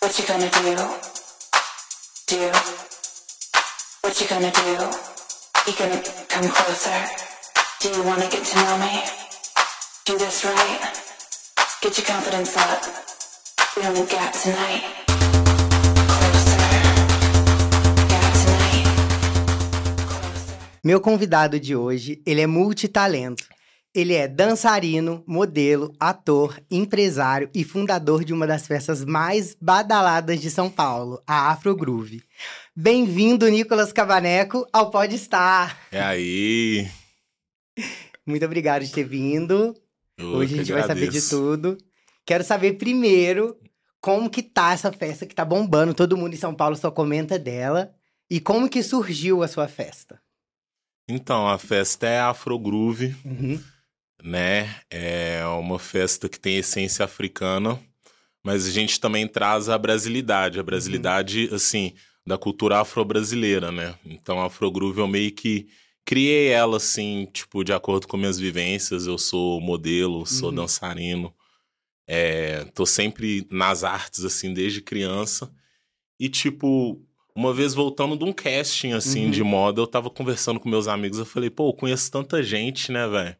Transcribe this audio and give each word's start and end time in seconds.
What 0.00 0.16
you 0.16 0.26
gonna 0.26 0.48
do? 0.48 0.76
Do? 2.28 2.52
What 4.02 4.20
you 4.20 4.28
gonna 4.28 4.52
do? 4.52 4.70
You 5.66 5.74
gonna 5.76 6.00
come 6.28 6.48
closer? 6.48 6.98
Do 7.80 7.88
you 7.90 8.04
wanna 8.04 8.28
get 8.30 8.44
to 8.44 8.56
know 8.56 8.78
me? 8.78 9.02
Do 10.04 10.16
this 10.16 10.44
right. 10.44 10.80
Get 11.82 11.98
your 11.98 12.06
confidence 12.06 12.56
up. 12.56 12.82
We 13.76 13.82
only 13.88 14.06
got 14.06 14.32
tonight. 14.34 14.84
Meu 20.84 21.00
convidado 21.00 21.58
de 21.58 21.74
hoje, 21.74 22.22
ele 22.24 22.40
é 22.40 22.46
multitalento. 22.46 23.47
Ele 23.98 24.14
é 24.14 24.28
dançarino, 24.28 25.24
modelo, 25.26 25.92
ator, 25.98 26.62
empresário 26.70 27.50
e 27.52 27.64
fundador 27.64 28.24
de 28.24 28.32
uma 28.32 28.46
das 28.46 28.64
festas 28.64 29.04
mais 29.04 29.56
badaladas 29.60 30.40
de 30.40 30.52
São 30.52 30.70
Paulo, 30.70 31.20
a 31.26 31.50
Afro 31.50 31.74
Groove. 31.74 32.22
Bem-vindo, 32.76 33.48
Nicolas 33.48 33.92
Cavaneco, 33.92 34.64
ao 34.72 34.88
Pode 34.92 35.16
Estar. 35.16 35.76
É 35.90 36.00
aí. 36.00 36.88
Muito 38.24 38.44
obrigado 38.44 38.84
de 38.84 38.92
ter 38.92 39.02
vindo. 39.02 39.74
Eu 40.16 40.28
Hoje 40.28 40.54
a 40.54 40.58
gente 40.58 40.72
vai 40.72 40.86
saber 40.86 41.08
de 41.08 41.28
tudo. 41.28 41.76
Quero 42.24 42.44
saber 42.44 42.74
primeiro 42.74 43.56
como 44.00 44.30
que 44.30 44.44
tá 44.44 44.74
essa 44.74 44.92
festa 44.92 45.26
que 45.26 45.34
tá 45.34 45.44
bombando, 45.44 45.92
todo 45.92 46.16
mundo 46.16 46.34
em 46.34 46.38
São 46.38 46.54
Paulo 46.54 46.76
só 46.76 46.88
comenta 46.88 47.36
dela. 47.36 47.92
E 48.30 48.38
como 48.38 48.68
que 48.68 48.80
surgiu 48.80 49.42
a 49.42 49.48
sua 49.48 49.66
festa? 49.66 50.20
Então, 51.08 51.48
a 51.48 51.58
festa 51.58 52.06
é 52.06 52.20
Afro 52.20 52.56
Groove, 52.60 53.16
Uhum. 53.24 53.60
Né? 54.22 54.74
É 54.90 55.44
uma 55.46 55.78
festa 55.78 56.28
que 56.28 56.38
tem 56.40 56.56
essência 56.58 57.04
africana, 57.04 57.78
mas 58.42 58.66
a 58.66 58.70
gente 58.70 58.98
também 59.00 59.26
traz 59.26 59.68
a 59.68 59.76
brasilidade, 59.78 60.58
a 60.58 60.62
brasilidade, 60.62 61.48
assim, 61.52 61.92
da 62.26 62.36
cultura 62.38 62.80
afro-brasileira, 62.80 63.70
né? 63.72 63.94
Então, 64.04 64.40
a 64.40 64.46
Afro 64.46 64.70
Groove 64.70 65.00
eu 65.00 65.08
meio 65.08 65.32
que 65.32 65.68
criei 66.04 66.48
ela, 66.48 66.76
assim, 66.78 67.28
tipo, 67.32 67.62
de 67.62 67.72
acordo 67.72 68.06
com 68.06 68.16
minhas 68.16 68.38
vivências. 68.38 69.06
Eu 69.06 69.18
sou 69.18 69.60
modelo, 69.60 70.24
sou 70.26 70.48
Uhum. 70.50 70.54
dançarino, 70.56 71.34
é, 72.06 72.64
tô 72.74 72.86
sempre 72.86 73.46
nas 73.50 73.84
artes, 73.84 74.24
assim, 74.24 74.52
desde 74.54 74.80
criança. 74.80 75.50
E, 76.18 76.28
tipo, 76.28 77.00
uma 77.34 77.52
vez 77.52 77.74
voltando 77.74 78.16
de 78.16 78.24
um 78.24 78.32
casting, 78.32 78.92
assim, 78.92 79.26
Uhum. 79.26 79.30
de 79.30 79.42
moda, 79.42 79.80
eu 79.80 79.86
tava 79.86 80.10
conversando 80.10 80.58
com 80.58 80.68
meus 80.68 80.88
amigos, 80.88 81.18
eu 81.18 81.26
falei, 81.26 81.50
pô, 81.50 81.68
eu 81.68 81.74
conheço 81.74 82.10
tanta 82.10 82.42
gente, 82.42 82.90
né, 82.90 83.06
velho? 83.06 83.36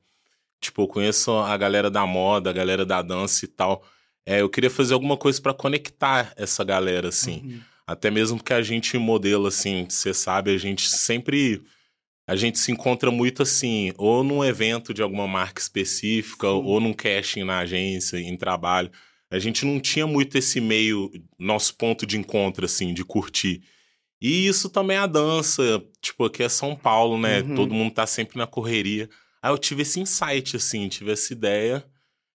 Tipo, 0.61 0.83
eu 0.83 0.89
conheço 0.89 1.31
a 1.33 1.57
galera 1.57 1.91
da 1.91 2.07
moda, 2.07 2.51
a 2.51 2.53
galera 2.53 2.85
da 2.85 3.01
dança 3.03 3.45
e 3.45 3.49
tal. 3.49 3.85
É, 4.27 4.41
eu 4.41 4.49
queria 4.49 4.71
fazer 4.71 4.95
alguma 4.95 5.17
coisa 5.17 5.41
pra 5.41 5.55
conectar 5.55 6.33
essa 6.37 6.63
galera, 6.65 7.09
assim. 7.09 7.41
Uhum. 7.45 7.61
Até 7.87 8.11
mesmo 8.11 8.37
porque 8.37 8.53
a 8.53 8.61
gente 8.61 8.99
modela, 8.99 9.49
assim, 9.49 9.87
você 9.89 10.13
sabe, 10.13 10.53
a 10.53 10.59
gente 10.59 10.89
sempre. 10.91 11.63
A 12.27 12.37
gente 12.37 12.59
se 12.59 12.71
encontra 12.71 13.11
muito 13.11 13.43
assim, 13.43 13.91
ou 13.97 14.23
num 14.23 14.45
evento 14.45 14.93
de 14.93 15.01
alguma 15.01 15.27
marca 15.27 15.63
específica, 15.63 16.47
Sim. 16.47 16.53
ou 16.53 16.79
num 16.79 16.93
casting 16.93 17.43
na 17.43 17.61
agência, 17.61 18.19
em 18.19 18.37
trabalho. 18.37 18.91
A 19.31 19.39
gente 19.39 19.65
não 19.65 19.81
tinha 19.81 20.07
muito 20.07 20.37
esse 20.37 20.61
meio, 20.61 21.11
nosso 21.39 21.75
ponto 21.77 22.05
de 22.05 22.19
encontro, 22.19 22.67
assim, 22.67 22.93
de 22.93 23.03
curtir. 23.03 23.63
E 24.21 24.47
isso 24.47 24.69
também 24.69 24.97
é 24.99 25.01
a 25.01 25.07
dança, 25.07 25.83
tipo, 26.03 26.25
aqui 26.27 26.43
é 26.43 26.49
São 26.51 26.77
Paulo, 26.77 27.19
né? 27.19 27.41
Uhum. 27.41 27.55
Todo 27.55 27.75
mundo 27.75 27.95
tá 27.95 28.07
sempre 28.07 28.37
na 28.37 28.47
correria. 28.47 29.09
Aí 29.43 29.51
eu 29.53 29.59
tive 29.59 29.83
esse 29.83 30.01
insight, 30.01 30.57
assim, 30.57 30.89
tive 30.89 31.13
essa 31.13 31.33
ideia. 31.33 31.85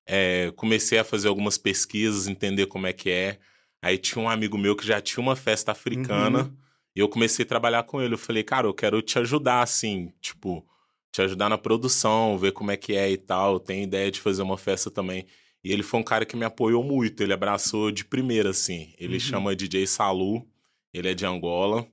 É, 0.07 0.51
comecei 0.55 0.97
a 0.99 1.03
fazer 1.03 1.27
algumas 1.27 1.57
pesquisas, 1.57 2.27
entender 2.27 2.65
como 2.67 2.87
é 2.87 2.93
que 2.93 3.09
é. 3.09 3.39
Aí 3.81 3.97
tinha 3.97 4.23
um 4.23 4.29
amigo 4.29 4.57
meu 4.57 4.75
que 4.75 4.85
já 4.85 5.01
tinha 5.01 5.21
uma 5.21 5.35
festa 5.35 5.71
africana. 5.71 6.43
Uhum. 6.43 6.57
E 6.95 6.99
eu 6.99 7.09
comecei 7.09 7.43
a 7.43 7.47
trabalhar 7.47 7.83
com 7.83 8.01
ele. 8.01 8.13
Eu 8.13 8.17
falei, 8.17 8.43
cara, 8.43 8.67
eu 8.67 8.73
quero 8.73 9.01
te 9.01 9.17
ajudar, 9.19 9.61
assim, 9.61 10.11
tipo, 10.21 10.65
te 11.11 11.21
ajudar 11.21 11.49
na 11.49 11.57
produção, 11.57 12.37
ver 12.37 12.51
como 12.53 12.71
é 12.71 12.77
que 12.77 12.93
é 12.95 13.09
e 13.11 13.17
tal. 13.17 13.59
Tenho 13.59 13.83
ideia 13.83 14.09
de 14.11 14.19
fazer 14.21 14.41
uma 14.41 14.57
festa 14.57 14.89
também. 14.91 15.25
E 15.63 15.71
ele 15.71 15.83
foi 15.83 15.99
um 15.99 16.03
cara 16.03 16.25
que 16.25 16.35
me 16.35 16.45
apoiou 16.45 16.83
muito. 16.83 17.21
Ele 17.23 17.33
abraçou 17.33 17.91
de 17.91 18.05
primeira, 18.05 18.49
assim. 18.51 18.93
Ele 18.97 19.13
Uhum. 19.15 19.19
chama 19.19 19.55
DJ 19.55 19.87
Salu, 19.87 20.45
ele 20.93 21.09
é 21.09 21.13
de 21.13 21.25
Angola. 21.25 21.87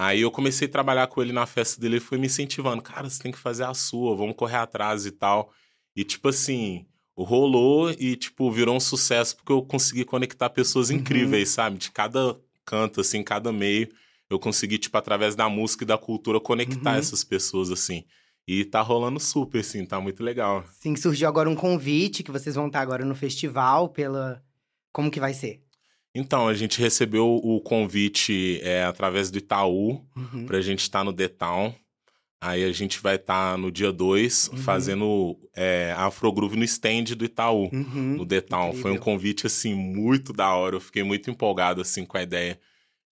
Aí 0.00 0.22
eu 0.22 0.30
comecei 0.30 0.66
a 0.66 0.70
trabalhar 0.70 1.06
com 1.08 1.20
ele 1.20 1.32
na 1.32 1.44
festa 1.46 1.78
dele, 1.80 1.96
ele 1.96 2.00
foi 2.00 2.16
me 2.16 2.26
incentivando. 2.26 2.80
Cara, 2.82 3.08
você 3.10 3.22
tem 3.22 3.30
que 3.30 3.38
fazer 3.38 3.64
a 3.64 3.74
sua, 3.74 4.16
vamos 4.16 4.34
correr 4.34 4.56
atrás 4.56 5.04
e 5.04 5.10
tal. 5.10 5.52
E, 5.94 6.02
tipo 6.04 6.28
assim, 6.28 6.86
rolou 7.14 7.90
e, 7.90 8.16
tipo, 8.16 8.50
virou 8.50 8.74
um 8.76 8.80
sucesso 8.80 9.36
porque 9.36 9.52
eu 9.52 9.62
consegui 9.62 10.04
conectar 10.04 10.48
pessoas 10.50 10.88
Uhum. 10.90 10.96
incríveis, 10.96 11.50
sabe? 11.50 11.76
De 11.78 11.90
cada 11.90 12.38
canto, 12.64 13.00
assim, 13.00 13.22
cada 13.22 13.52
meio. 13.52 13.88
Eu 14.30 14.38
consegui, 14.38 14.78
tipo, 14.78 14.96
através 14.96 15.34
da 15.34 15.48
música 15.48 15.84
e 15.84 15.86
da 15.86 15.98
cultura, 15.98 16.40
conectar 16.40 16.92
Uhum. 16.92 16.98
essas 16.98 17.22
pessoas, 17.24 17.70
assim. 17.70 18.04
E 18.48 18.64
tá 18.64 18.80
rolando 18.80 19.20
super, 19.20 19.60
assim, 19.60 19.84
tá 19.84 20.00
muito 20.00 20.22
legal. 20.22 20.64
Sim, 20.80 20.96
surgiu 20.96 21.28
agora 21.28 21.50
um 21.50 21.54
convite 21.54 22.22
que 22.22 22.30
vocês 22.30 22.54
vão 22.54 22.68
estar 22.68 22.80
agora 22.80 23.04
no 23.04 23.14
festival 23.14 23.88
pela. 23.90 24.42
Como 24.92 25.10
que 25.10 25.20
vai 25.20 25.34
ser? 25.34 25.62
Então, 26.14 26.48
a 26.48 26.54
gente 26.54 26.80
recebeu 26.80 27.36
o 27.42 27.60
convite 27.60 28.58
é, 28.62 28.82
através 28.84 29.30
do 29.30 29.38
Itaú 29.38 30.04
Uhum. 30.16 30.46
pra 30.46 30.60
gente 30.60 30.80
estar 30.80 31.04
no 31.04 31.12
The 31.12 31.28
Town. 31.28 31.74
Aí 32.42 32.64
a 32.64 32.72
gente 32.72 32.98
vai 33.00 33.16
estar 33.16 33.56
no 33.58 33.70
dia 33.70 33.92
2 33.92 34.48
Uhum. 34.48 34.56
fazendo 34.58 35.38
é, 35.54 35.92
Afro 35.96 36.32
Groove 36.32 36.56
no 36.56 36.64
stand 36.64 37.04
do 37.16 37.24
Itaú, 37.24 37.68
Uhum. 37.72 38.16
no 38.16 38.26
The 38.26 38.40
Town. 38.40 38.72
Foi 38.72 38.90
um 38.90 38.96
convite, 38.96 39.46
assim, 39.46 39.74
muito 39.74 40.32
da 40.32 40.52
hora. 40.54 40.76
Eu 40.76 40.80
fiquei 40.80 41.02
muito 41.02 41.30
empolgado, 41.30 41.80
assim, 41.80 42.04
com 42.04 42.16
a 42.16 42.22
ideia 42.22 42.58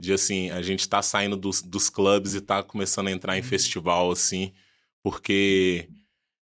de, 0.00 0.12
assim, 0.12 0.50
a 0.50 0.62
gente 0.62 0.88
tá 0.88 1.02
saindo 1.02 1.36
dos, 1.36 1.60
dos 1.62 1.90
clubes 1.90 2.34
e 2.34 2.40
tá 2.40 2.62
começando 2.62 3.08
a 3.08 3.12
entrar 3.12 3.36
em 3.36 3.40
Uhum. 3.42 3.46
festival, 3.46 4.10
assim, 4.10 4.52
porque 5.02 5.88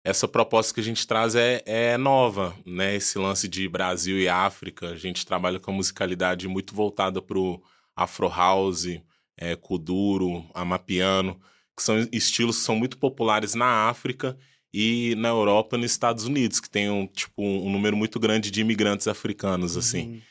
essa 0.04 0.26
proposta 0.26 0.74
que 0.74 0.80
a 0.80 0.84
gente 0.84 1.06
traz 1.06 1.34
é, 1.34 1.62
é 1.64 1.96
nova, 1.96 2.56
né? 2.66 2.96
Esse 2.96 3.18
lance 3.18 3.48
de 3.48 3.68
Brasil 3.68 4.18
e 4.18 4.28
África. 4.28 4.88
A 4.88 4.96
gente 4.96 5.24
trabalha 5.24 5.60
com 5.60 5.70
a 5.70 5.74
musicalidade 5.74 6.48
muito 6.48 6.74
voltada 6.74 7.22
pro 7.22 7.62
Afro 7.94 8.28
House, 8.28 9.00
é, 9.36 9.54
Kuduro, 9.54 10.44
Amapiano, 10.54 11.40
que 11.76 11.82
são 11.82 11.96
estilos 12.12 12.58
que 12.58 12.64
são 12.64 12.76
muito 12.76 12.98
populares 12.98 13.54
na 13.54 13.88
África 13.88 14.36
e 14.74 15.14
na 15.16 15.28
Europa 15.28 15.76
e 15.76 15.80
nos 15.80 15.90
Estados 15.90 16.24
Unidos, 16.24 16.58
que 16.58 16.68
tem 16.68 16.90
um, 16.90 17.06
tipo, 17.06 17.42
um 17.42 17.70
número 17.70 17.96
muito 17.96 18.18
grande 18.18 18.50
de 18.50 18.60
imigrantes 18.60 19.06
africanos, 19.06 19.76
assim. 19.76 20.08
Uhum. 20.08 20.22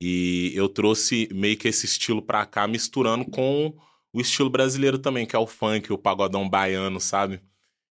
E 0.00 0.52
eu 0.54 0.68
trouxe 0.68 1.28
meio 1.32 1.56
que 1.56 1.68
esse 1.68 1.86
estilo 1.86 2.20
pra 2.20 2.44
cá, 2.44 2.66
misturando 2.66 3.24
com 3.24 3.74
o 4.12 4.20
estilo 4.20 4.50
brasileiro 4.50 4.98
também, 4.98 5.24
que 5.24 5.34
é 5.34 5.38
o 5.38 5.46
funk, 5.46 5.92
o 5.92 5.98
pagodão 5.98 6.48
baiano, 6.48 7.00
sabe? 7.00 7.40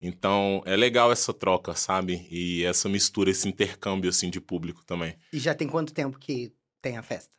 Então, 0.06 0.62
é 0.64 0.76
legal 0.76 1.10
essa 1.10 1.32
troca, 1.34 1.74
sabe? 1.74 2.26
E 2.30 2.64
essa 2.64 2.88
mistura, 2.88 3.30
esse 3.30 3.48
intercâmbio, 3.48 4.08
assim, 4.10 4.30
de 4.30 4.40
público 4.40 4.84
também. 4.84 5.14
E 5.32 5.38
já 5.38 5.54
tem 5.54 5.68
quanto 5.68 5.92
tempo 5.92 6.18
que 6.18 6.52
tem 6.80 6.96
a 6.96 7.02
festa? 7.02 7.30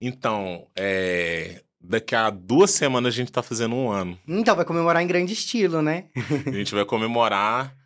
Então, 0.00 0.66
é... 0.76 1.62
Daqui 1.86 2.14
a 2.14 2.30
duas 2.30 2.70
semanas 2.70 3.12
a 3.12 3.16
gente 3.16 3.30
tá 3.30 3.42
fazendo 3.42 3.74
um 3.74 3.90
ano. 3.90 4.18
Então, 4.26 4.56
vai 4.56 4.64
comemorar 4.64 5.02
em 5.02 5.06
grande 5.06 5.34
estilo, 5.34 5.82
né? 5.82 6.06
A 6.46 6.50
gente 6.50 6.74
vai 6.74 6.82
comemorar 6.86 7.76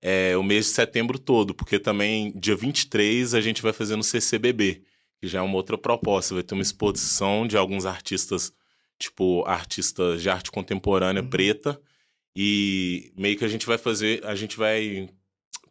é, 0.00 0.36
o 0.36 0.44
mês 0.44 0.66
de 0.66 0.70
setembro 0.74 1.18
todo, 1.18 1.52
porque 1.52 1.76
também, 1.76 2.32
dia 2.38 2.54
23, 2.54 3.34
a 3.34 3.40
gente 3.40 3.60
vai 3.60 3.72
fazer 3.72 3.96
no 3.96 4.04
CCBB, 4.04 4.82
que 5.20 5.26
já 5.26 5.40
é 5.40 5.42
uma 5.42 5.56
outra 5.56 5.76
proposta. 5.76 6.34
Vai 6.34 6.44
ter 6.44 6.54
uma 6.54 6.62
exposição 6.62 7.48
de 7.48 7.56
alguns 7.56 7.84
artistas, 7.84 8.52
tipo, 8.96 9.44
artistas 9.44 10.22
de 10.22 10.30
arte 10.30 10.52
contemporânea 10.52 11.20
Uhum. 11.20 11.28
preta. 11.28 11.80
E 12.40 13.12
meio 13.16 13.36
que 13.36 13.44
a 13.44 13.48
gente 13.48 13.66
vai 13.66 13.76
fazer, 13.76 14.24
a 14.24 14.36
gente 14.36 14.56
vai 14.56 15.08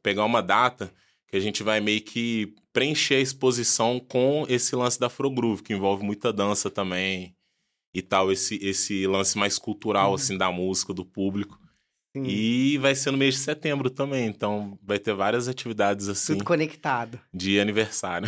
pegar 0.03 0.25
uma 0.25 0.41
data 0.41 0.93
que 1.29 1.37
a 1.37 1.39
gente 1.39 1.63
vai 1.63 1.79
meio 1.79 2.01
que 2.01 2.53
preencher 2.73 3.15
a 3.15 3.19
exposição 3.21 4.01
com 4.01 4.45
esse 4.49 4.75
lance 4.75 4.99
da 4.99 5.07
Afro 5.07 5.31
Groove, 5.31 5.63
que 5.63 5.71
envolve 5.73 6.03
muita 6.03 6.33
dança 6.33 6.69
também 6.69 7.33
e 7.93 8.01
tal, 8.01 8.31
esse, 8.33 8.55
esse 8.61 9.07
lance 9.07 9.37
mais 9.37 9.57
cultural, 9.57 10.09
Uhum. 10.09 10.15
assim, 10.15 10.37
da 10.37 10.51
música, 10.51 10.93
do 10.93 11.05
público. 11.05 11.57
Sim, 12.15 12.23
E 12.25 12.77
vai 12.79 12.93
ser 12.95 13.11
no 13.11 13.17
mês 13.17 13.35
de 13.35 13.39
setembro 13.41 13.89
também, 13.89 14.27
então 14.27 14.77
vai 14.83 14.99
ter 14.99 15.13
várias 15.13 15.47
atividades 15.47 16.09
assim 16.09 16.33
Tudo 16.33 16.43
conectado. 16.45 17.17
de 17.33 17.59
aniversário. 17.61 18.27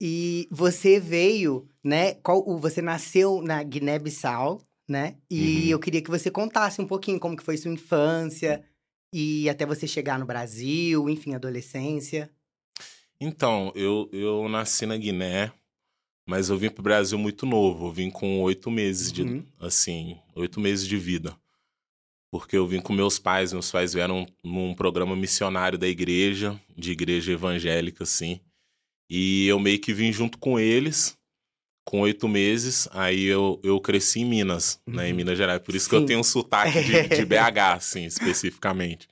E 0.00 0.46
você 0.50 0.98
veio, 1.00 1.68
né? 1.82 2.14
Qual, 2.14 2.44
você 2.60 2.80
nasceu 2.82 3.40
na 3.42 3.62
Guiné-Bissau, 3.62 4.60
né? 4.88 5.16
E 5.30 5.64
Uhum. 5.64 5.68
eu 5.70 5.78
queria 5.78 6.02
que 6.02 6.10
você 6.10 6.30
contasse 6.30 6.80
um 6.80 6.86
pouquinho 6.86 7.20
como 7.20 7.36
que 7.36 7.42
foi 7.44 7.56
sua 7.56 7.70
infância 7.72 8.64
e 9.12 9.48
até 9.48 9.66
você 9.66 9.86
chegar 9.86 10.18
no 10.18 10.24
Brasil, 10.26 11.08
enfim, 11.10 11.34
adolescência. 11.34 12.30
Então, 13.20 13.72
eu, 13.74 14.08
eu 14.12 14.48
nasci 14.48 14.86
na 14.86 14.96
Guiné, 14.96 15.52
mas 16.26 16.48
eu 16.50 16.56
vim 16.56 16.70
pro 16.70 16.82
Brasil 16.82 17.18
muito 17.18 17.44
novo. 17.44 17.86
Eu 17.88 17.92
vim 17.92 18.10
com 18.10 18.40
oito 18.42 18.70
meses 18.70 19.12
de, 19.12 19.22
Uhum. 19.22 19.44
assim, 19.60 20.18
oito 20.34 20.60
meses 20.60 20.86
de 20.86 20.96
vida. 20.96 21.36
Porque 22.30 22.56
eu 22.56 22.66
vim 22.66 22.80
com 22.80 22.92
meus 22.92 23.18
pais, 23.18 23.52
meus 23.52 23.70
pais 23.70 23.92
vieram 23.94 24.26
num 24.44 24.74
programa 24.74 25.16
missionário 25.16 25.78
da 25.78 25.88
igreja, 25.88 26.60
de 26.76 26.92
igreja 26.92 27.32
evangélica, 27.32 28.04
assim. 28.04 28.40
E 29.10 29.46
eu 29.46 29.58
meio 29.58 29.80
que 29.80 29.92
vim 29.94 30.12
junto 30.12 30.38
com 30.38 30.60
eles. 30.60 31.17
Com 31.88 32.00
oito 32.00 32.28
meses, 32.28 32.86
aí 32.92 33.24
eu, 33.24 33.58
eu 33.64 33.80
cresci 33.80 34.20
em 34.20 34.24
Minas, 34.26 34.78
né? 34.86 35.08
Em 35.08 35.10
Uhum. 35.12 35.16
Minas 35.16 35.38
Gerais. 35.38 35.58
Por 35.62 35.74
isso 35.74 35.88
que 35.88 35.94
eu 35.94 36.00
Sim. 36.00 36.06
tenho 36.06 36.20
um 36.20 36.22
sotaque 36.24 36.82
de, 36.82 37.08
de 37.08 37.24
BH, 37.24 37.72
assim, 37.76 38.04
especificamente. 38.04 39.08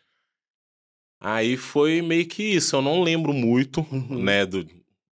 Aí 1.18 1.56
foi 1.56 2.02
meio 2.02 2.26
que 2.26 2.42
isso. 2.42 2.76
Eu 2.76 2.82
não 2.82 3.02
lembro 3.02 3.32
muito, 3.32 3.80
Uhum. 3.90 4.22
né, 4.22 4.44
do, 4.44 4.66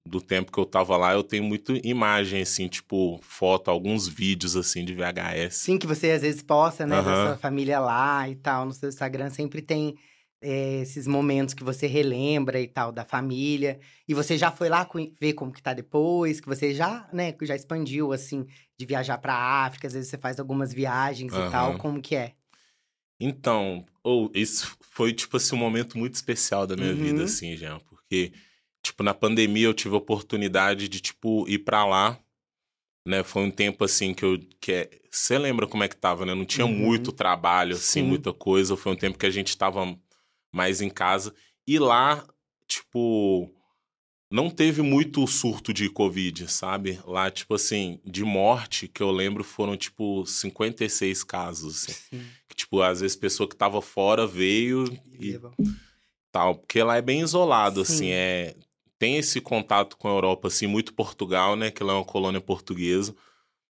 do 0.06 0.20
tempo 0.20 0.52
que 0.52 0.60
eu 0.60 0.66
tava 0.66 0.98
lá. 0.98 1.14
Eu 1.14 1.24
tenho 1.24 1.46
muito 1.46 1.74
imagem, 1.86 2.42
assim, 2.42 2.68
tipo, 2.68 3.18
foto, 3.24 3.72
alguns 3.72 4.10
vídeos, 4.10 4.58
assim, 4.58 4.84
de 4.84 4.94
VHS. 4.94 5.56
Sim, 5.56 5.78
que 5.78 5.88
você 5.88 6.12
às 6.12 6.22
vezes 6.22 6.42
posta, 6.44 6.86
né, 6.86 6.98
da 6.98 7.12
Aham. 7.12 7.28
sua 7.30 7.38
família 7.38 7.80
lá 7.80 8.28
e 8.30 8.36
tal, 8.36 8.66
no 8.66 8.74
seu 8.74 8.90
Instagram, 8.90 9.30
sempre 9.30 9.62
tem 9.62 9.96
é, 10.44 10.82
esses 10.82 11.08
momentos 11.08 11.54
que 11.54 11.64
você 11.64 11.88
relembra 11.88 12.60
e 12.62 12.68
tal, 12.68 12.92
da 12.92 13.06
família. 13.06 13.80
E 14.08 14.14
você 14.14 14.38
já 14.38 14.52
foi 14.52 14.70
lá 14.70 14.88
ver 15.20 15.34
como 15.34 15.52
que 15.52 15.62
tá 15.64 15.74
depois, 15.74 16.40
que 16.42 16.48
você 16.48 16.74
já, 16.74 17.10
né, 17.14 17.34
já 17.44 17.56
expandiu, 17.56 18.12
assim, 18.12 18.46
de 18.78 18.86
viajar 18.86 19.18
pra 19.18 19.34
África, 19.36 19.88
às 19.88 19.94
vezes 19.94 20.10
você 20.10 20.18
faz 20.18 20.40
algumas 20.40 20.74
viagens 20.74 21.32
e 21.34 21.50
tal, 21.52 21.78
como 21.78 22.02
que 22.02 22.16
é? 22.16 22.34
Então, 23.20 23.86
ou 24.04 24.30
isso 24.34 24.76
foi, 24.82 25.14
tipo 25.14 25.38
assim, 25.38 25.56
um 25.56 25.60
momento 25.60 25.98
muito 25.98 26.16
especial 26.16 26.68
da 26.68 26.76
minha 26.76 26.94
Uhum. 26.94 26.98
vida, 27.02 27.24
assim, 27.24 27.56
Jean. 27.56 27.80
Porque, 27.80 28.34
tipo, 28.84 29.02
na 29.04 29.14
pandemia 29.14 29.66
eu 29.68 29.74
tive 29.74 29.96
a 29.96 29.98
oportunidade 29.98 30.90
de, 30.90 31.00
tipo, 31.00 31.48
ir 31.48 31.60
pra 31.60 31.86
lá, 31.86 32.20
né? 33.08 33.24
Foi 33.24 33.44
um 33.44 33.52
tempo, 33.52 33.84
assim, 33.86 34.14
que 34.14 34.24
eu... 34.26 34.38
Que 34.60 34.72
é... 34.74 34.90
Você 35.10 35.38
lembra 35.38 35.68
como 35.68 35.84
é 35.84 35.88
que 35.88 35.96
tava, 35.96 36.26
né? 36.26 36.34
Não 36.34 36.44
tinha 36.46 36.66
Uhum. 36.66 36.74
muito 36.74 37.12
trabalho, 37.12 37.76
assim, 37.76 38.02
Sim. 38.02 38.08
muita 38.08 38.34
coisa. 38.34 38.76
Foi 38.76 38.92
um 38.92 38.96
tempo 38.96 39.18
que 39.18 39.26
a 39.28 39.30
gente 39.30 39.56
tava 39.58 39.96
mais 40.54 40.80
em 40.80 40.90
casa. 40.90 41.34
E 41.68 41.78
lá, 41.78 42.26
tipo... 42.68 43.50
Não 44.32 44.50
teve 44.50 44.82
muito 44.82 45.28
surto 45.28 45.72
de 45.72 45.88
Covid, 45.90 46.52
sabe? 46.52 47.00
Lá, 47.06 47.30
tipo 47.30 47.54
assim, 47.54 48.00
de 48.04 48.24
morte, 48.24 48.88
que 48.88 49.04
eu 49.04 49.12
lembro, 49.12 49.44
foram, 49.44 49.78
tipo, 49.78 50.26
56 50.26 51.24
casos, 51.24 51.88
assim 51.88 52.20
que, 52.54 52.56
tipo, 52.56 52.82
às 52.82 53.02
vezes 53.02 53.18
pessoa 53.18 53.50
que 53.50 53.56
tava 53.56 53.82
fora 53.82 54.26
veio 54.28 54.86
e 55.20 55.32
Leva. 55.32 55.52
tal. 56.32 56.56
Porque 56.56 56.82
lá 56.82 56.98
é 56.98 57.02
bem 57.02 57.22
isolado, 57.22 57.84
Sim. 57.84 57.94
assim, 57.94 58.12
é... 58.12 58.56
Tem 59.00 59.18
esse 59.18 59.42
contato 59.42 59.98
com 59.98 60.08
a 60.08 60.12
Europa, 60.12 60.48
assim, 60.48 60.66
muito 60.66 60.94
Portugal, 60.94 61.58
né? 61.58 61.70
Que 61.70 61.84
lá 61.84 61.92
é 61.92 61.96
uma 61.98 62.06
colônia 62.06 62.40
portuguesa. 62.40 63.14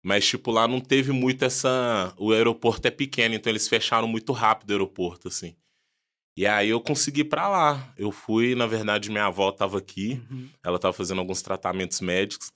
Mas, 0.02 0.26
tipo, 0.26 0.52
lá 0.52 0.68
não 0.68 0.80
teve 0.80 1.12
muito 1.12 1.44
essa... 1.44 2.14
O 2.18 2.32
aeroporto 2.32 2.88
é 2.88 2.92
pequeno, 2.92 3.36
então 3.36 3.52
eles 3.52 3.68
fecharam 3.68 4.08
muito 4.08 4.32
rápido 4.32 4.70
o 4.70 4.74
aeroporto, 4.74 5.28
assim. 5.28 5.54
E 6.38 6.46
aí 6.46 6.70
eu 6.70 6.80
consegui 6.80 7.22
ir 7.22 7.26
pra 7.26 7.48
lá. 7.50 7.92
Eu 7.98 8.12
fui, 8.12 8.54
na 8.54 8.68
verdade, 8.68 9.10
minha 9.10 9.26
avó 9.26 9.52
tava 9.52 9.80
aqui. 9.80 10.22
Uhum. 10.30 10.48
Ela 10.64 10.78
tava 10.78 10.94
fazendo 10.94 11.18
alguns 11.20 11.42
tratamentos 11.42 12.00
médicos. 12.00 12.52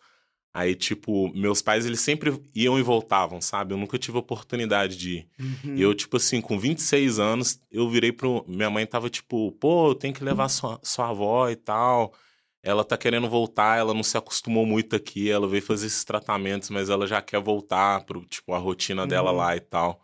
Aí, 0.53 0.75
tipo, 0.75 1.33
meus 1.33 1.61
pais, 1.63 1.85
eles 1.85 2.01
sempre 2.01 2.39
iam 2.53 2.77
e 2.77 2.83
voltavam, 2.83 3.41
sabe? 3.41 3.73
Eu 3.73 3.77
nunca 3.77 3.97
tive 3.97 4.17
oportunidade 4.17 4.95
de 4.97 5.09
ir. 5.19 5.27
Uhum. 5.39 5.75
E 5.77 5.81
eu, 5.81 5.95
tipo 5.95 6.17
assim, 6.17 6.41
com 6.41 6.59
26 6.59 7.17
anos, 7.19 7.57
eu 7.71 7.89
virei 7.89 8.11
pro. 8.11 8.45
Minha 8.47 8.69
mãe 8.69 8.85
tava 8.85 9.09
tipo, 9.09 9.51
pô, 9.53 9.87
eu 9.89 9.95
tenho 9.95 10.13
que 10.13 10.23
levar 10.23 10.47
sua, 10.49 10.79
sua 10.83 11.09
avó 11.09 11.49
e 11.49 11.55
tal. 11.55 12.13
Ela 12.61 12.83
tá 12.83 12.95
querendo 12.97 13.27
voltar, 13.27 13.79
ela 13.79 13.93
não 13.93 14.03
se 14.03 14.15
acostumou 14.17 14.65
muito 14.65 14.95
aqui, 14.95 15.31
ela 15.31 15.47
veio 15.47 15.63
fazer 15.63 15.87
esses 15.87 16.03
tratamentos, 16.03 16.69
mas 16.69 16.89
ela 16.91 17.07
já 17.07 17.19
quer 17.19 17.41
voltar 17.41 18.03
pro, 18.05 18.23
tipo, 18.25 18.53
a 18.53 18.59
rotina 18.59 19.07
dela 19.07 19.31
Uhum. 19.31 19.37
lá 19.37 19.55
e 19.55 19.59
tal. 19.61 19.99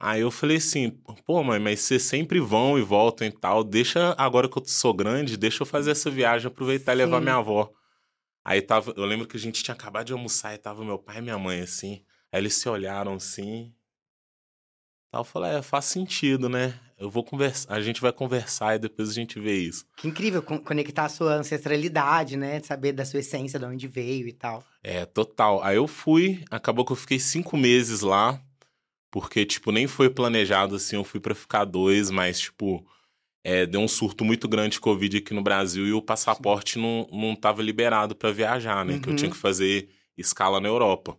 Aí 0.00 0.20
eu 0.20 0.30
falei 0.30 0.58
assim, 0.58 0.90
pô, 1.26 1.42
mãe, 1.42 1.58
mas 1.58 1.80
vocês 1.80 2.02
sempre 2.04 2.38
vão 2.38 2.78
e 2.78 2.82
voltam 2.82 3.26
e 3.26 3.32
tal. 3.32 3.64
Deixa, 3.64 4.14
agora 4.16 4.48
que 4.48 4.56
eu 4.56 4.64
sou 4.64 4.94
grande, 4.94 5.36
deixa 5.36 5.62
eu 5.62 5.66
fazer 5.66 5.90
essa 5.90 6.08
viagem, 6.08 6.46
aproveitar 6.46 6.92
e 6.92 6.96
levar 6.96 7.20
minha 7.20 7.34
avó. 7.34 7.72
Aí 8.44 8.62
tava, 8.62 8.94
eu 8.96 9.04
lembro 9.04 9.26
que 9.26 9.36
a 9.36 9.40
gente 9.40 9.62
tinha 9.62 9.74
acabado 9.74 10.06
de 10.06 10.12
almoçar 10.12 10.54
e 10.54 10.58
tava 10.58 10.84
meu 10.84 10.98
pai 10.98 11.18
e 11.18 11.22
minha 11.22 11.36
mãe 11.38 11.60
assim. 11.60 12.04
Aí 12.32 12.40
eles 12.40 12.54
se 12.54 12.68
olharam 12.68 13.14
assim. 13.14 13.72
Aí 15.12 15.20
eu 15.20 15.24
falei, 15.24 15.56
é, 15.56 15.62
faz 15.62 15.86
sentido, 15.86 16.48
né? 16.48 16.78
Eu 16.96 17.10
vou 17.10 17.24
conversar, 17.24 17.74
a 17.74 17.80
gente 17.80 18.00
vai 18.00 18.12
conversar 18.12 18.76
e 18.76 18.78
depois 18.78 19.08
a 19.10 19.12
gente 19.12 19.38
vê 19.40 19.56
isso. 19.58 19.84
Que 19.96 20.08
incrível 20.08 20.42
con- 20.42 20.58
conectar 20.58 21.04
a 21.04 21.08
sua 21.08 21.34
ancestralidade, 21.34 22.36
né? 22.36 22.60
Saber 22.60 22.92
da 22.92 23.04
sua 23.04 23.20
essência, 23.20 23.58
de 23.58 23.64
onde 23.64 23.88
veio 23.88 24.28
e 24.28 24.32
tal. 24.32 24.62
É, 24.82 25.04
total. 25.06 25.62
Aí 25.62 25.76
eu 25.76 25.86
fui, 25.86 26.44
acabou 26.50 26.84
que 26.84 26.92
eu 26.92 26.96
fiquei 26.96 27.18
cinco 27.18 27.56
meses 27.56 28.00
lá, 28.00 28.40
porque, 29.10 29.44
tipo, 29.46 29.72
nem 29.72 29.86
foi 29.86 30.10
planejado 30.10 30.74
assim, 30.76 30.96
eu 30.96 31.04
fui 31.04 31.20
pra 31.20 31.34
ficar 31.34 31.64
dois, 31.64 32.10
mas, 32.10 32.38
tipo, 32.40 32.86
é, 33.44 33.64
deu 33.66 33.80
um 33.80 33.88
surto 33.88 34.24
muito 34.24 34.48
grande 34.48 34.72
de 34.72 34.80
Covid 34.80 35.16
aqui 35.18 35.32
no 35.32 35.42
Brasil 35.42 35.86
e 35.86 35.92
o 35.92 36.02
passaporte 36.02 36.78
não, 36.78 37.08
não 37.12 37.34
tava 37.34 37.62
liberado 37.62 38.14
pra 38.14 38.30
viajar, 38.30 38.84
né? 38.84 38.98
Que 38.98 39.08
eu 39.08 39.10
Uhum. 39.10 39.16
tinha 39.16 39.30
que 39.30 39.36
fazer 39.36 39.88
escala 40.16 40.60
na 40.60 40.68
Europa. 40.68 41.16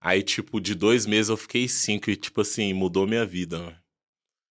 Aí, 0.00 0.22
tipo, 0.22 0.60
de 0.60 0.74
dois 0.74 1.06
meses 1.06 1.30
eu 1.30 1.36
fiquei 1.36 1.66
cinco 1.66 2.10
e, 2.10 2.16
tipo 2.16 2.40
assim, 2.42 2.72
mudou 2.74 3.06
minha 3.06 3.24
vida, 3.24 3.58
né? 3.58 3.76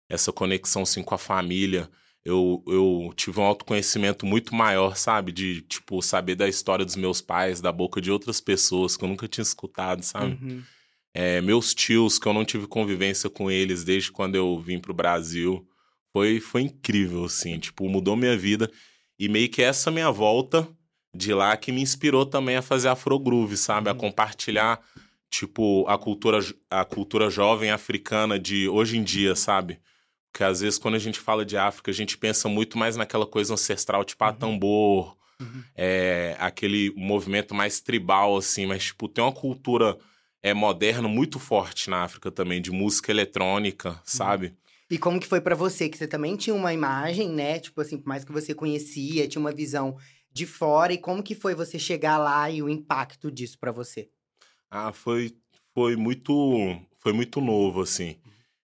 Essa 0.09 0.31
conexão, 0.31 0.83
assim, 0.83 1.03
com 1.03 1.13
a 1.15 1.17
família. 1.19 1.89
Eu, 2.23 2.63
eu 2.65 3.13
tive 3.15 3.39
um 3.39 3.43
autoconhecimento 3.43 4.25
muito 4.25 4.55
maior, 4.55 4.95
sabe? 4.97 5.31
De, 5.31 5.61
tipo, 5.61 6.01
saber 6.01 6.33
da 6.35 6.47
história 6.47 6.83
dos 6.83 6.95
meus 6.95 7.21
pais, 7.21 7.61
da 7.61 7.71
boca 7.71 8.01
de 8.01 8.11
outras 8.11 8.41
pessoas 8.41 8.97
que 8.97 9.03
eu 9.03 9.09
nunca 9.09 9.27
tinha 9.27 9.43
escutado, 9.43 10.01
sabe? 10.01 10.39
Uhum. 10.41 10.63
É, 11.17 11.39
meus 11.39 11.73
tios, 11.73 12.19
que 12.19 12.27
eu 12.27 12.33
não 12.33 12.43
tive 12.43 12.67
convivência 12.67 13.29
com 13.29 13.49
eles 13.49 13.85
desde 13.85 14.11
quando 14.11 14.35
eu 14.35 14.59
vim 14.59 14.77
pro 14.79 14.93
Brasil. 14.93 15.65
Foi, 16.11 16.41
foi 16.41 16.63
incrível, 16.63 17.23
assim. 17.23 17.57
Tipo, 17.57 17.87
mudou 17.87 18.17
minha 18.17 18.35
vida. 18.37 18.69
E 19.17 19.29
meio 19.29 19.47
que 19.47 19.61
essa 19.61 19.89
minha 19.89 20.11
volta 20.11 20.67
de 21.15 21.33
lá 21.33 21.55
que 21.55 21.71
me 21.71 21.81
inspirou 21.81 22.25
também 22.25 22.57
a 22.57 22.61
fazer 22.61 22.89
Afrogroove, 22.89 23.55
sabe? 23.55 23.89
A 23.89 23.93
Uhum. 23.93 23.97
compartilhar, 23.99 24.81
tipo, 25.29 25.85
a 25.87 25.97
cultura, 25.97 26.39
a 26.69 26.83
cultura 26.83 27.29
jovem 27.29 27.71
africana 27.71 28.37
de 28.37 28.67
hoje 28.67 28.97
em 28.97 29.03
dia, 29.03 29.35
sabe? 29.37 29.79
Porque 30.33 30.43
às 30.43 30.59
vezes 30.59 30.77
quando 30.77 30.95
a 30.95 30.99
gente 30.99 31.17
fala 31.17 31.45
de 31.45 31.55
África, 31.55 31.91
a 31.91 31.93
gente 31.93 32.17
pensa 32.17 32.49
muito 32.49 32.77
mais 32.77 32.97
naquela 32.97 33.25
coisa 33.25 33.53
ancestral, 33.53 34.03
tipo, 34.03 34.21
a 34.25 34.31
Uhum. 34.31 34.35
tambor, 34.35 35.15
Uhum. 35.39 35.63
é, 35.75 36.35
aquele 36.39 36.91
movimento 36.97 37.55
mais 37.55 37.79
tribal, 37.79 38.35
assim, 38.35 38.65
mas, 38.65 38.83
tipo, 38.83 39.07
tem 39.07 39.23
uma 39.23 39.31
cultura 39.31 39.97
é, 40.45 40.53
moderna 40.53 41.07
muito 41.07 41.39
forte 41.39 41.89
na 41.89 42.03
África 42.03 42.29
também, 42.29 42.61
de 42.61 42.69
música 42.69 43.11
eletrônica, 43.11 43.99
sabe? 44.05 44.55
E 44.87 44.95
como 44.95 45.19
que 45.19 45.25
foi 45.25 45.41
pra 45.41 45.55
você? 45.55 45.89
Que 45.89 45.97
você 45.97 46.07
também 46.07 46.35
tinha 46.35 46.55
uma 46.55 46.71
imagem, 46.71 47.29
né? 47.29 47.59
Tipo 47.59 47.81
assim, 47.81 47.97
por 47.97 48.07
mais 48.07 48.23
que 48.23 48.31
você 48.31 48.53
conhecia, 48.53 49.27
tinha 49.27 49.39
uma 49.39 49.51
visão 49.51 49.97
de 50.31 50.45
fora. 50.45 50.93
E 50.93 50.99
como 50.99 51.23
que 51.23 51.33
foi 51.33 51.55
você 51.55 51.79
chegar 51.79 52.19
lá 52.19 52.47
e 52.47 52.61
o 52.61 52.69
impacto 52.69 53.31
disso 53.31 53.57
pra 53.57 53.71
você? 53.71 54.07
Ah, 54.69 54.91
foi, 54.91 55.35
foi 55.73 55.95
muito 55.95 56.79
foi 56.99 57.11
muito 57.11 57.41
novo, 57.41 57.81
assim. 57.81 58.15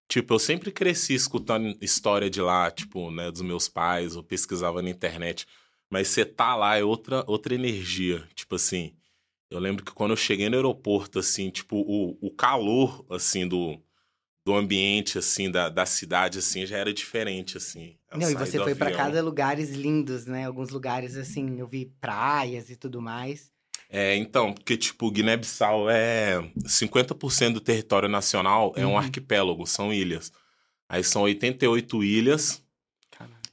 Tipo, 0.08 0.36
eu 0.36 0.40
sempre 0.40 0.72
cresci 0.72 1.16
escutando 1.16 1.76
história 1.82 2.30
de 2.30 2.42
lá, 2.42 2.70
tipo, 2.70 3.10
né, 3.10 3.32
dos 3.32 3.42
meus 3.42 3.68
pais, 3.68 4.14
eu 4.14 4.22
pesquisava 4.22 4.84
na 4.84 4.90
internet. 4.92 5.48
Mas 5.90 6.10
você 6.10 6.26
tá 6.26 6.56
lá 6.56 6.78
é 6.78 6.84
outra, 6.84 7.24
outra 7.26 7.56
energia. 7.56 8.24
Tipo 8.36 8.54
assim, 8.54 8.94
eu 9.52 9.60
lembro 9.60 9.84
que 9.86 9.92
quando 9.92 10.12
eu 10.12 10.18
cheguei 10.18 10.50
no 10.50 10.56
aeroporto, 10.56 11.20
assim, 11.20 11.50
tipo, 11.50 11.76
o, 11.78 12.18
o 12.26 12.32
calor, 12.32 13.06
assim, 13.10 13.48
do, 13.48 13.78
do 14.46 14.56
ambiente, 14.56 15.18
assim, 15.20 15.52
da, 15.52 15.70
da 15.70 15.86
cidade, 15.86 16.40
assim, 16.40 16.66
já 16.66 16.78
era 16.78 16.94
diferente, 16.94 17.58
assim. 17.58 17.98
Não, 18.16 18.30
e 18.32 18.34
você 18.36 18.58
foi 18.58 18.74
pra 18.74 18.88
avião. 18.88 18.98
cada 19.06 19.22
lugares 19.22 19.70
lindos, 19.72 20.26
né? 20.26 20.46
Alguns 20.46 20.70
lugares, 20.70 21.16
assim, 21.18 21.60
eu 21.60 21.68
vi 21.68 21.86
praias 22.02 22.70
e 22.70 22.76
tudo 22.76 23.02
mais. 23.02 23.52
É, 23.90 24.16
então, 24.16 24.54
porque, 24.54 24.78
tipo, 24.78 25.12
Guiné-Bissau 25.12 25.90
é 25.90 26.42
50% 26.66 27.54
do 27.54 27.60
território 27.62 28.08
nacional 28.08 28.72
é 28.78 28.86
um 28.86 28.92
Uhum. 28.92 28.98
arquipélago, 28.98 29.68
são 29.68 29.94
ilhas. 29.94 30.32
Aí 30.88 31.04
são 31.04 31.24
88 31.24 32.04
ilhas 32.04 32.64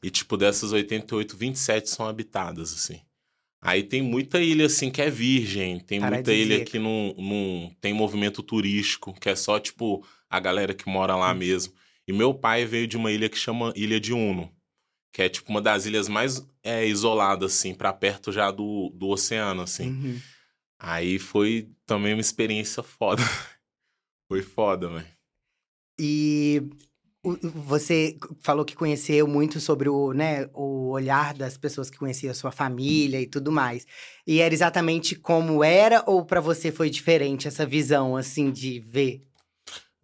e, 0.02 0.10
tipo, 0.10 0.36
dessas 0.36 0.70
88, 0.72 1.36
27 1.36 1.90
são 1.90 2.06
habitadas, 2.06 2.72
assim. 2.72 3.00
Aí 3.60 3.82
tem 3.82 4.00
muita 4.00 4.40
ilha, 4.40 4.66
assim, 4.66 4.90
que 4.90 5.02
é 5.02 5.10
virgem, 5.10 5.80
tem 5.80 5.98
muita 5.98 6.32
ilha 6.32 6.64
que 6.64 6.78
não, 6.78 7.14
não 7.18 7.74
tem 7.80 7.92
movimento 7.92 8.42
turístico, 8.42 9.12
que 9.18 9.28
é 9.28 9.34
só, 9.34 9.58
tipo, 9.58 10.06
a 10.30 10.38
galera 10.38 10.72
que 10.72 10.88
mora 10.88 11.16
lá 11.16 11.32
Hum. 11.32 11.38
mesmo. 11.38 11.74
E 12.06 12.12
meu 12.12 12.32
pai 12.32 12.64
veio 12.64 12.86
de 12.86 12.96
uma 12.96 13.10
ilha 13.10 13.28
que 13.28 13.36
chama 13.36 13.72
Ilha 13.76 13.98
de 14.00 14.12
Uno, 14.12 14.50
que 15.12 15.22
é, 15.22 15.28
tipo, 15.28 15.50
uma 15.50 15.60
das 15.60 15.86
ilhas 15.86 16.08
mais 16.08 16.46
é, 16.62 16.86
isoladas, 16.86 17.52
assim, 17.52 17.74
pra 17.74 17.92
perto 17.92 18.30
já 18.30 18.50
do, 18.50 18.90
do 18.94 19.08
oceano, 19.08 19.62
assim. 19.62 19.88
Uhum. 19.88 20.20
Aí 20.78 21.18
foi 21.18 21.68
também 21.84 22.14
uma 22.14 22.20
experiência 22.20 22.82
foda. 22.82 23.22
foi 24.30 24.42
foda, 24.42 24.88
velho. 24.88 25.08
E 26.00 26.62
você 27.22 28.16
falou 28.40 28.64
que 28.64 28.76
conheceu 28.76 29.26
muito 29.26 29.60
sobre 29.60 29.88
o, 29.88 30.12
né, 30.12 30.48
o 30.54 30.90
olhar 30.90 31.34
das 31.34 31.56
pessoas 31.58 31.90
que 31.90 31.98
conheciam 31.98 32.30
a 32.30 32.34
sua 32.34 32.52
família 32.52 33.20
e 33.20 33.26
tudo 33.26 33.50
mais. 33.50 33.86
E 34.26 34.40
era 34.40 34.54
exatamente 34.54 35.16
como 35.16 35.64
era 35.64 36.02
ou 36.06 36.24
pra 36.24 36.40
você 36.40 36.70
foi 36.70 36.88
diferente 36.88 37.48
essa 37.48 37.66
visão 37.66 38.16
assim 38.16 38.50
de 38.50 38.80
ver? 38.80 39.22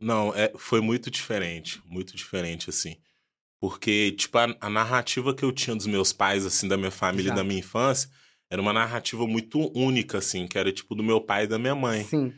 Não, 0.01 0.35
é, 0.35 0.53
foi 0.57 0.81
muito 0.81 1.11
diferente, 1.11 1.81
muito 1.87 2.17
diferente, 2.17 2.69
assim. 2.69 2.97
Porque, 3.61 4.13
tipo, 4.13 4.37
a, 4.37 4.55
a 4.61 4.69
narrativa 4.69 5.33
que 5.33 5.45
eu 5.45 5.53
tinha 5.53 5.75
dos 5.75 5.87
meus 5.87 6.13
pais, 6.13 6.45
assim, 6.45 6.69
da 6.69 6.77
minha 6.77 6.91
família 6.91 7.29
e 7.29 7.31
da 7.31 7.37
Exato. 7.37 7.47
minha 7.47 7.61
infância, 7.61 8.11
era 8.51 8.61
uma 8.61 8.73
narrativa 8.73 9.27
muito 9.27 9.73
única, 9.75 10.19
assim, 10.19 10.47
que 10.47 10.59
era 10.59 10.71
tipo 10.71 10.95
do 10.95 11.03
meu 11.03 11.21
pai 11.21 11.45
e 11.45 11.47
da 11.47 11.59
minha 11.59 11.75
mãe. 11.75 12.05
Sim. 12.05 12.35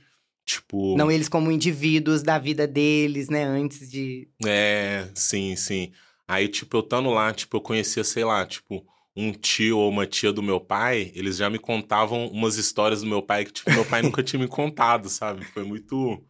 Tipo. 0.46 0.96
Não 0.96 1.10
eles 1.10 1.28
como 1.28 1.50
indivíduos 1.50 2.22
da 2.22 2.38
vida 2.38 2.68
deles, 2.68 3.28
né? 3.28 3.42
Antes 3.42 3.90
de. 3.90 4.28
É, 4.46 5.08
sim, 5.12 5.56
sim. 5.56 5.92
Aí, 6.26 6.46
tipo, 6.46 6.76
eu 6.76 6.80
estando 6.80 7.10
lá, 7.10 7.34
tipo, 7.34 7.56
eu 7.56 7.60
conhecia, 7.60 8.04
sei 8.04 8.24
lá, 8.24 8.46
tipo, 8.46 8.86
um 9.16 9.32
tio 9.32 9.76
ou 9.78 9.90
uma 9.90 10.06
tia 10.06 10.32
do 10.32 10.42
meu 10.42 10.60
pai, 10.60 11.10
eles 11.16 11.36
já 11.36 11.50
me 11.50 11.58
contavam 11.58 12.28
umas 12.28 12.56
histórias 12.56 13.00
do 13.00 13.08
meu 13.08 13.22
pai 13.22 13.44
que, 13.44 13.52
tipo, 13.52 13.72
meu 13.72 13.84
pai 13.84 14.02
nunca 14.02 14.22
tinha 14.22 14.38
me 14.38 14.46
contado, 14.46 15.08
sabe? 15.08 15.44
Foi 15.46 15.64
muito. 15.64 16.24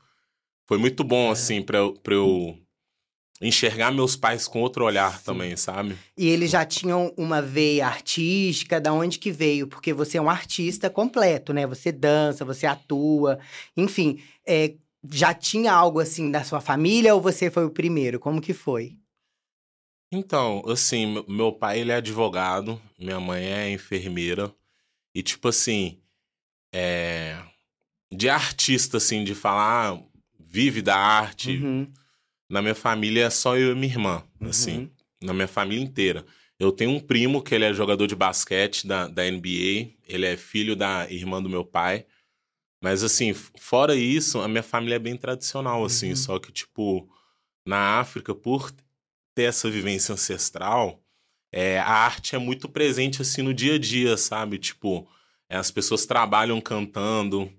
Foi 0.67 0.79
muito 0.79 1.05
bom, 1.05 1.31
assim, 1.31 1.61
pra, 1.63 1.79
pra 2.03 2.15
eu 2.15 2.59
enxergar 3.41 3.91
meus 3.93 4.17
pais 4.17 4.49
com 4.49 4.61
outro 4.61 4.85
olhar 4.85 5.19
Sim. 5.19 5.25
também, 5.25 5.57
sabe? 5.57 5.97
E 6.17 6.29
eles 6.29 6.51
já 6.51 6.65
tinham 6.65 7.13
uma 7.17 7.43
veia 7.43 7.87
artística, 7.87 8.81
da 8.81 8.93
onde 8.93 9.19
que 9.19 9.31
veio? 9.31 9.67
Porque 9.67 9.93
você 9.93 10.19
é 10.19 10.23
um 10.23 10.31
artista 10.31 10.89
completo, 10.89 11.53
né? 11.53 11.67
Você 11.67 11.93
dança, 11.93 12.45
você 12.45 12.67
atua, 12.67 13.39
enfim. 13.77 14.21
é, 14.47 14.75
já 15.11 15.33
tinha 15.35 15.73
algo 15.73 16.01
assim 16.01 16.31
da 16.31 16.43
sua 16.43 16.61
família 16.61 17.15
ou 17.15 17.21
você 17.21 17.51
foi 17.51 17.65
o 17.65 17.71
primeiro? 17.71 18.19
Como 18.19 18.41
que 18.41 18.53
foi? 18.53 18.99
Então, 20.11 20.63
assim, 20.67 21.23
meu- 21.29 21.53
pai, 21.53 21.81
ele 21.81 21.93
é 21.93 21.97
advogado, 21.97 22.81
minha 22.99 23.21
mãe 23.21 23.45
é 23.45 23.71
enfermeira. 23.71 24.53
E, 25.15 25.23
tipo 25.23 25.49
assim, 25.49 26.01
é... 26.73 27.39
de 28.13 28.29
artista, 28.29 28.97
assim, 28.99 29.25
de 29.25 29.35
falar, 29.35 29.95
ah, 29.95 30.03
vive 30.39 30.81
da 30.81 30.97
arte, 30.97 31.59
Uhum, 31.59 31.93
na 32.49 32.63
minha 32.63 32.75
família 32.75 33.25
é 33.25 33.31
só 33.31 33.57
eu 33.57 33.73
e 33.73 33.75
minha 33.75 33.93
irmã, 33.93 34.23
assim, 34.41 34.79
uhum. 34.79 34.91
na 35.23 35.35
minha 35.35 35.49
família 35.49 35.83
inteira. 35.83 36.25
Eu 36.59 36.73
tenho 36.73 36.91
um 36.91 37.01
primo 37.01 37.43
que 37.43 37.55
ele 37.55 37.65
é 37.65 37.75
jogador 37.75 38.07
de 38.07 38.17
basquete 38.17 38.87
da, 38.87 39.07
da 39.09 39.25
NBA, 39.31 39.91
ele 40.09 40.25
é 40.27 40.37
filho 40.37 40.75
da 40.75 41.11
irmã 41.11 41.43
do 41.43 41.51
meu 41.51 41.65
pai. 41.65 42.07
Mas, 42.83 43.03
assim, 43.03 43.35
fora 43.35 43.95
isso, 43.95 44.41
a 44.41 44.49
minha 44.49 44.63
família 44.63 44.97
é 44.97 44.99
bem 44.99 45.17
tradicional, 45.17 45.85
assim, 45.85 46.11
Uhum. 46.11 46.17
só 46.17 46.39
que, 46.39 46.53
tipo, 46.53 47.09
na 47.67 47.99
África, 47.99 48.35
por 48.35 48.71
ter 49.35 49.45
essa 49.45 49.69
vivência 49.71 50.13
ancestral, 50.13 51.03
é, 51.53 51.79
a 51.79 51.91
arte 51.91 52.35
é 52.35 52.39
muito 52.39 52.69
presente, 52.69 53.21
assim, 53.23 53.43
no 53.43 53.53
dia 53.53 53.75
a 53.75 53.79
dia, 53.79 54.17
sabe? 54.17 54.59
Tipo, 54.59 55.07
é, 55.49 55.57
as 55.57 55.71
pessoas 55.71 56.07
trabalham 56.07 56.61
cantando, 56.61 57.53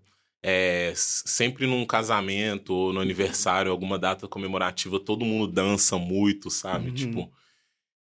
é, 0.50 0.94
sempre 0.96 1.68
num 1.68 1.86
casamento 1.86 2.74
ou 2.74 2.94
no 2.94 3.02
aniversário, 3.02 3.70
alguma 3.70 4.00
data 4.00 4.30
comemorativa, 4.30 4.98
todo 4.98 5.26
mundo 5.26 5.46
dança 5.52 5.98
muito, 5.98 6.50
sabe? 6.50 6.88
Uhum. 6.88 6.96
Tipo, 6.96 7.34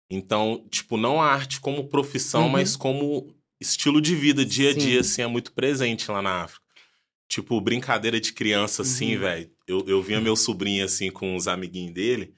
então, 0.09 0.65
tipo, 0.71 0.95
não 0.95 1.21
a 1.21 1.27
arte 1.29 1.59
como 1.59 1.89
profissão, 1.89 2.43
Uhum. 2.43 2.49
mas 2.51 2.77
como 2.77 3.35
estilo 3.59 3.99
de 3.99 4.15
vida, 4.15 4.45
dia 4.45 4.69
a 4.69 4.73
Sim. 4.73 4.79
dia, 4.79 5.01
assim, 5.01 5.21
é 5.21 5.27
muito 5.27 5.51
presente 5.51 6.09
lá 6.09 6.21
na 6.21 6.43
África. 6.43 6.65
Tipo, 7.27 7.59
brincadeira 7.59 8.17
de 8.17 8.31
criança, 8.31 8.83
assim, 8.83 9.15
Uhum. 9.15 9.21
velho. 9.21 9.51
Eu, 9.67 9.83
eu 9.85 10.01
via 10.01 10.21
meu 10.21 10.37
sobrinho, 10.37 10.85
assim, 10.85 11.11
com 11.11 11.35
os 11.35 11.49
amiguinhos 11.49 11.93
dele. 11.93 12.33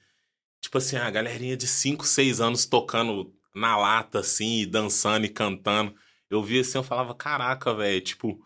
Tipo 0.60 0.78
assim, 0.78 0.96
a 0.96 1.08
galerinha 1.08 1.56
de 1.56 1.68
5, 1.68 2.04
6 2.04 2.40
anos 2.40 2.64
tocando 2.66 3.32
na 3.54 3.76
lata, 3.76 4.18
assim, 4.18 4.62
e 4.62 4.66
dançando 4.66 5.24
e 5.24 5.28
cantando. 5.28 5.94
Eu 6.28 6.42
via 6.42 6.62
assim, 6.62 6.78
eu 6.78 6.82
falava, 6.82 7.14
caraca, 7.14 7.72
velho, 7.72 8.00
tipo... 8.00 8.44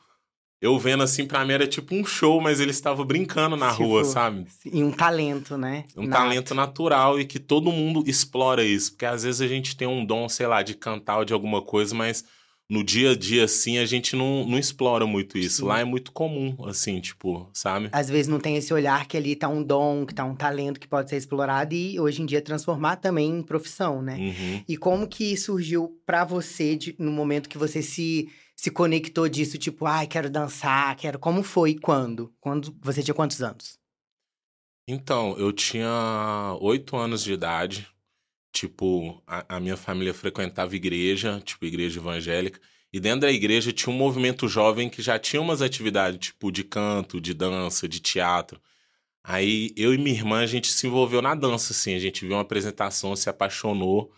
Eu 0.64 0.78
vendo 0.78 1.02
assim, 1.02 1.26
pra 1.26 1.44
mim 1.44 1.52
era 1.52 1.66
tipo 1.66 1.94
um 1.94 2.04
show, 2.04 2.40
mas 2.40 2.58
eles 2.58 2.76
estavam 2.76 3.04
brincando 3.04 3.54
na 3.56 3.70
Tipo, 3.72 3.84
rua, 3.84 4.04
sabe? 4.04 4.46
E 4.64 4.82
um 4.82 4.90
talento, 4.90 5.58
né? 5.58 5.84
Um 5.96 6.06
Nato. 6.06 6.12
talento 6.22 6.54
natural 6.54 7.20
e 7.20 7.24
que 7.26 7.38
todo 7.38 7.70
mundo 7.70 8.02
explora 8.06 8.64
isso. 8.64 8.92
Porque 8.92 9.04
às 9.04 9.22
vezes 9.24 9.40
a 9.40 9.46
gente 9.46 9.76
tem 9.76 9.86
um 9.86 10.04
dom, 10.04 10.28
sei 10.28 10.46
lá, 10.46 10.62
de 10.62 10.74
cantar 10.74 11.18
ou 11.18 11.24
de 11.24 11.32
alguma 11.34 11.60
coisa, 11.60 11.94
mas 11.94 12.24
no 12.66 12.82
dia 12.82 13.10
a 13.10 13.14
dia, 13.14 13.44
assim, 13.44 13.76
a 13.76 13.84
gente 13.84 14.16
não, 14.16 14.46
não 14.46 14.58
explora 14.58 15.04
muito 15.06 15.36
isso. 15.36 15.56
Sim. 15.60 15.64
Lá 15.68 15.80
é 15.80 15.84
muito 15.84 16.10
comum, 16.10 16.56
assim, 16.66 16.98
tipo, 16.98 17.46
sabe? 17.52 17.90
Às 17.92 18.08
vezes 18.08 18.26
não 18.26 18.40
tem 18.40 18.56
esse 18.56 18.72
olhar 18.72 19.06
que 19.06 19.18
ali 19.18 19.36
tá 19.36 19.48
um 19.48 19.62
dom, 19.62 20.06
que 20.06 20.14
tá 20.14 20.24
um 20.24 20.34
talento 20.34 20.80
que 20.80 20.88
pode 20.88 21.10
ser 21.10 21.18
explorado 21.18 21.74
e 21.74 22.00
hoje 22.00 22.22
em 22.22 22.26
dia 22.26 22.40
transformar 22.40 22.96
também 22.96 23.28
em 23.30 23.42
profissão, 23.42 24.00
né? 24.00 24.16
Uhum. 24.18 24.62
E 24.66 24.78
como 24.78 25.06
que 25.06 25.36
surgiu 25.36 26.00
pra 26.06 26.24
você 26.24 26.74
de- 26.74 26.94
no 26.98 27.12
momento 27.12 27.50
que 27.50 27.58
você 27.58 27.82
se, 27.82 28.30
se 28.64 28.70
conectou 28.70 29.28
disso, 29.28 29.58
tipo, 29.58 29.84
ai, 29.84 30.06
quero 30.06 30.30
dançar, 30.30 30.96
quero. 30.96 31.18
Como 31.18 31.42
foi 31.42 31.74
quando? 31.74 32.34
Quando 32.40 32.74
você 32.80 33.02
tinha 33.02 33.14
quantos 33.14 33.42
anos? 33.42 33.78
Então, 34.88 35.36
eu 35.36 35.52
tinha 35.52 36.56
oito 36.62 36.96
anos 36.96 37.22
de 37.22 37.34
idade. 37.34 37.86
Tipo, 38.50 39.22
a, 39.26 39.56
a 39.56 39.60
minha 39.60 39.76
família 39.76 40.14
frequentava 40.14 40.74
igreja, 40.74 41.42
tipo, 41.44 41.66
igreja 41.66 42.00
evangélica. 42.00 42.58
E 42.90 42.98
dentro 42.98 43.20
da 43.20 43.30
igreja 43.30 43.70
tinha 43.70 43.94
um 43.94 43.98
movimento 43.98 44.48
jovem 44.48 44.88
que 44.88 45.02
já 45.02 45.18
tinha 45.18 45.42
umas 45.42 45.60
atividades, 45.60 46.28
tipo, 46.28 46.50
de 46.50 46.64
canto, 46.64 47.20
de 47.20 47.34
dança, 47.34 47.86
de 47.86 48.00
teatro. 48.00 48.58
Aí 49.22 49.74
eu 49.76 49.92
e 49.92 49.98
minha 49.98 50.16
irmã, 50.16 50.38
a 50.40 50.46
gente 50.46 50.68
se 50.68 50.86
envolveu 50.86 51.20
na 51.20 51.34
dança, 51.34 51.74
assim. 51.74 51.94
A 51.94 51.98
gente 51.98 52.24
viu 52.24 52.34
uma 52.34 52.40
apresentação, 52.40 53.14
se 53.14 53.28
apaixonou. 53.28 54.10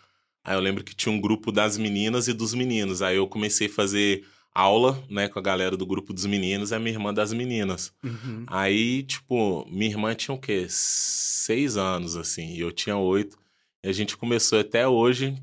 Aí 0.45 0.55
eu 0.55 0.61
lembro 0.61 0.85
que 0.85 0.95
tinha 0.95 1.13
um 1.13 1.21
grupo 1.21 1.51
das 1.51 1.77
meninas 1.77 2.29
e 2.29 2.33
dos 2.33 2.55
meninos. 2.55 3.03
Aí 3.03 3.17
eu 3.17 3.27
comecei 3.27 3.67
a 3.67 3.71
fazer 3.71 4.25
aula, 4.59 5.03
né, 5.11 5.29
com 5.29 5.39
a 5.39 5.43
galera 5.43 5.77
do 5.77 5.85
grupo 5.87 6.13
dos 6.15 6.25
meninos 6.27 6.71
e 6.71 6.75
a 6.75 6.79
minha 6.79 6.93
irmã 6.95 7.13
das 7.13 7.33
meninas. 7.33 7.93
Uhum. 8.03 8.45
Aí, 8.47 9.03
tipo, 9.03 9.67
minha 9.69 9.91
irmã 9.91 10.15
tinha 10.15 10.35
o 10.35 10.39
quê? 10.41 10.67
Seis 10.69 11.77
anos, 11.77 12.17
assim, 12.17 12.55
e 12.55 12.61
eu 12.61 12.73
tinha 12.73 12.97
oito. 12.97 13.39
E 13.85 13.89
a 13.89 13.93
gente 13.93 14.17
começou 14.17 14.59
até 14.59 14.89
hoje, 14.89 15.37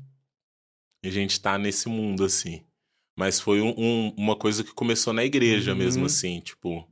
a 1.04 1.10
gente 1.10 1.40
tá 1.40 1.56
nesse 1.58 1.88
mundo, 1.88 2.24
assim. 2.24 2.62
Mas 3.16 3.38
foi 3.38 3.60
um- 3.60 3.74
um- 3.78 4.14
uma 4.16 4.34
coisa 4.34 4.64
que 4.64 4.72
começou 4.74 5.12
na 5.12 5.24
igreja 5.24 5.72
Uhum. 5.72 5.78
mesmo, 5.78 6.06
assim, 6.06 6.40
tipo... 6.40 6.86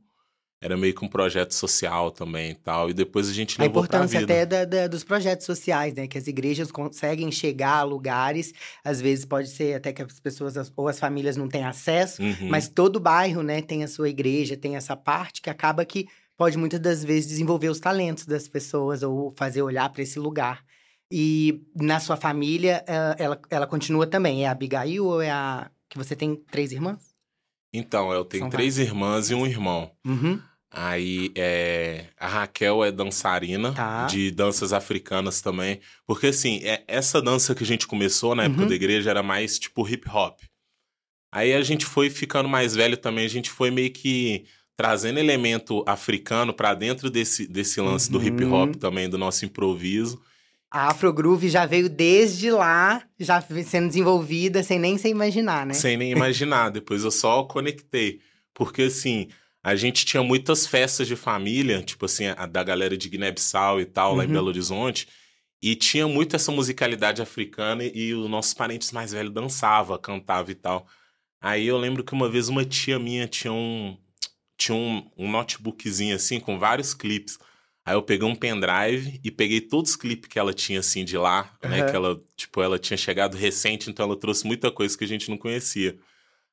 Era 0.62 0.76
meio 0.76 0.94
que 0.94 1.04
um 1.04 1.08
projeto 1.08 1.52
social 1.52 2.10
também 2.12 2.52
e 2.52 2.54
tal. 2.54 2.88
E 2.88 2.94
depois 2.94 3.28
a 3.28 3.32
gente 3.32 3.60
A 3.60 3.64
levou 3.64 3.82
pra 3.82 3.98
importância 3.98 4.20
vida. 4.20 4.32
até 4.32 4.46
da- 4.46 4.64
da- 4.64 4.86
dos 4.86 5.02
projetos 5.02 5.44
sociais, 5.44 5.92
né? 5.94 6.06
Que 6.06 6.16
as 6.16 6.28
igrejas 6.28 6.70
conseguem 6.70 7.32
chegar 7.32 7.78
a 7.78 7.82
lugares, 7.82 8.52
às 8.84 9.00
vezes 9.00 9.24
pode 9.24 9.48
ser 9.48 9.74
até 9.74 9.92
que 9.92 10.00
as 10.00 10.20
pessoas 10.20 10.56
as- 10.56 10.72
ou 10.76 10.86
as 10.86 11.00
famílias 11.00 11.36
não 11.36 11.48
têm 11.48 11.64
acesso, 11.64 12.22
Uhum. 12.22 12.48
mas 12.48 12.68
todo 12.68 13.00
bairro, 13.00 13.42
né, 13.42 13.60
tem 13.60 13.82
a 13.82 13.88
sua 13.88 14.08
igreja, 14.08 14.56
tem 14.56 14.76
essa 14.76 14.96
parte 14.96 15.42
que 15.42 15.50
acaba 15.50 15.84
que 15.84 16.06
pode 16.36 16.56
muitas 16.56 16.78
das 16.80 17.04
vezes 17.04 17.28
desenvolver 17.28 17.68
os 17.68 17.80
talentos 17.80 18.24
das 18.24 18.46
pessoas 18.48 19.02
ou 19.02 19.32
fazer 19.36 19.62
olhar 19.62 19.88
para 19.90 20.02
esse 20.02 20.18
lugar. 20.18 20.64
E 21.12 21.60
na 21.74 22.00
sua 22.00 22.16
família, 22.16 22.84
eh, 22.86 23.16
ela, 23.18 23.40
ela 23.50 23.66
continua 23.66 24.06
também? 24.06 24.44
É 24.44 24.48
a 24.48 24.52
Abigail 24.52 25.04
ou 25.04 25.20
é 25.20 25.30
a. 25.30 25.70
Que 25.90 25.98
você 25.98 26.16
tem 26.16 26.36
três 26.50 26.72
irmãs? 26.72 27.12
Então, 27.74 28.12
eu 28.12 28.24
tenho 28.24 28.44
São 28.44 28.50
três 28.50 28.78
irmãs 28.78 29.30
e 29.30 29.34
um 29.34 29.46
irmão. 29.46 29.90
Uhum. 30.06 30.40
Aí 30.74 31.30
é, 31.36 32.06
a 32.18 32.26
Raquel 32.26 32.82
é 32.82 32.90
dançarina 32.90 33.72
Tá. 33.74 34.06
de 34.06 34.30
danças 34.30 34.72
africanas 34.72 35.42
também. 35.42 35.80
Porque 36.06 36.28
assim, 36.28 36.60
é, 36.64 36.82
essa 36.88 37.20
dança 37.20 37.54
que 37.54 37.62
a 37.62 37.66
gente 37.66 37.86
começou 37.86 38.34
na 38.34 38.44
época 38.44 38.62
Uhum. 38.62 38.68
da 38.68 38.74
igreja 38.74 39.10
era 39.10 39.22
mais 39.22 39.58
tipo 39.58 39.86
hip 39.86 40.08
hop. 40.08 40.38
Aí 41.30 41.52
a 41.52 41.62
gente 41.62 41.84
foi 41.84 42.08
ficando 42.10 42.48
mais 42.48 42.74
velho 42.74 42.96
também, 42.96 43.24
a 43.24 43.28
gente 43.28 43.50
foi 43.50 43.70
meio 43.70 43.90
que 43.90 44.44
trazendo 44.76 45.18
elemento 45.18 45.84
africano 45.86 46.52
pra 46.54 46.74
dentro 46.74 47.10
desse, 47.10 47.46
desse 47.46 47.80
lance 47.80 48.10
do 48.10 48.22
hip 48.22 48.42
hop 48.44 48.68
Uhum. 48.68 48.72
também, 48.72 49.08
do 49.08 49.18
nosso 49.18 49.44
improviso. 49.44 50.20
A 50.70 50.88
Afrogroove 50.90 51.50
já 51.50 51.66
veio 51.66 51.88
desde 51.90 52.50
lá, 52.50 53.02
já 53.20 53.42
sendo 53.64 53.88
desenvolvida 53.88 54.62
sem 54.62 54.78
nem 54.78 54.96
se 54.96 55.06
imaginar, 55.08 55.66
né? 55.66 55.74
Sem 55.74 55.98
nem 55.98 56.10
imaginar. 56.12 56.70
Depois 56.72 57.04
eu 57.04 57.10
só 57.10 57.42
conectei. 57.44 58.20
Porque, 58.54 58.82
assim, 58.82 59.28
a 59.62 59.74
gente 59.76 60.04
tinha 60.04 60.22
muitas 60.22 60.66
festas 60.66 61.06
de 61.06 61.14
família, 61.16 61.82
tipo 61.82 62.04
assim, 62.06 62.26
a 62.26 62.46
da 62.46 62.62
galera 62.64 62.96
de 62.96 63.08
Guiné-Bissau 63.08 63.80
e 63.80 63.86
tal, 63.86 64.14
lá 64.14 64.24
em 64.24 64.26
Uhum. 64.26 64.32
Belo 64.34 64.48
Horizonte. 64.48 65.06
E 65.62 65.76
tinha 65.76 66.08
muito 66.08 66.34
essa 66.34 66.50
musicalidade 66.50 67.22
africana 67.22 67.84
e 67.84 68.12
os 68.14 68.28
nossos 68.28 68.52
parentes 68.52 68.90
mais 68.90 69.12
velhos 69.12 69.32
dançavam, 69.32 69.96
cantavam 69.98 70.50
e 70.50 70.54
tal. 70.56 70.86
Aí 71.40 71.66
eu 71.66 71.78
lembro 71.78 72.02
que 72.04 72.12
uma 72.12 72.28
vez 72.28 72.48
uma 72.48 72.64
tia 72.64 72.98
minha 72.98 73.28
tinha 73.28 73.52
um, 73.52 73.96
tinha 74.58 74.74
um, 74.76 75.08
um 75.16 75.30
notebookzinho 75.30 76.16
assim, 76.16 76.40
com 76.40 76.58
vários 76.58 76.94
clipes. 76.94 77.38
Aí 77.84 77.94
eu 77.94 78.02
peguei 78.02 78.26
um 78.28 78.34
pendrive 78.36 79.20
e 79.24 79.30
peguei 79.30 79.60
todos 79.60 79.92
os 79.92 79.96
clipes 79.96 80.28
que 80.28 80.38
ela 80.38 80.52
tinha, 80.54 80.78
assim, 80.80 81.04
de 81.04 81.16
lá, 81.18 81.52
né? 81.62 81.90
Que 81.90 81.96
ela, 81.96 82.20
tipo, 82.36 82.62
ela 82.62 82.78
tinha 82.78 82.96
chegado 82.96 83.36
recente, 83.36 83.90
então 83.90 84.06
ela 84.06 84.16
trouxe 84.16 84.46
muita 84.46 84.70
coisa 84.70 84.96
que 84.96 85.02
a 85.04 85.08
gente 85.08 85.28
não 85.28 85.36
conhecia. 85.36 85.98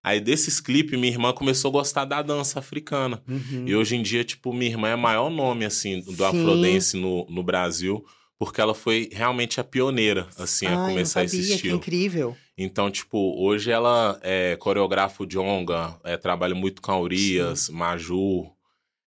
Aí 0.09 0.19
desses 0.19 0.59
clipes, 0.59 0.99
minha 0.99 1.11
irmã 1.11 1.31
começou 1.33 1.69
a 1.69 1.71
gostar 1.73 2.05
da 2.05 2.21
dança 2.21 2.59
africana. 2.59 3.21
Uhum. 3.27 3.63
E 3.67 3.75
hoje 3.75 3.95
em 3.95 4.01
dia, 4.01 4.23
tipo, 4.23 4.51
minha 4.53 4.71
irmã 4.71 4.87
é 4.89 4.95
o 4.95 4.99
maior 4.99 5.29
nome, 5.29 5.65
assim, 5.65 6.01
do 6.01 6.13
Sim. 6.15 6.23
Afrodance 6.23 6.97
no, 6.97 7.25
no 7.29 7.43
Brasil, 7.43 8.03
porque 8.37 8.59
ela 8.61 8.73
foi 8.73 9.09
realmente 9.11 9.59
a 9.59 9.63
pioneira, 9.63 10.27
assim, 10.37 10.65
Ah, 10.65 10.85
a 10.85 10.87
começar 10.89 11.23
esse 11.23 11.35
sabia, 11.37 11.47
que 11.49 11.55
estilo. 11.55 11.77
incrível. 11.77 12.37
Então, 12.57 12.89
tipo, 12.89 13.17
hoje 13.41 13.69
ela 13.71 14.19
é 14.23 14.55
coreografa 14.57 15.23
o 15.23 15.25
Jonga, 15.27 15.97
é, 16.03 16.17
trabalha 16.17 16.55
muito 16.55 16.81
com 16.81 16.91
a 16.91 16.99
Urias, 16.99 17.69
Maju, 17.69 18.49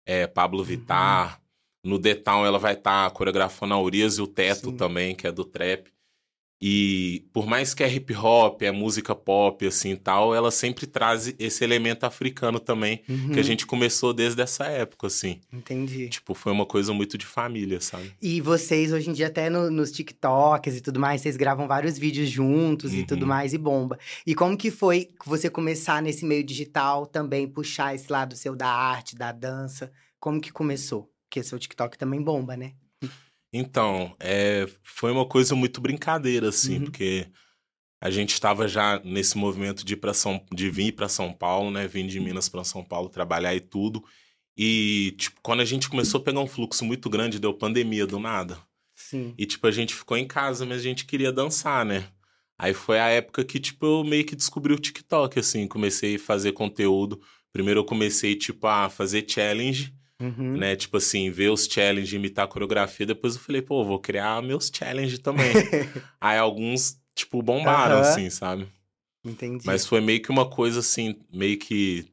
é, 0.05 0.25
Uhum. 0.25 0.31
Pablo 0.33 0.63
Vittar. 0.63 1.39
No 1.83 1.97
The 1.97 2.13
Town 2.13 2.45
ela 2.45 2.59
vai 2.59 2.73
estar 2.73 3.09
coreografando 3.11 3.73
a 3.73 3.81
Urias 3.81 4.19
e 4.19 4.21
o 4.21 4.27
Teto 4.27 4.69
Sim. 4.69 4.77
também, 4.77 5.15
que 5.15 5.25
é 5.25 5.31
do 5.31 5.43
trap. 5.43 5.89
E 6.61 7.25
por 7.33 7.47
mais 7.47 7.73
que 7.73 7.83
é 7.83 7.91
hip 7.91 8.13
hop, 8.15 8.61
é 8.61 8.71
música 8.71 9.15
pop, 9.15 9.65
assim 9.65 9.95
tal, 9.95 10.35
ela 10.35 10.51
sempre 10.51 10.85
traz 10.85 11.33
esse 11.39 11.63
elemento 11.63 12.03
africano 12.05 12.59
também, 12.59 13.01
Uhum. 13.09 13.31
que 13.31 13.39
a 13.39 13.43
gente 13.43 13.65
começou 13.65 14.13
desde 14.13 14.41
essa 14.41 14.65
época, 14.65 15.07
assim. 15.07 15.39
Entendi. 15.51 16.07
Tipo, 16.09 16.35
foi 16.35 16.51
uma 16.51 16.65
coisa 16.65 16.93
muito 16.93 17.17
de 17.17 17.25
família, 17.25 17.81
sabe? 17.81 18.13
E 18.21 18.39
vocês, 18.41 18.93
hoje 18.93 19.09
em 19.09 19.13
dia, 19.13 19.27
até 19.27 19.49
no- 19.49 19.71
nos 19.71 19.91
TikToks 19.91 20.75
e 20.75 20.81
tudo 20.81 20.99
mais, 20.99 21.21
vocês 21.21 21.35
gravam 21.35 21.67
vários 21.67 21.97
vídeos 21.97 22.29
juntos 22.29 22.93
e 22.93 22.97
Uhum. 22.99 23.05
tudo 23.05 23.25
mais, 23.25 23.53
e 23.53 23.57
bomba. 23.57 23.97
E 24.27 24.35
como 24.35 24.55
que 24.55 24.69
foi 24.69 25.09
você 25.25 25.49
começar 25.49 25.99
nesse 26.01 26.23
meio 26.25 26.43
digital 26.43 27.07
também, 27.07 27.47
puxar 27.47 27.95
esse 27.95 28.11
lado 28.11 28.35
seu 28.35 28.55
da 28.55 28.67
arte, 28.69 29.15
da 29.15 29.31
dança? 29.31 29.91
Como 30.19 30.39
que 30.39 30.51
começou? 30.51 31.09
Porque 31.27 31.41
seu 31.41 31.57
TikTok 31.57 31.97
também 31.97 32.21
bomba, 32.21 32.55
né? 32.55 32.73
Então, 33.53 34.15
é, 34.19 34.67
foi 34.83 35.11
uma 35.11 35.25
coisa 35.25 35.55
muito 35.55 35.81
brincadeira, 35.81 36.49
assim, 36.49 36.77
Uhum. 36.77 36.83
porque 36.85 37.27
a 38.01 38.09
gente 38.09 38.33
estava 38.33 38.67
já 38.67 38.99
nesse 39.03 39.37
movimento 39.37 39.85
de, 39.85 39.93
ir 39.93 39.97
pra 39.97 40.13
São, 40.13 40.43
de 40.51 40.69
vir 40.69 40.93
para 40.93 41.09
São 41.09 41.33
Paulo, 41.33 41.69
né? 41.69 41.87
Vim 41.87 42.07
de 42.07 42.19
Minas 42.19 42.47
para 42.49 42.63
São 42.63 42.83
Paulo 42.83 43.09
trabalhar 43.09 43.53
e 43.53 43.59
tudo. 43.59 44.03
E, 44.57 45.13
tipo, 45.17 45.39
quando 45.41 45.59
a 45.61 45.65
gente 45.65 45.89
começou 45.89 46.19
a 46.19 46.23
pegar 46.23 46.39
um 46.39 46.47
fluxo 46.47 46.83
muito 46.85 47.09
grande, 47.09 47.39
deu 47.39 47.53
pandemia 47.53 48.07
do 48.07 48.19
nada. 48.19 48.57
Sim. 48.95 49.33
E, 49.37 49.45
tipo, 49.45 49.67
a 49.67 49.71
gente 49.71 49.93
ficou 49.93 50.17
em 50.17 50.25
casa, 50.27 50.65
mas 50.65 50.77
a 50.79 50.83
gente 50.83 51.05
queria 51.05 51.31
dançar, 51.31 51.85
né? 51.85 52.07
Aí 52.57 52.73
foi 52.73 52.99
a 52.99 53.07
época 53.09 53.43
que, 53.43 53.59
tipo, 53.59 53.85
eu 53.85 54.03
meio 54.03 54.25
que 54.25 54.35
descobri 54.35 54.73
o 54.73 54.79
TikTok, 54.79 55.39
assim, 55.39 55.67
comecei 55.67 56.15
a 56.15 56.19
fazer 56.19 56.51
conteúdo. 56.53 57.19
Primeiro 57.51 57.79
eu 57.81 57.85
comecei, 57.85 58.35
tipo, 58.35 58.67
a 58.67 58.89
fazer 58.89 59.25
challenge, 59.27 59.93
Uhum. 60.21 60.57
né? 60.57 60.75
Tipo 60.75 60.97
assim, 60.97 61.29
ver 61.31 61.49
os 61.49 61.65
challenges, 61.65 62.13
imitar 62.13 62.45
a 62.45 62.47
coreografia. 62.47 63.05
Depois 63.05 63.35
eu 63.35 63.41
falei, 63.41 63.61
pô, 63.61 63.83
vou 63.83 63.99
criar 63.99 64.41
meus 64.43 64.71
challenges 64.73 65.19
também. 65.19 65.53
Aí 66.21 66.37
alguns, 66.37 66.97
tipo, 67.15 67.41
bombaram, 67.41 67.95
Aham. 67.97 68.01
assim, 68.01 68.29
sabe? 68.29 68.67
Entendi. 69.25 69.65
Mas 69.65 69.85
foi 69.85 69.99
meio 70.01 70.21
que 70.21 70.29
uma 70.29 70.49
coisa, 70.49 70.79
assim, 70.79 71.15
meio 71.33 71.57
que... 71.57 72.05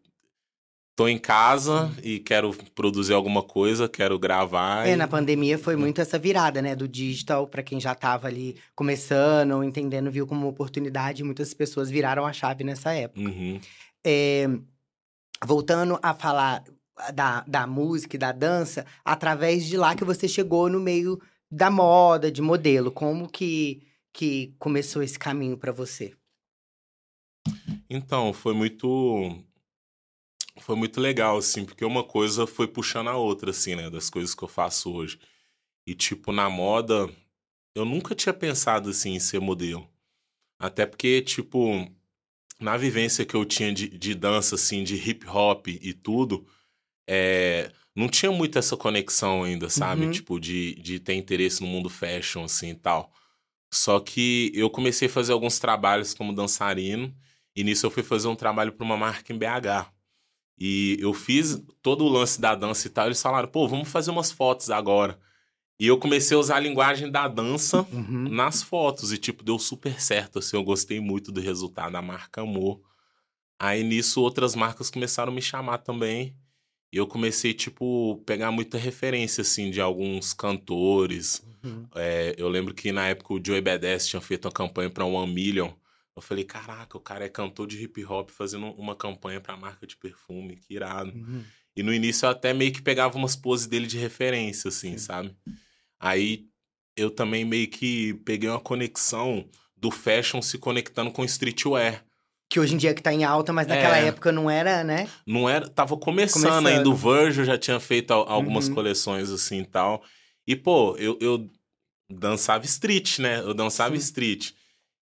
Tô 0.97 1.07
em 1.07 1.17
casa 1.17 1.93
e 2.03 2.19
quero 2.19 2.53
produzir 2.75 3.13
alguma 3.13 3.41
coisa, 3.41 3.89
quero 3.89 4.19
gravar. 4.19 4.85
É, 4.89 4.95
e- 4.95 4.97
na 4.97 5.07
pandemia 5.07 5.57
foi 5.57 5.77
muito 5.77 6.01
essa 6.01 6.19
virada, 6.19 6.61
né? 6.61 6.75
Do 6.75 6.89
digital, 6.89 7.47
pra 7.47 7.63
quem 7.63 7.79
já 7.79 7.95
tava 7.95 8.27
ali 8.27 8.57
começando 8.75 9.53
ou 9.53 9.63
entendendo, 9.63 10.11
viu 10.11 10.27
como 10.27 10.49
oportunidade. 10.49 11.23
Muitas 11.23 11.55
pessoas 11.55 11.89
viraram 11.89 12.27
a 12.27 12.33
chave 12.33 12.65
nessa 12.65 12.93
época. 12.93 13.21
Uhum. 13.29 13.61
É, 14.05 14.49
voltando 15.45 16.01
a 16.03 16.13
falar 16.15 16.65
da, 17.15 17.43
da 17.43 17.67
música 17.67 18.17
e 18.17 18.19
da 18.19 18.33
dança, 18.33 18.85
através 19.05 19.65
de 19.65 19.77
lá 19.77 19.95
que 19.95 20.05
você 20.05 20.29
chegou 20.29 20.69
no 20.69 20.81
meio 20.81 21.21
da 21.51 21.71
moda, 21.71 22.31
de 22.31 22.43
modelo. 22.43 22.91
Como 22.91 23.29
que, 23.29 23.83
que 24.13 24.55
começou 24.59 25.03
esse 25.03 25.19
caminho 25.19 25.57
pra 25.57 25.73
você? 25.73 26.15
Então, 27.89 28.33
foi 28.33 28.53
muito. 28.55 29.45
Foi 30.61 30.75
muito 30.75 31.01
legal, 31.01 31.39
assim, 31.39 31.65
porque 31.65 31.85
uma 31.85 32.03
coisa 32.03 32.47
foi 32.47 32.67
puxando 32.67 33.09
a 33.09 33.17
outra, 33.17 33.51
assim, 33.51 33.77
né? 33.77 33.89
Das 33.89 34.11
coisas 34.11 34.35
que 34.35 34.43
eu 34.43 34.49
faço 34.49 34.93
hoje. 34.93 35.19
E, 35.87 35.95
tipo, 35.95 36.33
na 36.33 36.51
moda, 36.51 37.09
eu 37.75 37.85
nunca 37.85 38.15
tinha 38.15 38.35
pensado, 38.35 38.91
assim, 38.91 39.15
em 39.15 39.21
ser 39.21 39.41
modelo. 39.41 39.89
Até 40.59 40.85
porque, 40.85 41.23
tipo, 41.23 41.89
na 42.61 42.77
vivência 42.77 43.25
que 43.25 43.35
eu 43.35 43.45
tinha 43.45 43.73
de, 43.73 43.89
de 43.89 44.15
dança, 44.15 44.57
assim, 44.57 44.83
de 44.83 44.97
hip 44.97 45.27
hop 45.29 45.69
e 45.69 45.95
tudo, 45.95 46.47
é, 47.09 47.73
não 47.97 48.09
tinha 48.09 48.31
muito 48.31 48.59
essa 48.59 48.77
conexão 48.77 49.43
ainda, 49.43 49.69
sabe? 49.71 50.05
Uhum. 50.05 50.11
Tipo, 50.13 50.39
de, 50.39 50.75
de 50.77 51.01
ter 51.01 51.15
interesse 51.15 51.61
no 51.63 51.67
mundo 51.67 51.89
fashion, 51.89 52.45
assim, 52.45 52.71
e 52.71 52.75
tal. 52.75 53.11
Só 53.73 53.99
que 53.99 54.53
eu 54.55 54.71
comecei 54.71 55.09
a 55.09 55.11
fazer 55.11 55.33
alguns 55.33 55.59
trabalhos 55.59 56.15
como 56.15 56.33
dançarino, 56.35 57.13
e 57.57 57.65
nisso 57.65 57.87
eu 57.87 57.91
fui 57.91 58.03
fazer 58.03 58.29
um 58.29 58.37
trabalho 58.37 58.73
para 58.73 58.85
uma 58.85 58.97
marca 58.97 59.33
em 59.33 59.39
BH. 59.39 59.91
E 60.61 60.97
eu 61.01 61.13
fiz 61.15 61.61
todo 61.83 62.05
o 62.05 62.09
lance 62.09 62.41
da 62.41 62.55
dança 62.55 62.87
e 62.87 62.91
tal. 62.91 63.07
Eles 63.07 63.23
falaram, 63.23 63.49
pô, 63.49 63.67
vamos 63.67 63.89
fazer 63.89 64.11
umas 64.11 64.31
fotos 64.31 64.71
agora. 64.71 65.19
E 65.81 65.87
eu 65.87 65.97
comecei 65.99 66.37
a 66.37 66.41
usar 66.41 66.57
a 66.57 66.61
linguagem 66.61 67.11
da 67.11 67.29
dança 67.29 67.87
Uhum. 67.93 68.29
nas 68.29 68.63
fotos. 68.63 69.13
E, 69.13 69.19
tipo, 69.19 69.45
deu 69.45 69.59
super 69.59 70.01
certo, 70.01 70.41
assim. 70.41 70.57
Eu 70.57 70.65
gostei 70.65 70.99
muito 70.99 71.31
do 71.31 71.41
resultado. 71.41 71.95
A 71.95 72.03
marca 72.03 72.41
amou. 72.43 72.83
Aí, 73.59 73.85
nisso, 73.85 74.21
outras 74.21 74.57
marcas 74.57 74.91
começaram 74.91 75.31
a 75.33 75.35
me 75.35 75.41
chamar 75.43 75.79
também. 75.79 76.35
E 76.93 76.97
eu 76.97 77.07
comecei, 77.07 77.53
tipo, 77.53 78.23
pegar 78.25 78.51
muita 78.51 78.79
referência, 78.79 79.43
assim, 79.43 79.71
de 79.71 79.81
alguns 79.81 80.33
cantores. 80.33 81.43
Uhum. 81.63 81.87
É, 81.95 82.35
eu 82.39 82.49
lembro 82.49 82.73
que 82.73 82.93
na 82.93 83.09
época 83.09 83.35
o 83.35 83.41
Joey 83.45 83.61
Badass 83.61 84.07
tinha 84.07 84.21
feito 84.21 84.47
uma 84.47 84.53
campanha 84.53 84.89
para 84.89 85.05
One 85.05 85.33
Million. 85.33 85.71
Eu 86.17 86.23
falei, 86.23 86.45
caraca, 86.45 86.97
o 86.97 87.01
cara 87.01 87.27
é 87.27 87.29
cantor 87.29 87.67
de 87.67 87.83
hip 87.83 88.05
hop 88.05 88.31
fazendo 88.31 88.67
uma 88.73 88.97
campanha 88.97 89.41
pra 89.41 89.57
marca 89.57 89.87
de 89.87 89.97
perfume, 89.97 90.57
que 90.57 90.75
irado. 90.75 91.13
Uhum. 91.13 91.45
E 91.77 91.83
no 91.83 91.95
início 91.95 92.27
eu 92.27 92.31
até 92.31 92.53
meio 92.53 92.73
que 92.73 92.83
pegava 92.83 93.17
umas 93.17 93.37
poses 93.37 93.67
dele 93.67 93.87
de 93.87 93.99
referência, 93.99 94.69
assim, 94.69 94.93
Sim. 94.93 94.99
sabe? 94.99 95.37
Aí 96.01 96.49
eu 96.97 97.11
também 97.11 97.45
meio 97.45 97.69
que 97.69 98.15
peguei 98.25 98.49
uma 98.49 98.59
conexão 98.59 99.49
do 99.77 99.91
fashion 99.91 100.43
se 100.43 100.59
conectando 100.59 101.13
com 101.13 101.25
streetwear. 101.25 102.05
Que 102.51 102.59
hoje 102.59 102.75
em 102.75 102.79
dia 102.79 102.95
que 102.95 103.03
tá 103.03 103.13
em 103.13 103.25
alta, 103.25 103.53
mas 103.53 103.67
naquela 103.67 103.99
É. 103.99 104.07
época 104.07 104.33
não 104.33 104.51
era, 104.51 104.83
né? 104.83 105.07
Não 105.27 105.49
era, 105.49 105.69
tava 105.69 105.97
começando, 105.99 106.43
Começando. 106.45 106.67
ainda, 106.67 106.89
o 106.89 106.95
Virgil 106.95 107.45
já 107.45 107.59
tinha 107.59 107.79
feito 107.79 108.11
al- 108.11 108.27
algumas 108.29 108.69
Uhum. 108.69 108.75
coleções 108.75 109.31
assim 109.31 109.61
e 109.61 109.67
tal. 109.67 110.03
E, 110.47 110.57
pô, 110.57 110.97
eu, 110.97 111.19
eu 111.21 111.47
dançava 112.11 112.65
street, 112.65 113.19
né? 113.19 113.41
Eu 113.41 113.53
dançava 113.53 113.95
Sim. 113.95 114.01
street. 114.01 114.53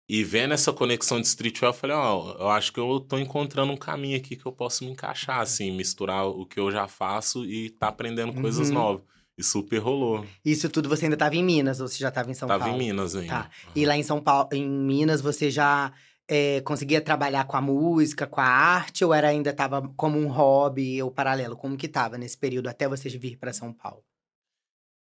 E 0.09 0.23
vendo 0.23 0.53
essa 0.53 0.73
conexão 0.75 1.18
de 1.21 1.27
streetwear, 1.27 1.73
eu 1.73 1.77
falei, 1.79 1.97
ó, 1.97 2.37
eu 2.38 2.51
acho 2.51 2.71
que 2.71 2.79
eu 2.79 3.01
tô 3.01 3.16
encontrando 3.18 3.73
um 3.73 3.77
caminho 3.79 4.16
aqui 4.18 4.37
que 4.37 4.45
eu 4.45 4.53
posso 4.53 4.85
me 4.85 4.90
encaixar, 4.90 5.40
assim, 5.40 5.71
misturar 5.71 6.27
o 6.27 6.45
que 6.45 6.61
eu 6.61 6.71
já 6.71 6.87
faço 6.87 7.47
e 7.47 7.71
tá 7.71 7.88
aprendendo 7.88 8.35
coisas 8.35 8.68
Uhum. 8.68 8.75
novas. 8.75 9.03
E 9.38 9.42
super 9.42 9.79
rolou. 9.79 10.27
Isso 10.45 10.68
tudo 10.68 10.87
você 10.90 11.07
ainda 11.07 11.16
tava 11.16 11.35
em 11.37 11.42
Minas, 11.42 11.81
ou 11.81 11.88
você 11.88 11.97
já 11.99 12.11
tava 12.11 12.31
em 12.31 12.35
São 12.35 12.47
Tava 12.47 12.64
Paulo? 12.66 12.79
em 12.83 12.87
Minas 12.87 13.16
ainda. 13.16 13.33
Tá. 13.45 13.51
E 13.75 13.87
lá 13.87 13.97
em 13.97 14.03
São 14.03 14.21
Paulo, 14.21 14.51
em 14.53 14.68
Minas, 14.68 15.23
você 15.23 15.51
já 15.51 15.90
é, 16.29 16.61
conseguia 16.63 17.01
trabalhar 17.01 17.45
com 17.45 17.57
a 17.57 17.61
música, 17.61 18.27
com 18.27 18.41
a 18.41 18.45
arte, 18.47 19.05
ou 19.05 19.13
era 19.13 19.29
ainda 19.29 19.53
tava 19.53 19.89
como 19.97 20.19
um 20.19 20.29
hobby 20.29 21.03
ou 21.03 21.11
paralelo? 21.11 21.57
Como 21.57 21.77
que 21.77 21.89
tava 21.89 22.17
nesse 22.19 22.37
período 22.39 22.69
até 22.69 22.89
você 22.89 23.09
vir 23.09 23.37
pra 23.39 23.53
São 23.53 23.73
Paulo? 23.73 24.05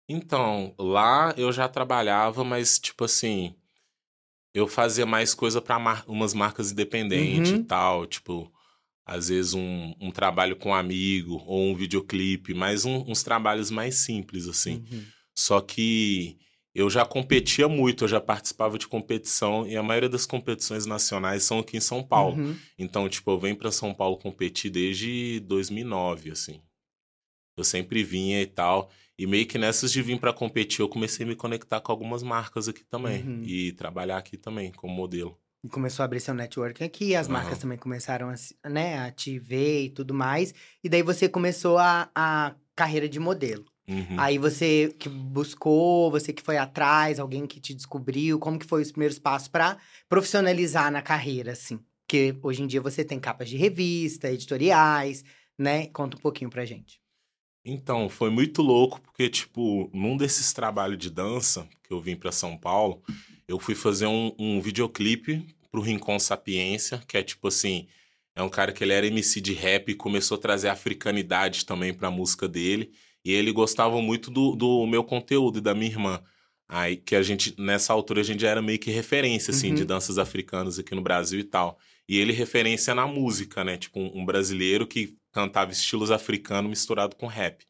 Então, 0.07 0.75
lá 0.77 1.33
eu 1.35 1.51
já 1.51 1.67
trabalhava, 1.67 2.43
mas 2.43 2.77
tipo 2.77 3.03
assim, 3.05 3.55
eu 4.53 4.67
fazia 4.67 5.05
mais 5.05 5.33
coisa 5.33 5.61
para 5.61 6.03
umas 6.07 6.33
marcas 6.33 6.71
independentes 6.71 7.51
Uhum. 7.51 7.57
e 7.57 7.63
tal, 7.63 8.05
tipo, 8.05 8.51
às 9.05 9.29
vezes 9.29 9.53
um, 9.55 9.95
um 9.99 10.11
trabalho 10.11 10.55
com 10.55 10.69
um 10.69 10.73
amigo 10.75 11.41
ou 11.47 11.71
um 11.71 11.75
videoclipe, 11.75 12.53
mas 12.53 12.85
um- 12.85 13.03
uns 13.07 13.23
trabalhos 13.23 13.71
mais 13.71 13.95
simples 13.95 14.47
assim. 14.47 14.85
Uhum. 14.91 15.05
Só 15.33 15.59
que 15.59 16.37
eu 16.75 16.89
já 16.89 17.05
competia 17.05 17.69
muito, 17.69 18.03
eu 18.03 18.07
já 18.09 18.19
participava 18.19 18.77
de 18.77 18.85
competição 18.85 19.65
e 19.65 19.77
a 19.77 19.81
maioria 19.81 20.09
das 20.09 20.25
competições 20.25 20.85
nacionais 20.85 21.43
são 21.43 21.59
aqui 21.59 21.77
em 21.77 21.79
São 21.81 22.03
Paulo. 22.03 22.35
Uhum. 22.35 22.55
Então, 22.77 23.07
tipo, 23.07 23.31
eu 23.31 23.39
venho 23.39 23.55
pra 23.55 23.71
São 23.71 23.93
Paulo 23.93 24.17
competir 24.17 24.69
desde 24.69 25.39
2009, 25.39 26.31
assim. 26.31 26.61
Eu 27.57 27.63
sempre 27.63 28.03
vinha 28.03 28.41
e 28.41 28.45
tal. 28.45 28.91
E 29.17 29.25
meio 29.25 29.47
que 29.47 29.57
nessas 29.57 29.89
de 29.89 30.01
vir 30.01 30.19
pra 30.19 30.33
competir, 30.33 30.81
eu 30.81 30.89
comecei 30.89 31.25
a 31.25 31.29
me 31.29 31.35
conectar 31.35 31.79
com 31.79 31.93
algumas 31.93 32.21
marcas 32.21 32.67
aqui 32.67 32.83
também. 32.83 33.23
Uhum. 33.23 33.43
E 33.45 33.71
trabalhar 33.71 34.17
aqui 34.17 34.35
também, 34.35 34.73
como 34.73 34.93
modelo. 34.93 35.39
E 35.63 35.69
começou 35.69 36.03
a 36.03 36.05
abrir 36.05 36.19
seu 36.19 36.33
network 36.33 36.83
aqui, 36.83 37.15
as 37.15 37.27
Aham. 37.27 37.33
marcas 37.33 37.57
também 37.57 37.77
começaram 37.77 38.29
a, 38.29 38.69
né, 38.69 38.99
a 38.99 39.11
te 39.11 39.39
ver 39.39 39.85
e 39.85 39.89
tudo 39.89 40.13
mais. 40.13 40.53
E 40.83 40.89
daí 40.89 41.01
você 41.01 41.29
começou 41.29 41.77
a, 41.77 42.09
a 42.13 42.53
carreira 42.75 43.07
de 43.07 43.19
modelo. 43.19 43.65
Uhum. 43.87 44.19
Aí 44.19 44.37
você 44.37 44.95
que 44.97 45.07
buscou, 45.07 46.09
você 46.09 46.33
que 46.33 46.41
foi 46.41 46.57
atrás, 46.57 47.19
alguém 47.19 47.45
que 47.45 47.59
te 47.59 47.73
descobriu, 47.73 48.39
como 48.39 48.57
que 48.57 48.65
foi 48.65 48.81
os 48.81 48.91
primeiros 48.91 49.19
passos 49.19 49.47
pra 49.47 49.77
profissionalizar 50.09 50.91
na 50.91 51.01
carreira, 51.01 51.51
assim? 51.51 51.79
Porque 52.01 52.35
hoje 52.41 52.63
em 52.63 52.67
dia 52.67 52.81
você 52.81 53.03
tem 53.03 53.19
capas 53.19 53.49
de 53.49 53.57
revista, 53.57 54.31
editoriais, 54.31 55.23
né? 55.57 55.87
Conta 55.87 56.17
um 56.17 56.19
pouquinho 56.19 56.49
pra 56.49 56.65
gente. 56.65 56.99
Então, 57.63 58.07
foi 58.07 58.29
muito 58.29 58.61
louco, 58.61 59.01
porque, 59.01 59.27
tipo, 59.27 59.89
num 59.91 60.15
desses 60.15 60.53
trabalhos 60.53 60.99
de 60.99 61.09
dança 61.09 61.67
que 61.83 61.91
eu 61.91 61.99
vim 61.99 62.15
pra 62.15 62.31
São 62.31 62.55
Paulo, 62.55 63.01
eu 63.47 63.59
fui 63.59 63.73
fazer 63.73 64.05
um, 64.05 64.31
um 64.37 64.61
videoclipe 64.61 65.43
pro 65.71 65.81
Rincon 65.81 66.19
Sapiência, 66.19 67.01
que 67.07 67.17
é 67.17 67.23
tipo 67.23 67.47
assim, 67.47 67.87
é 68.35 68.43
um 68.43 68.49
cara 68.49 68.71
que 68.71 68.83
ele 68.83 68.93
era 68.93 69.07
MC 69.07 69.41
de 69.41 69.53
rap 69.53 69.89
e 69.89 69.95
começou 69.95 70.37
a 70.37 70.41
trazer 70.41 70.69
africanidade 70.69 71.65
também 71.65 71.93
pra 71.93 72.11
música 72.11 72.47
dele. 72.47 72.91
E 73.25 73.31
ele 73.33 73.51
gostava 73.51 73.99
muito 74.01 74.29
do, 74.29 74.55
do 74.55 74.85
meu 74.85 75.03
conteúdo 75.03 75.57
e 75.57 75.61
da 75.61 75.73
minha 75.73 75.89
irmã. 75.91 76.23
Aí 76.67 76.95
que 76.95 77.15
a 77.15 77.23
gente, 77.23 77.55
nessa 77.59 77.91
altura, 77.91 78.21
a 78.21 78.23
gente 78.23 78.41
já 78.41 78.49
era 78.49 78.61
meio 78.61 78.79
que 78.79 78.91
referência, 78.91 79.51
assim, 79.51 79.69
Uhum. 79.69 79.75
de 79.75 79.85
danças 79.85 80.17
africanas 80.19 80.77
aqui 80.79 80.93
no 80.95 81.01
Brasil 81.01 81.39
e 81.39 81.43
tal. 81.43 81.77
E 82.07 82.17
ele 82.19 82.31
referência 82.33 82.93
na 82.93 83.07
música, 83.07 83.63
né? 83.63 83.77
Tipo, 83.77 83.99
um, 83.99 84.21
um 84.21 84.25
brasileiro 84.25 84.85
que 84.87 85.17
cantava 85.31 85.71
estilos 85.71 86.11
africanos 86.11 86.69
misturado 86.69 87.15
com 87.15 87.25
rap. 87.27 87.65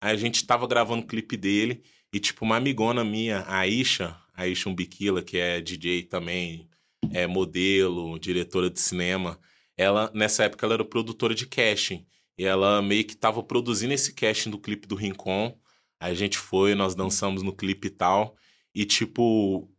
Aí 0.00 0.12
a 0.14 0.16
gente 0.16 0.46
tava 0.46 0.66
gravando 0.66 1.02
o 1.02 1.06
clipe 1.06 1.36
dele 1.36 1.82
e, 2.12 2.18
tipo, 2.18 2.44
uma 2.44 2.56
amigona 2.56 3.04
minha, 3.04 3.40
a 3.40 3.58
Aisha, 3.58 4.16
a 4.34 4.46
Ishun 4.46 4.74
Bikila, 4.74 5.22
que 5.22 5.36
é 5.38 5.60
DJ 5.60 6.04
também, 6.04 6.68
é 7.12 7.26
modelo, 7.26 8.18
diretora 8.18 8.68
de 8.70 8.80
cinema. 8.80 9.38
Ela, 9.76 10.10
nessa 10.14 10.44
época, 10.44 10.64
ela 10.66 10.74
era 10.74 10.84
produtora 10.84 11.34
de 11.34 11.46
casting. 11.46 12.06
E 12.38 12.44
ela 12.44 12.82
meio 12.82 13.04
que 13.04 13.16
tava 13.16 13.42
produzindo 13.42 13.94
esse 13.94 14.12
casting 14.12 14.50
do 14.50 14.58
clipe 14.58 14.86
do 14.86 14.94
Rincon. 14.94 15.58
Aí 15.98 16.12
a 16.12 16.14
gente 16.14 16.36
foi, 16.38 16.74
nós 16.74 16.94
dançamos 16.94 17.42
no 17.42 17.52
clipe 17.54 17.88
e 17.88 17.90
tal. 17.90 18.36
E, 18.74 18.84
tipo, 18.84 19.70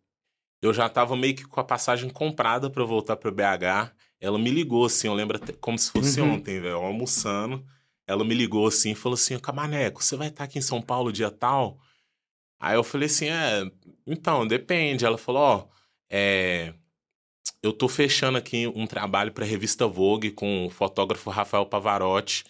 eu 0.62 0.74
já 0.74 0.89
tava 0.89 1.15
meio 1.15 1.36
que 1.36 1.46
com 1.46 1.60
a 1.60 1.63
passagem 1.63 2.10
comprada 2.10 2.70
para 2.70 2.84
voltar 2.84 3.15
para 3.17 3.30
BH. 3.32 3.93
Ela 4.20 4.39
me 4.39 4.50
ligou, 4.50 4.86
assim, 4.86 5.08
eu 5.08 5.13
lembro 5.13 5.38
até 5.38 5.54
como 5.54 5.78
se 5.78 5.91
fosse 5.91 6.20
Uhum. 6.20 6.34
ontem, 6.34 6.60
velho, 6.60 6.78
almoçando. 6.78 7.63
Ela 8.08 8.24
me 8.24 8.34
ligou 8.34 8.65
assim 8.65 8.91
e 8.91 8.96
falou 8.96 9.13
assim: 9.15 9.38
Camaneco, 9.38 10.04
você 10.04 10.15
vai 10.15 10.30
estar 10.30 10.46
aqui 10.46 10.58
em 10.58 10.62
São 10.62 10.82
Paulo 10.82 11.12
dia 11.12 11.30
tal? 11.30 11.78
Aí 12.60 12.76
eu 12.76 12.84
falei 12.84 13.06
assim: 13.06 13.28
é, 13.28 13.70
então, 14.08 14.48
depende. 14.48 15.06
Ela 15.06 15.17
falou: 15.17 15.41
ó, 15.41 15.67
é, 16.10 16.74
eu 17.63 17.74
tô 17.74 17.88
fechando 17.88 18.38
aqui 18.38 18.67
um 18.76 18.86
trabalho 18.88 19.32
pra 19.32 19.46
revista 19.46 19.88
Vogue 19.88 20.32
com 20.32 20.65
o 20.65 20.70
fotógrafo 20.70 21.30
Rafael 21.30 21.65
Pavarotti. 21.65 22.43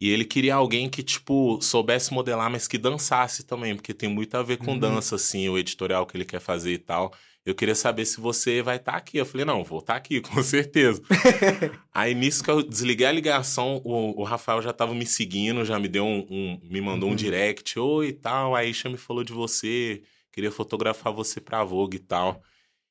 E 0.00 0.10
ele 0.10 0.24
queria 0.24 0.56
alguém 0.56 0.88
que, 0.90 1.02
tipo, 1.02 1.58
soubesse 1.62 2.12
modelar, 2.12 2.50
mas 2.50 2.66
que 2.66 2.76
dançasse 2.76 3.44
também, 3.44 3.74
porque 3.76 3.94
tem 3.94 4.08
muito 4.08 4.34
a 4.36 4.42
ver 4.42 4.58
com 4.58 4.72
Uhum. 4.72 4.78
dança, 4.78 5.14
assim, 5.16 5.48
o 5.48 5.56
editorial 5.56 6.04
que 6.04 6.16
ele 6.16 6.24
quer 6.24 6.40
fazer 6.40 6.72
e 6.72 6.78
tal. 6.78 7.12
Eu 7.46 7.54
queria 7.54 7.74
saber 7.74 8.04
se 8.06 8.20
você 8.20 8.60
vai 8.60 8.76
estar 8.76 8.94
aqui. 8.96 9.18
Eu 9.18 9.24
falei, 9.26 9.44
não, 9.46 9.62
vou 9.62 9.78
estar 9.78 9.94
aqui, 9.96 10.20
com 10.40 10.42
certeza. 10.42 11.00
Aí, 11.94 12.14
nisso 12.14 12.42
que 12.42 12.50
eu 12.50 12.62
desliguei 12.62 13.06
a 13.06 13.12
ligação, 13.12 13.80
o, 13.84 14.20
o 14.20 14.24
Rafael 14.24 14.60
já 14.60 14.72
tava 14.72 14.94
me 14.94 15.06
seguindo, 15.06 15.64
já 15.64 15.78
me 15.78 15.88
deu 15.88 16.04
um. 16.04 16.26
um- 16.28 16.60
me 16.64 16.80
mandou 16.80 17.08
um 17.08 17.12
Uhum. 17.12 17.16
direct, 17.16 17.78
oi 17.78 18.08
e 18.08 18.12
tal. 18.12 18.54
A 18.54 18.64
Isha 18.64 18.88
me 18.88 18.96
falou 18.96 19.22
de 19.22 19.32
você, 19.32 20.02
queria 20.32 20.50
fotografar 20.50 21.12
você 21.12 21.40
pra 21.40 21.62
Vogue 21.64 21.96
e 21.98 22.00
tal. 22.00 22.42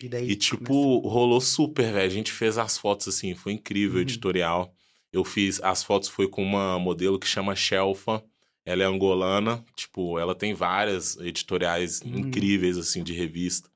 E 0.04 0.10
daí 0.10 0.30
E, 0.32 0.36
tipo, 0.36 0.66
começou. 0.66 1.00
rolou 1.08 1.40
super, 1.40 1.94
velho. 1.94 2.06
A 2.06 2.10
gente 2.14 2.32
fez 2.32 2.58
as 2.58 2.78
fotos, 2.78 3.08
assim, 3.08 3.34
foi 3.36 3.54
incrível 3.54 3.94
o 3.94 3.96
Uhum. 3.98 4.02
editorial. 4.02 4.76
Eu 5.14 5.24
fiz, 5.24 5.62
as 5.64 5.82
fotos 5.84 6.10
foi 6.10 6.28
com 6.28 6.44
uma 6.44 6.78
modelo 6.78 7.18
que 7.18 7.26
chama 7.28 7.56
Shelfa. 7.56 8.22
Ela 8.66 8.84
é 8.84 8.86
angolana, 8.86 9.64
tipo, 9.78 10.20
ela 10.20 10.36
tem 10.36 10.54
várias 10.54 11.16
editoriais 11.18 12.02
Uhum. 12.02 12.18
incríveis, 12.20 12.78
assim, 12.78 13.02
de 13.04 13.14
revista. 13.14 13.70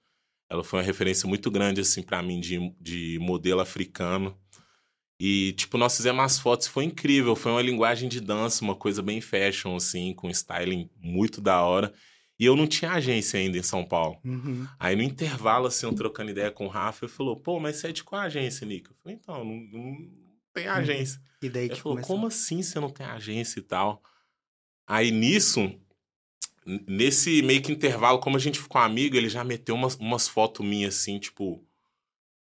Ela 0.50 0.63
foi 0.63 0.80
uma 0.80 0.86
referência 0.86 1.28
muito 1.30 1.50
grande, 1.50 1.80
assim, 1.82 2.02
pra 2.02 2.22
mim, 2.22 2.40
de, 2.42 2.74
de 2.80 3.18
modelo 3.22 3.62
africano. 3.62 4.38
E, 5.20 5.54
tipo, 5.54 5.78
nós 5.78 5.96
fizemos 5.98 6.24
as 6.24 6.40
fotos, 6.40 6.68
foi 6.68 6.84
incrível. 6.86 7.36
Foi 7.36 7.52
uma 7.54 7.62
linguagem 7.62 8.08
de 8.10 8.20
dança, 8.22 8.63
uma 8.63 8.76
coisa 8.76 9.02
bem 9.02 9.20
fashion, 9.22 9.76
assim, 9.78 10.13
com 10.13 10.30
styling 10.30 10.90
muito 11.02 11.40
da 11.42 11.62
hora. 11.63 11.94
E 12.39 12.45
eu 12.45 12.56
não 12.56 12.67
tinha 12.67 12.91
agência 12.91 13.39
ainda 13.39 13.58
em 13.58 13.63
São 13.63 13.84
Paulo. 13.84 14.19
Uhum. 14.23 14.67
Aí 14.80 14.95
no 14.95 15.02
intervalo, 15.02 15.67
assim, 15.67 15.86
eu 15.86 15.93
trocando 15.93 16.32
ideia 16.32 16.52
com 16.52 16.65
o 16.65 16.69
Rafa, 16.69 17.06
ele 17.06 17.12
falou, 17.12 17.36
pô, 17.36 17.60
mas 17.60 17.78
você 17.78 17.88
é 17.88 17.91
de 17.91 18.04
qual 18.04 18.21
agência, 18.21 18.65
Nico? 18.65 18.91
Eu 18.91 18.95
falei, 19.02 19.17
então, 19.19 19.43
não, 19.43 19.56
não 19.56 20.08
tem 20.54 20.67
agência. 20.67 21.19
E 21.41 21.50
daí 21.50 21.65
Ele 21.65 21.76
que 21.76 21.82
falou, 21.82 21.95
começou. 21.95 22.15
como 22.15 22.28
assim 22.28 22.62
você 22.62 22.80
não 22.80 22.89
tem 22.89 23.06
agência 23.06 23.60
e 23.60 23.63
tal? 23.63 24.04
Aí 24.86 25.12
nisso, 25.12 25.71
nesse 26.65 27.41
meio 27.41 27.62
que 27.62 27.71
intervalo, 27.71 28.19
como 28.19 28.38
a 28.38 28.39
gente 28.39 28.60
ficou 28.60 28.82
amigo, 28.82 29.15
ele 29.15 29.30
já 29.30 29.43
meteu 29.43 29.76
umas, 29.76 29.95
umas 29.95 30.28
fotos 30.28 30.65
minhas 30.65 30.95
assim, 30.95 31.19
tipo. 31.19 31.66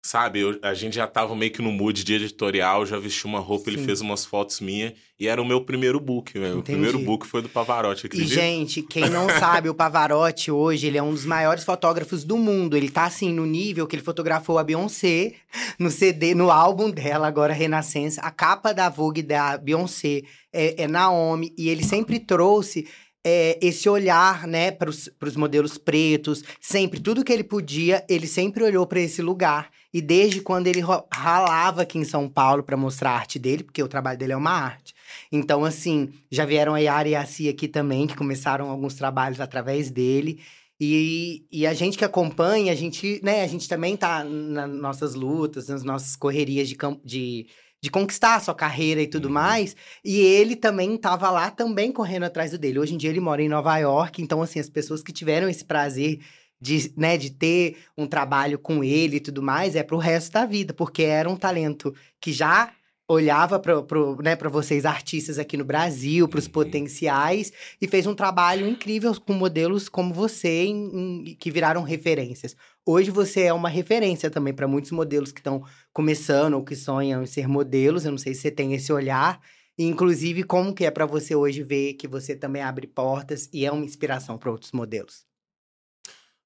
Sabe, 0.02 0.40
eu- 0.40 0.58
a 0.62 0.72
gente 0.72 0.94
já 0.94 1.06
tava 1.06 1.36
meio 1.36 1.52
que 1.52 1.60
no 1.60 1.70
mood 1.70 2.02
de 2.02 2.14
editorial, 2.14 2.86
já 2.86 2.98
vesti 2.98 3.26
uma 3.26 3.38
roupa, 3.38 3.68
ele 3.68 3.78
Sim. 3.80 3.84
fez 3.84 4.00
umas 4.00 4.24
fotos 4.24 4.58
minhas, 4.58 4.94
e 5.18 5.28
era 5.28 5.42
o 5.42 5.44
meu 5.44 5.60
primeiro 5.62 6.00
book, 6.00 6.32
velho. 6.32 6.54
O 6.56 6.58
Entendi. 6.60 6.72
primeiro 6.72 6.98
book 7.00 7.26
foi 7.26 7.42
do 7.42 7.50
Pavarotti, 7.50 8.04
E, 8.04 8.06
acredita? 8.06 8.34
gente, 8.34 8.80
quem 8.82 9.10
não 9.10 9.26
sabe, 9.60 9.68
o 9.68 9.74
Pavarotti 9.74 10.50
hoje, 10.50 10.86
ele 10.86 10.96
é 10.96 11.02
um 11.02 11.12
dos 11.12 11.26
maiores 11.26 11.64
fotógrafos 11.64 12.24
do 12.24 12.38
mundo. 12.38 12.78
Ele 12.78 12.88
tá, 12.88 13.04
assim, 13.04 13.30
no 13.30 13.44
nível 13.44 13.86
que 13.86 13.94
ele 13.94 14.02
fotografou 14.02 14.58
a 14.58 14.64
Beyoncé 14.64 15.34
no 15.78 15.90
CD, 15.90 16.34
no 16.34 16.50
álbum 16.50 16.90
dela, 16.90 17.26
agora 17.28 17.52
Renascença. 17.52 18.22
A 18.22 18.30
capa 18.30 18.72
da 18.72 18.88
Vogue 18.88 19.22
da 19.22 19.58
Beyoncé 19.58 20.22
é, 20.50 20.82
é 20.84 20.88
Naomi. 20.88 21.52
E 21.58 21.68
ele 21.68 21.84
sempre 21.84 22.18
trouxe 22.18 22.88
é, 23.22 23.58
esse 23.60 23.86
olhar, 23.86 24.46
né, 24.46 24.70
para 24.70 24.88
os 24.88 25.36
modelos 25.36 25.76
pretos. 25.76 26.42
Sempre, 26.58 27.00
tudo 27.00 27.22
que 27.22 27.30
ele 27.30 27.44
podia, 27.44 28.02
ele 28.08 28.26
sempre 28.26 28.64
olhou 28.64 28.86
para 28.86 28.98
esse 29.00 29.20
lugar. 29.20 29.68
E 29.92 30.00
desde 30.00 30.40
quando 30.40 30.66
ele 30.68 30.80
ralava 31.12 31.82
aqui 31.82 31.98
em 31.98 32.04
São 32.04 32.28
Paulo 32.28 32.62
para 32.62 32.76
mostrar 32.76 33.10
a 33.10 33.16
arte 33.16 33.38
dele, 33.38 33.64
porque 33.64 33.82
o 33.82 33.88
trabalho 33.88 34.18
dele 34.18 34.32
é 34.32 34.36
uma 34.36 34.52
arte. 34.52 34.94
Então, 35.32 35.64
assim, 35.64 36.12
já 36.30 36.44
vieram 36.44 36.74
a 36.74 36.78
Yara 36.78 37.08
e 37.08 37.14
a 37.16 37.24
Cia 37.26 37.50
aqui 37.50 37.66
também, 37.66 38.06
que 38.06 38.16
começaram 38.16 38.70
alguns 38.70 38.94
trabalhos 38.94 39.40
através 39.40 39.90
dele. 39.90 40.40
E, 40.80 41.44
e 41.52 41.66
a 41.66 41.74
gente 41.74 41.98
que 41.98 42.04
acompanha, 42.04 42.72
a 42.72 42.76
gente, 42.76 43.20
né, 43.22 43.42
a 43.42 43.46
gente 43.46 43.68
também 43.68 43.96
tá 43.96 44.24
nas 44.24 44.70
nossas 44.70 45.14
lutas, 45.14 45.68
nas 45.68 45.82
nossas 45.82 46.16
correrias 46.16 46.68
de, 46.68 46.76
de, 47.04 47.46
de 47.82 47.90
conquistar 47.90 48.36
a 48.36 48.40
sua 48.40 48.54
carreira 48.54 49.02
e 49.02 49.06
tudo 49.06 49.26
Uhum. 49.26 49.34
mais. 49.34 49.76
E 50.04 50.18
ele 50.20 50.56
também 50.56 50.96
tava 50.96 51.30
lá 51.30 51.50
também 51.50 51.92
correndo 51.92 52.22
atrás 52.24 52.52
do 52.52 52.58
dele. 52.58 52.78
Hoje 52.78 52.94
em 52.94 52.96
dia 52.96 53.10
ele 53.10 53.20
mora 53.20 53.42
em 53.42 53.48
Nova 53.48 53.76
York, 53.76 54.22
então, 54.22 54.40
assim, 54.40 54.58
as 54.58 54.70
pessoas 54.70 55.02
que 55.02 55.12
tiveram 55.12 55.48
esse 55.50 55.64
prazer 55.64 56.20
de, 56.60 56.92
né, 56.96 57.16
de 57.16 57.30
ter 57.30 57.78
um 57.96 58.06
trabalho 58.06 58.58
com 58.58 58.84
ele 58.84 59.16
e 59.16 59.20
tudo 59.20 59.42
mais, 59.42 59.74
é 59.76 59.82
pro 59.82 59.96
resto 59.96 60.32
da 60.32 60.44
vida, 60.44 60.72
porque 60.74 61.02
era 61.02 61.28
um 61.28 61.36
talento 61.36 61.94
que 62.20 62.32
já 62.32 62.72
olhava 63.08 63.58
para 63.58 63.74
né, 64.22 64.36
vocês, 64.48 64.84
artistas 64.84 65.36
aqui 65.36 65.56
no 65.56 65.64
Brasil, 65.64 66.28
para 66.28 66.38
os 66.38 66.46
Uhum. 66.46 66.52
potenciais, 66.52 67.52
e 67.80 67.88
fez 67.88 68.06
um 68.06 68.14
trabalho 68.14 68.68
incrível 68.68 69.12
com 69.20 69.32
modelos 69.32 69.88
como 69.88 70.14
você, 70.14 70.64
em- 70.66 71.24
em- 71.30 71.34
que 71.34 71.50
viraram 71.50 71.82
referências. 71.82 72.54
Hoje 72.86 73.10
você 73.10 73.42
é 73.42 73.52
uma 73.52 73.68
referência 73.68 74.30
também 74.30 74.54
para 74.54 74.68
muitos 74.68 74.92
modelos 74.92 75.32
que 75.32 75.40
estão 75.40 75.64
começando 75.92 76.54
ou 76.54 76.64
que 76.64 76.76
sonham 76.76 77.22
em 77.22 77.26
ser 77.26 77.48
modelos. 77.48 78.04
Eu 78.04 78.12
não 78.12 78.18
sei 78.18 78.32
se 78.34 78.42
você 78.42 78.50
tem 78.50 78.74
esse 78.74 78.92
olhar. 78.92 79.40
E, 79.76 79.84
inclusive, 79.84 80.44
como 80.44 80.72
que 80.74 80.84
é 80.84 80.90
para 80.90 81.06
você 81.06 81.34
hoje 81.34 81.62
ver 81.64 81.94
que 81.94 82.06
você 82.06 82.36
também 82.36 82.62
abre 82.62 82.86
portas 82.86 83.48
e 83.52 83.64
é 83.66 83.72
uma 83.72 83.84
inspiração 83.84 84.38
para 84.38 84.50
outros 84.52 84.70
modelos? 84.72 85.29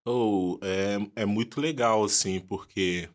Ou 0.04 0.58
é, 0.62 1.22
é 1.22 1.24
muito 1.24 1.60
legal, 1.60 2.04
assim, 2.04 2.38
porque 2.40 3.08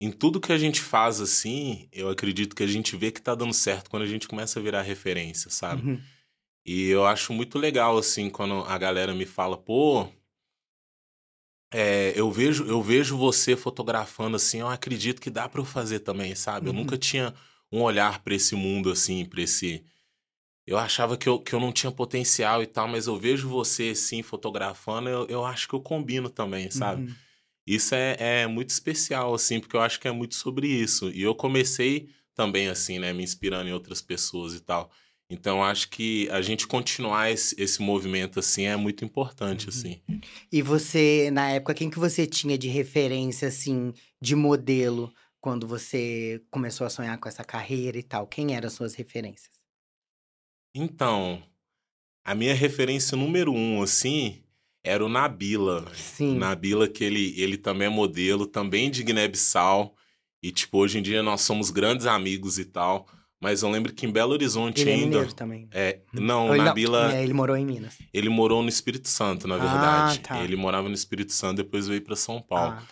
em 0.00 0.10
tudo 0.10 0.40
que 0.40 0.52
a 0.52 0.58
gente 0.58 0.80
faz, 0.80 1.20
assim, 1.20 1.88
eu 1.92 2.08
acredito 2.08 2.54
que 2.56 2.62
a 2.62 2.66
gente 2.66 2.96
vê 2.96 3.10
que 3.10 3.20
tá 3.22 3.34
dando 3.34 3.52
certo 3.52 3.90
quando 3.90 4.02
a 4.02 4.06
gente 4.06 4.26
começa 4.28 4.58
a 4.58 4.62
virar 4.62 4.82
referência, 4.82 5.50
sabe? 5.50 5.82
Uhum. 5.82 6.00
E 6.66 6.88
eu 6.88 7.04
acho 7.06 7.32
muito 7.32 7.58
legal, 7.58 7.96
assim, 7.98 8.30
quando 8.30 8.64
a 8.64 8.78
galera 8.78 9.14
me 9.14 9.26
fala, 9.26 9.56
pô, 9.56 10.08
é, 11.72 12.12
eu, 12.16 12.30
vejo, 12.30 12.64
eu 12.66 12.80
vejo 12.82 13.16
você 13.16 13.56
fotografando, 13.56 14.36
assim, 14.36 14.60
eu 14.60 14.68
acredito 14.68 15.20
que 15.20 15.28
dá 15.30 15.48
pra 15.48 15.60
eu 15.60 15.64
fazer 15.64 16.00
também, 16.00 16.34
sabe? 16.34 16.68
Eu 16.68 16.72
Uhum. 16.72 16.80
nunca 16.80 16.96
tinha 16.96 17.34
um 17.70 17.82
olhar 17.82 18.22
pra 18.22 18.34
esse 18.34 18.54
mundo, 18.54 18.90
assim, 18.90 19.24
pra 19.24 19.42
esse... 19.42 19.84
Eu 20.66 20.78
achava 20.78 21.16
que 21.16 21.28
eu, 21.28 21.38
que 21.38 21.54
eu 21.54 21.60
não 21.60 21.72
tinha 21.72 21.92
potencial 21.92 22.62
e 22.62 22.66
tal, 22.66 22.88
mas 22.88 23.06
eu 23.06 23.18
vejo 23.18 23.48
você, 23.48 23.90
assim, 23.90 24.22
fotografando, 24.22 25.08
eu, 25.08 25.26
eu 25.26 25.44
acho 25.44 25.68
que 25.68 25.74
eu 25.74 25.80
combino 25.80 26.30
também, 26.30 26.70
sabe? 26.70 27.02
Uhum. 27.02 27.14
Isso 27.66 27.94
é, 27.94 28.16
é 28.18 28.46
muito 28.46 28.70
especial, 28.70 29.34
assim, 29.34 29.60
porque 29.60 29.76
eu 29.76 29.80
acho 29.80 30.00
que 30.00 30.08
é 30.08 30.12
muito 30.12 30.34
sobre 30.34 30.66
isso. 30.66 31.10
E 31.10 31.22
eu 31.22 31.34
comecei 31.34 32.08
também, 32.34 32.68
assim, 32.68 32.98
né, 32.98 33.12
me 33.12 33.22
inspirando 33.22 33.68
em 33.68 33.72
outras 33.72 34.00
pessoas 34.02 34.54
e 34.54 34.60
tal. 34.60 34.90
Então, 35.30 35.58
eu 35.58 35.64
acho 35.64 35.88
que 35.88 36.28
a 36.30 36.42
gente 36.42 36.66
continuar 36.66 37.30
esse, 37.30 37.54
esse 37.58 37.80
movimento, 37.80 38.38
assim, 38.38 38.64
é 38.64 38.76
muito 38.76 39.04
importante, 39.04 39.64
Uhum. 39.64 39.70
assim. 39.70 40.02
E 40.52 40.60
você, 40.62 41.30
na 41.32 41.50
época, 41.50 41.74
quem 41.74 41.88
que 41.90 41.98
você 41.98 42.26
tinha 42.26 42.56
de 42.58 42.68
referência, 42.68 43.48
assim, 43.48 43.92
de 44.20 44.34
modelo, 44.34 45.12
quando 45.40 45.66
você 45.66 46.42
começou 46.50 46.86
a 46.86 46.90
sonhar 46.90 47.18
com 47.18 47.28
essa 47.28 47.44
carreira 47.44 47.98
e 47.98 48.02
tal? 48.02 48.26
Quem 48.26 48.54
eram 48.54 48.66
as 48.66 48.74
suas 48.74 48.94
referências? 48.94 49.53
Então, 50.74 51.42
a 52.24 52.34
minha 52.34 52.54
referência 52.54 53.16
número 53.16 53.52
um, 53.52 53.82
assim, 53.82 54.42
era 54.82 55.04
o 55.04 55.08
Nabila. 55.08 55.86
Sim. 55.94 56.36
O 56.36 56.38
Nabila, 56.38 56.88
que 56.88 57.04
ele, 57.04 57.34
ele 57.40 57.56
também 57.56 57.86
é 57.86 57.90
modelo, 57.90 58.46
também 58.46 58.90
de 58.90 59.02
Guiné-Bissau. 59.02 59.94
E, 60.42 60.50
tipo, 60.52 60.78
hoje 60.78 60.98
em 60.98 61.02
dia 61.02 61.22
nós 61.22 61.40
somos 61.42 61.70
grandes 61.70 62.06
amigos 62.06 62.58
e 62.58 62.64
tal. 62.64 63.06
Mas 63.40 63.62
eu 63.62 63.70
lembro 63.70 63.92
que 63.92 64.06
em 64.06 64.10
Belo 64.10 64.32
Horizonte 64.32 64.80
Ele 64.80 64.90
é 64.90 64.94
ainda... 64.94 65.06
mineiro 65.06 65.34
também. 65.34 65.68
É, 65.70 66.00
não, 66.14 66.54
Ele 66.54 66.64
Nabila... 66.64 67.14
é, 67.14 67.22
ele 67.22 67.34
morou 67.34 67.56
em 67.56 67.64
Minas. 67.64 67.98
Ele 68.12 68.28
morou 68.30 68.62
no 68.62 68.68
Espírito 68.70 69.06
Santo, 69.08 69.46
na 69.46 69.56
Ah, 69.56 69.58
verdade. 69.58 70.20
tá. 70.20 70.42
Ele 70.42 70.56
morava 70.56 70.88
no 70.88 70.94
Espírito 70.94 71.32
Santo, 71.32 71.58
depois 71.58 71.86
veio 71.86 72.00
pra 72.00 72.16
São 72.16 72.40
Paulo. 72.40 72.74
Ah, 72.78 72.82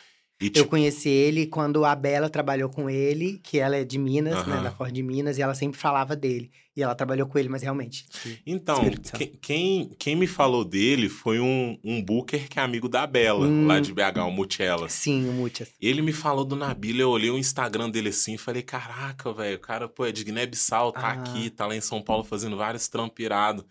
E, 0.42 0.46
eu 0.46 0.50
tipo, 0.52 0.68
conheci 0.68 1.08
ele 1.08 1.46
quando 1.46 1.84
a 1.84 1.94
Bela 1.94 2.28
trabalhou 2.28 2.68
com 2.68 2.90
ele, 2.90 3.38
que 3.42 3.58
ela 3.58 3.76
é 3.76 3.84
de 3.84 3.96
Minas, 3.98 4.46
né, 4.46 4.60
da 4.62 4.70
Ford 4.72 4.92
de 4.92 5.02
Minas, 5.02 5.38
e 5.38 5.42
ela 5.42 5.54
sempre 5.54 5.78
falava 5.78 6.16
dele. 6.16 6.50
E 6.76 6.82
ela 6.82 6.94
trabalhou 6.94 7.26
com 7.26 7.38
ele, 7.38 7.48
mas 7.50 7.62
realmente. 7.62 8.06
então, 8.46 8.80
que- 9.14 9.26
quem, 9.26 9.90
quem 9.98 10.16
me 10.16 10.26
falou 10.26 10.64
dele 10.64 11.08
foi 11.08 11.38
um, 11.38 11.78
um 11.84 12.02
booker 12.02 12.48
que 12.48 12.58
é 12.58 12.62
amigo 12.62 12.88
da 12.88 13.06
Bela, 13.06 13.46
Hum. 13.46 13.66
lá 13.66 13.78
de 13.78 13.92
BH, 13.92 14.26
o 14.26 14.30
Muchelas. 14.32 14.92
Sim, 14.92 15.28
o 15.28 15.32
Muchas. 15.32 15.68
Ele 15.80 16.00
me 16.02 16.12
falou 16.12 16.44
do 16.44 16.56
Nabila, 16.56 17.02
eu 17.02 17.10
olhei 17.10 17.30
o 17.30 17.38
Instagram 17.38 17.90
dele 17.90 18.08
assim 18.08 18.34
e 18.34 18.38
falei, 18.38 18.62
caraca, 18.62 19.32
velho, 19.32 19.56
o 19.56 19.60
cara, 19.60 19.86
pô, 19.88 20.06
é 20.06 20.12
de 20.12 20.24
Guiné-Bissau, 20.24 20.92
tá 20.92 21.00
Ah. 21.08 21.12
aqui, 21.12 21.50
tá 21.50 21.66
lá 21.66 21.76
em 21.76 21.80
São 21.80 22.00
Paulo 22.02 22.24
fazendo 22.24 22.56
vários 22.56 22.88
trampos 22.88 23.22
irados. 23.22 23.64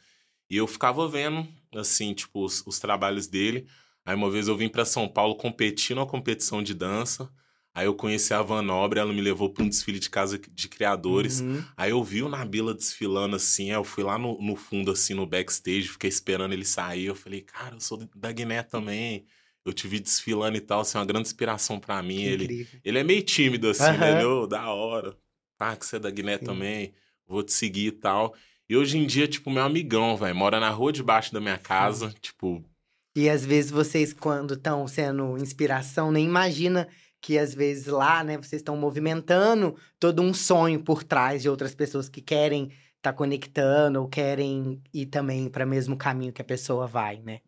E 0.49 0.55
eu 0.57 0.67
ficava 0.67 1.07
vendo, 1.07 1.47
assim, 1.75 2.13
tipo, 2.13 2.43
os, 2.45 2.61
os 2.67 2.77
trabalhos 2.79 3.25
dele. 3.27 3.65
Aí 4.05 4.15
uma 4.15 4.29
vez 4.31 4.47
eu 4.47 4.57
vim 4.57 4.67
para 4.69 4.85
São 4.85 5.07
Paulo 5.07 5.35
competir 5.35 5.95
numa 5.95 6.05
competição 6.07 6.61
de 6.63 6.73
dança. 6.73 7.29
Aí 7.73 7.85
eu 7.85 7.93
conheci 7.95 8.33
a 8.33 8.41
Van 8.41 8.61
Nobre, 8.61 8.99
ela 8.99 9.13
me 9.13 9.21
levou 9.21 9.49
para 9.49 9.63
um 9.63 9.69
desfile 9.69 9.97
de 9.99 10.09
casa 10.09 10.37
de 10.37 10.67
criadores. 10.67 11.39
Uhum. 11.39 11.63
Aí 11.77 11.91
eu 11.91 12.03
vi 12.03 12.21
o 12.21 12.27
Nabila 12.27 12.73
desfilando 12.73 13.35
assim, 13.37 13.69
aí 13.69 13.77
eu 13.77 13.83
fui 13.83 14.03
lá 14.03 14.17
no, 14.17 14.37
no 14.41 14.57
fundo, 14.57 14.91
assim, 14.91 15.13
no 15.13 15.25
backstage, 15.25 15.87
fiquei 15.87 16.09
esperando 16.09 16.51
ele 16.53 16.65
sair. 16.65 17.05
Eu 17.05 17.15
falei, 17.15 17.39
cara, 17.41 17.75
eu 17.75 17.79
sou 17.79 17.97
da 18.15 18.31
Guiné 18.31 18.61
também. 18.61 19.25
Eu 19.63 19.71
te 19.71 19.87
vi 19.87 19.99
desfilando 20.01 20.57
e 20.57 20.59
tal, 20.61 20.81
assim, 20.81 20.97
uma 20.97 21.05
grande 21.05 21.27
inspiração 21.27 21.79
para 21.79 22.01
mim. 22.03 22.17
Que 22.17 22.23
Ele, 22.25 22.43
incrível. 22.45 22.79
ele 22.83 22.99
é 22.99 23.03
meio 23.03 23.21
tímido, 23.21 23.69
assim, 23.69 23.83
né? 23.97 24.25
"Ô, 24.25 24.47
da 24.47 24.67
hora. 24.69 25.15
Tá, 25.57 25.75
que 25.75 25.85
você 25.85 25.95
é 25.95 25.99
da 25.99 26.09
Guiné 26.09 26.39
Sim. 26.39 26.45
também, 26.45 26.93
vou 27.27 27.43
te 27.43 27.53
seguir 27.53 27.87
e 27.87 27.91
tal. 27.91 28.33
E 28.67 28.75
hoje 28.75 28.97
em 28.97 29.05
dia, 29.05 29.27
tipo, 29.27 29.49
meu 29.51 29.63
amigão, 29.63 30.17
velho, 30.17 30.35
mora 30.35 30.59
na 30.59 30.71
rua 30.71 30.91
debaixo 30.91 31.31
da 31.31 31.39
minha 31.39 31.57
casa, 31.59 32.13
tipo, 32.19 32.65
E 33.15 33.29
às 33.29 33.45
vezes 33.45 33.71
vocês, 33.71 34.13
quando 34.13 34.53
estão 34.53 34.87
sendo 34.87 35.37
inspiração, 35.37 36.11
nem 36.11 36.25
imagina 36.25 36.87
que 37.19 37.37
às 37.37 37.53
vezes 37.53 37.85
lá, 37.87 38.23
né, 38.23 38.37
vocês 38.37 38.61
estão 38.61 38.75
movimentando 38.77 39.75
todo 39.99 40.21
um 40.21 40.33
sonho 40.33 40.83
por 40.83 41.03
trás 41.03 41.41
de 41.41 41.49
outras 41.49 41.75
pessoas 41.75 42.09
que 42.09 42.21
querem 42.21 42.71
estar 42.97 43.13
conectando 43.13 43.99
ou 44.01 44.07
querem 44.07 44.81
ir 44.93 45.07
também 45.07 45.49
para 45.49 45.65
o 45.65 45.69
mesmo 45.69 45.97
caminho 45.97 46.33
que 46.33 46.41
a 46.41 46.45
pessoa 46.45 46.87
vai, 46.87 47.21
né? 47.21 47.41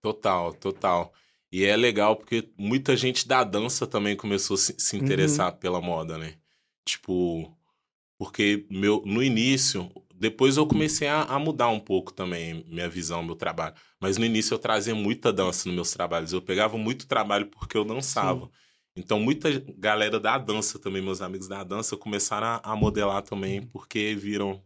Total, 0.00 0.52
total. 0.54 1.12
E 1.50 1.64
é 1.64 1.76
legal 1.76 2.16
porque 2.16 2.50
muita 2.58 2.96
gente 2.96 3.26
da 3.28 3.44
dança 3.44 3.86
também 3.86 4.16
começou 4.16 4.54
a 4.54 4.58
se, 4.58 4.96
Uhum. 5.00 5.02
interessar 5.02 5.52
pela 5.58 5.80
moda, 5.80 6.18
né? 6.18 6.34
Tipo, 6.84 7.56
porque 8.18 8.66
meu, 8.70 9.02
no 9.06 9.22
início, 9.22 9.90
depois 10.22 10.56
eu 10.56 10.64
comecei 10.64 11.08
a, 11.08 11.22
a 11.22 11.36
mudar 11.36 11.68
um 11.68 11.80
pouco 11.80 12.12
também 12.12 12.64
minha 12.68 12.88
visão, 12.88 13.24
meu 13.24 13.34
trabalho. 13.34 13.74
Mas 13.98 14.16
no 14.16 14.24
início 14.24 14.54
eu 14.54 14.58
trazia 14.58 14.94
muita 14.94 15.32
dança 15.32 15.68
nos 15.68 15.74
meus 15.74 15.90
trabalhos. 15.90 16.32
Eu 16.32 16.40
pegava 16.40 16.78
muito 16.78 17.08
trabalho 17.08 17.46
porque 17.46 17.76
eu 17.76 17.84
dançava. 17.84 18.48
Então 18.94 19.18
muita 19.18 19.50
galera 19.76 20.20
da 20.20 20.38
dança 20.38 20.78
também, 20.78 21.02
meus 21.02 21.20
amigos 21.20 21.48
da 21.48 21.64
dança, 21.64 21.96
começaram 21.96 22.46
a, 22.46 22.60
a 22.62 22.76
modelar 22.76 23.22
também 23.22 23.62
porque 23.62 24.14
viram, 24.14 24.62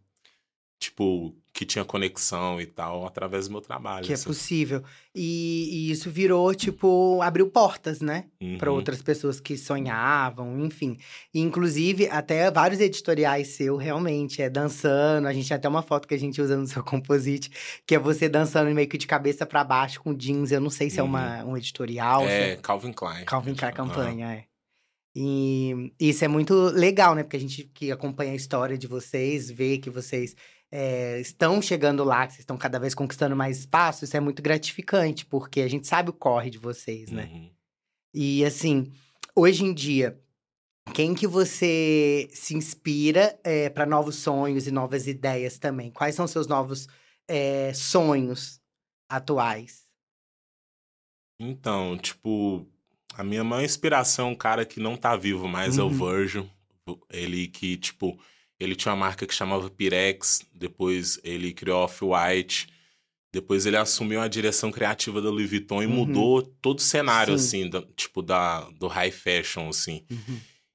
tipo, 0.79 1.35
que 1.53 1.65
tinha 1.65 1.85
conexão 1.87 2.61
e 2.61 2.67
tal 2.67 3.07
através 3.07 3.47
do 3.49 3.53
meu 3.53 3.61
trabalho. 3.63 4.05
Que 4.05 4.13
é 4.13 4.15
assim. 4.15 4.25
possível. 4.27 4.85
E, 5.15 5.69
e 5.73 5.91
isso 5.91 6.11
virou, 6.11 6.55
tipo, 6.55 7.21
abriu 7.23 7.49
portas, 7.49 8.01
né? 8.01 8.27
para 8.59 8.71
Uhum. 8.71 8.77
outras 8.77 9.01
pessoas 9.01 9.41
que 9.41 9.57
sonhavam, 9.57 10.63
enfim. 10.65 10.99
E, 11.33 11.41
inclusive, 11.41 12.09
até 12.11 12.51
vários 12.51 12.79
editoriais 12.81 13.49
seu, 13.49 13.77
realmente, 13.77 14.43
é 14.43 14.51
dançando. 14.51 15.27
A 15.27 15.33
gente 15.33 15.49
tem 15.49 15.57
até 15.57 15.69
uma 15.69 15.83
foto 15.83 16.07
que 16.07 16.15
a 16.15 16.19
gente 16.19 16.41
usa 16.43 16.57
no 16.57 16.67
seu 16.67 16.85
composite, 16.85 17.51
que 17.87 17.95
é 17.95 17.99
você 17.99 18.29
dançando 18.29 18.71
meio 18.75 18.89
que 18.89 18.99
de 18.99 19.07
cabeça 19.07 19.47
para 19.47 19.65
baixo 19.65 20.01
com 20.03 20.13
jeans. 20.15 20.53
Eu 20.53 20.61
não 20.61 20.71
sei 20.71 20.91
se 20.91 21.01
é 21.01 21.03
uma, 21.03 21.43
um 21.45 21.57
editorial. 21.57 22.23
É, 22.29 22.57
Calvin 22.57 22.93
Klein. 22.93 23.25
Calvin 23.25 23.55
Klein 23.55 23.73
campanha, 23.73 24.33
é. 24.35 24.45
E 25.19 25.91
isso 25.99 26.23
é 26.27 26.29
muito 26.29 26.55
legal, 26.75 27.15
né? 27.15 27.23
Porque 27.23 27.39
a 27.39 27.41
gente 27.41 27.65
que 27.73 27.91
acompanha 27.91 28.33
a 28.33 28.37
história 28.37 28.77
de 28.77 28.87
vocês, 28.87 29.51
vê 29.51 29.79
que 29.79 29.89
vocês 29.89 30.37
é, 30.73 31.21
estão 31.21 31.63
chegando 31.63 32.03
lá, 32.05 32.27
que 32.27 32.33
vocês 32.33 32.41
estão 32.41 32.57
cada 32.59 32.79
vez 32.79 32.95
conquistando 32.95 33.37
mais 33.37 33.61
espaço, 33.61 34.05
isso 34.05 34.17
é 34.17 34.21
muito 34.21 34.43
gratificante, 34.43 35.25
porque 35.27 35.61
a 35.61 35.69
gente 35.69 35.87
sabe 35.87 36.11
o 36.11 36.13
corre 36.13 36.51
de 36.51 36.59
vocês, 36.59 37.11
né? 37.11 37.25
Uhum. 37.33 37.51
E 38.15 38.45
assim, 38.45 38.93
hoje 39.35 39.65
em 39.65 39.73
dia, 39.75 40.21
quem 40.95 41.15
que 41.15 41.27
você 41.27 42.29
se 42.33 42.57
inspira 42.57 43.39
para 43.75 43.85
novos 43.87 44.17
sonhos 44.17 44.67
e 44.67 44.71
novas 44.71 45.07
ideias 45.07 45.59
também? 45.59 45.91
Quais 45.91 46.15
são 46.15 46.27
seus 46.27 46.47
novos 46.47 46.87
é, 47.29 47.73
sonhos 47.75 48.61
atuais? 49.09 49.85
Então, 51.39 51.99
tipo, 51.99 52.67
a 53.15 53.23
minha 53.23 53.45
maior 53.45 53.65
inspiração 53.65 54.29
é 54.29 54.31
um 54.33 54.35
cara 54.35 54.65
que 54.65 54.81
não 54.81 54.97
tá 54.97 55.17
vivo 55.17 55.47
mais, 55.47 55.77
é 55.77 55.83
o 55.83 55.87
Uhum. 55.87 55.93
Virgil. 55.93 56.51
Ele 57.11 57.49
que, 57.49 57.77
tipo, 57.77 58.19
ele 58.59 58.75
tinha 58.75 58.93
uma 58.93 59.01
marca 59.01 59.27
que 59.27 59.35
chamava 59.35 59.69
Pirex, 59.71 60.43
depois 60.55 61.19
ele 61.23 61.53
criou 61.53 61.83
Off-White, 61.85 62.69
depois 63.33 63.67
ele 63.67 63.77
assumiu 63.77 64.21
a 64.21 64.29
direção 64.29 64.73
criativa 64.73 65.21
da 65.21 65.29
Louis 65.29 65.49
Vuitton 65.51 65.83
e 65.83 65.87
Uhum. 65.87 65.93
mudou 65.93 66.43
todo 66.43 66.79
o 66.79 66.83
cenário, 66.83 67.37
Sim. 67.39 67.45
assim, 67.65 67.71
da- 67.71 67.83
tipo, 67.95 68.23
da, 68.23 68.63
do 68.71 68.87
high 68.87 69.11
fashion, 69.11 69.69
assim. 69.69 70.05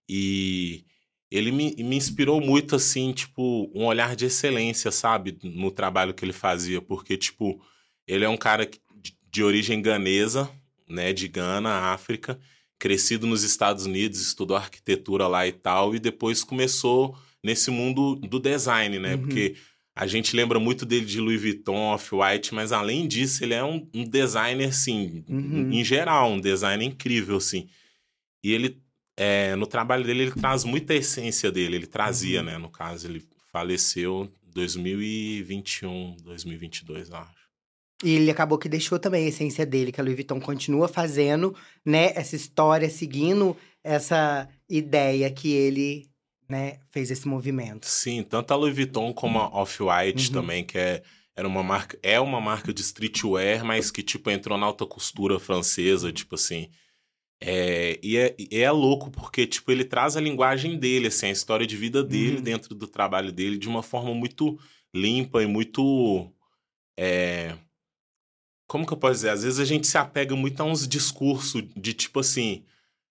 E 0.07 0.83
ele 1.29 1.51
me, 1.51 1.73
me 1.77 1.95
inspirou 1.95 2.41
muito, 2.41 2.75
assim, 2.75 3.13
tipo, 3.13 3.71
um 3.73 3.85
olhar 3.85 4.15
de 4.15 4.25
excelência, 4.25 4.91
sabe? 4.91 5.37
No 5.43 5.71
trabalho 5.71 6.13
que 6.13 6.23
ele 6.25 6.33
fazia. 6.33 6.81
Porque, 6.81 7.17
tipo, 7.17 7.63
ele 8.05 8.25
é 8.25 8.29
um 8.29 8.37
cara 8.37 8.65
de, 8.65 9.15
de 9.31 9.43
origem 9.43 9.81
ganesa, 9.81 10.51
né? 10.87 11.13
De 11.13 11.27
Gana, 11.27 11.93
África. 11.93 12.39
Crescido 12.77 13.25
nos 13.27 13.43
Estados 13.43 13.85
Unidos, 13.85 14.19
estudou 14.19 14.57
arquitetura 14.57 15.27
lá 15.27 15.47
e 15.47 15.51
tal. 15.53 15.95
E 15.95 15.99
depois 15.99 16.43
começou 16.43 17.17
nesse 17.43 17.71
mundo 17.71 18.15
do 18.15 18.39
design, 18.39 18.99
né? 18.99 19.15
Uhum. 19.15 19.21
Porque 19.21 19.55
a 19.95 20.07
gente 20.07 20.35
lembra 20.35 20.59
muito 20.59 20.85
dele 20.85 21.05
de 21.05 21.19
Louis 21.19 21.41
Vuitton, 21.41 21.93
Off-White. 21.93 22.53
Mas, 22.53 22.71
além 22.71 23.07
disso, 23.07 23.43
ele 23.43 23.53
é 23.53 23.63
um, 23.63 23.87
um 23.93 24.03
designer, 24.03 24.69
assim, 24.69 25.23
Uhum. 25.27 25.71
em 25.71 25.83
geral. 25.83 26.31
Um 26.31 26.39
designer 26.39 26.85
incrível, 26.85 27.37
assim. 27.37 27.67
E 28.43 28.51
ele 28.51 28.81
é, 29.17 29.55
no 29.55 29.67
trabalho 29.67 30.03
dele, 30.03 30.23
ele 30.23 30.31
traz 30.31 30.63
muita 30.63 30.93
essência 30.95 31.51
dele. 31.51 31.75
Ele 31.75 31.87
trazia, 31.87 32.39
Uhum. 32.39 32.45
né? 32.45 32.57
No 32.57 32.69
caso, 32.69 33.07
ele 33.07 33.23
faleceu 33.51 34.29
em 34.47 34.51
2021, 34.51 36.15
2022, 36.23 37.09
eu 37.09 37.15
acho. 37.17 37.41
E 38.03 38.11
ele 38.15 38.31
acabou 38.31 38.57
que 38.57 38.67
deixou 38.67 38.97
também 38.97 39.25
a 39.25 39.27
essência 39.29 39.63
dele, 39.65 39.91
que 39.91 39.99
a 40.01 40.03
Louis 40.03 40.15
Vuitton 40.15 40.39
continua 40.39 40.87
fazendo, 40.87 41.55
né, 41.85 42.11
essa 42.15 42.35
história, 42.35 42.89
seguindo 42.89 43.55
essa 43.83 44.49
ideia 44.67 45.29
que 45.29 45.51
ele, 45.51 46.07
né, 46.51 46.79
fez 46.91 47.09
esse 47.09 47.27
movimento. 47.27 47.85
Sim, 47.87 48.21
tanto 48.23 48.51
a 48.51 48.55
Louis 48.55 48.75
Vuitton 48.75 49.13
como 49.13 49.39
a 49.39 49.47
Off-White 49.61 50.27
Uhum. 50.27 50.33
também, 50.33 50.63
que 50.63 50.77
é, 50.77 51.01
era 51.35 51.47
uma 51.47 51.63
marca, 51.63 51.97
é 52.03 52.19
uma 52.19 52.41
marca 52.41 52.73
de 52.73 52.81
streetwear, 52.81 53.63
mas 53.63 53.89
que, 53.89 54.03
tipo, 54.03 54.29
entrou 54.29 54.57
na 54.57 54.65
alta 54.65 54.85
costura 54.85 55.39
francesa, 55.39 56.11
tipo 56.11 56.35
assim. 56.35 56.69
É, 57.43 57.99
e, 58.03 58.17
é, 58.17 58.35
e 58.37 58.57
é 58.59 58.69
louco 58.69 59.09
porque, 59.09 59.47
tipo, 59.47 59.71
ele 59.71 59.83
traz 59.83 60.15
a 60.15 60.21
linguagem 60.21 60.77
dele, 60.77 61.07
assim, 61.07 61.27
a 61.27 61.31
história 61.31 61.65
de 61.65 61.75
vida 61.75 62.03
dele 62.03 62.37
Uhum. 62.37 62.43
dentro 62.43 62.75
do 62.75 62.85
trabalho 62.87 63.31
dele 63.31 63.57
de 63.57 63.67
uma 63.67 63.81
forma 63.81 64.13
muito 64.13 64.59
limpa 64.93 65.41
e 65.41 65.47
muito. 65.47 66.29
é, 66.99 67.55
como 68.67 68.85
que 68.85 68.93
eu 68.93 68.97
posso 68.97 69.15
dizer? 69.15 69.29
Às 69.29 69.43
vezes 69.43 69.59
a 69.59 69.65
gente 69.65 69.87
se 69.87 69.97
apega 69.97 70.35
muito 70.35 70.61
a 70.61 70.63
uns 70.65 70.87
discursos 70.87 71.63
de 71.75 71.93
tipo 71.93 72.19
assim. 72.19 72.63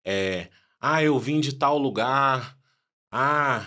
é, 0.05 0.49
ah, 0.79 1.01
eu 1.03 1.17
vim 1.19 1.39
de 1.39 1.53
tal 1.55 1.77
lugar. 1.77 2.57
Ah, 3.15 3.65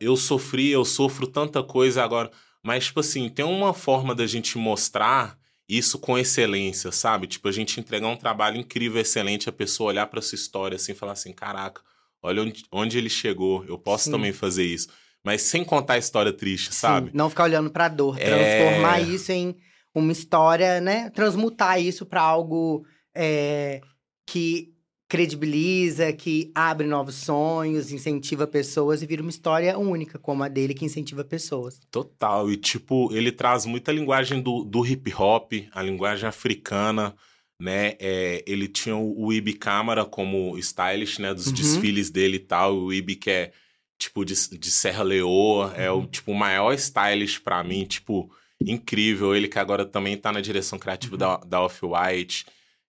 eu 0.00 0.16
sofri, 0.16 0.70
eu 0.70 0.84
sofro 0.84 1.26
tanta 1.26 1.62
coisa 1.62 2.02
agora. 2.02 2.30
Mas, 2.62 2.86
tipo 2.86 3.00
assim, 3.00 3.28
tem 3.28 3.44
uma 3.44 3.74
forma 3.74 4.14
da 4.14 4.26
gente 4.26 4.56
mostrar 4.56 5.38
isso 5.68 5.98
com 5.98 6.18
excelência, 6.18 6.90
sabe? 6.90 7.26
Tipo, 7.26 7.48
a 7.48 7.52
gente 7.52 7.78
entregar 7.78 8.08
um 8.08 8.16
trabalho 8.16 8.56
incrível, 8.56 9.00
excelente, 9.00 9.48
a 9.48 9.52
pessoa 9.52 9.88
olhar 9.88 10.06
pra 10.06 10.22
sua 10.22 10.34
história 10.36 10.76
assim 10.76 10.92
e 10.92 10.94
falar 10.94 11.12
assim: 11.12 11.32
caraca, 11.32 11.82
olha 12.22 12.42
onde, 12.42 12.64
onde 12.72 12.98
ele 12.98 13.10
chegou, 13.10 13.64
eu 13.66 13.78
posso 13.78 14.04
Sim. 14.04 14.10
também 14.12 14.32
fazer 14.32 14.64
isso. 14.64 14.88
Mas 15.22 15.42
sem 15.42 15.62
contar 15.62 15.94
a 15.94 15.98
história 15.98 16.32
triste, 16.32 16.74
sabe? 16.74 17.10
Sim, 17.10 17.16
não 17.16 17.28
ficar 17.28 17.44
olhando 17.44 17.70
pra 17.70 17.88
dor, 17.88 18.18
É. 18.18 18.24
transformar 18.24 19.00
isso 19.00 19.30
em 19.30 19.54
uma 19.94 20.12
história, 20.12 20.80
né, 20.80 21.10
transmutar 21.10 21.80
isso 21.80 22.06
pra 22.06 22.22
algo 22.22 22.84
é, 23.14 23.80
que 24.26 24.69
credibiliza, 25.10 26.12
que 26.12 26.52
abre 26.54 26.86
novos 26.86 27.16
sonhos, 27.16 27.90
incentiva 27.90 28.46
pessoas 28.46 29.02
e 29.02 29.06
vira 29.06 29.20
uma 29.20 29.30
história 29.30 29.76
única, 29.76 30.18
como 30.20 30.44
a 30.44 30.48
dele, 30.48 30.72
que 30.72 30.84
incentiva 30.84 31.24
pessoas. 31.24 31.80
Total. 31.90 32.48
E, 32.48 32.56
tipo, 32.56 33.12
ele 33.12 33.32
traz 33.32 33.66
muita 33.66 33.90
linguagem 33.90 34.40
do, 34.40 34.62
do 34.62 34.86
hip 34.86 35.12
hop, 35.12 35.52
a 35.72 35.82
linguagem 35.82 36.28
africana, 36.28 37.14
né? 37.60 37.96
É, 37.98 38.44
ele 38.46 38.68
tinha 38.68 38.96
o, 38.96 39.26
o 39.26 39.32
Ibi 39.32 39.52
Câmara 39.54 40.04
como 40.04 40.56
stylish, 40.58 41.20
né? 41.20 41.34
Dos 41.34 41.48
Uhum. 41.48 41.52
desfiles 41.54 42.08
dele 42.08 42.36
e 42.36 42.40
tal. 42.40 42.76
O 42.78 42.92
Ibi 42.92 43.16
que 43.16 43.30
é, 43.30 43.52
tipo, 43.98 44.24
de, 44.24 44.34
de 44.56 44.70
Serra 44.70 45.02
Leoa. 45.02 45.74
É 45.76 45.90
Uhum. 45.90 46.04
o, 46.04 46.06
tipo, 46.06 46.30
o 46.30 46.34
maior 46.36 46.72
stylish 46.74 47.40
pra 47.40 47.62
mim. 47.64 47.84
Tipo, 47.84 48.30
incrível. 48.64 49.34
Ele 49.34 49.48
que 49.48 49.58
agora 49.58 49.84
também 49.84 50.16
tá 50.16 50.30
na 50.30 50.40
direção 50.40 50.78
criativa 50.78 51.14
Uhum. 51.14 51.18
da, 51.18 51.36
da 51.38 51.60
Off-White. 51.62 52.46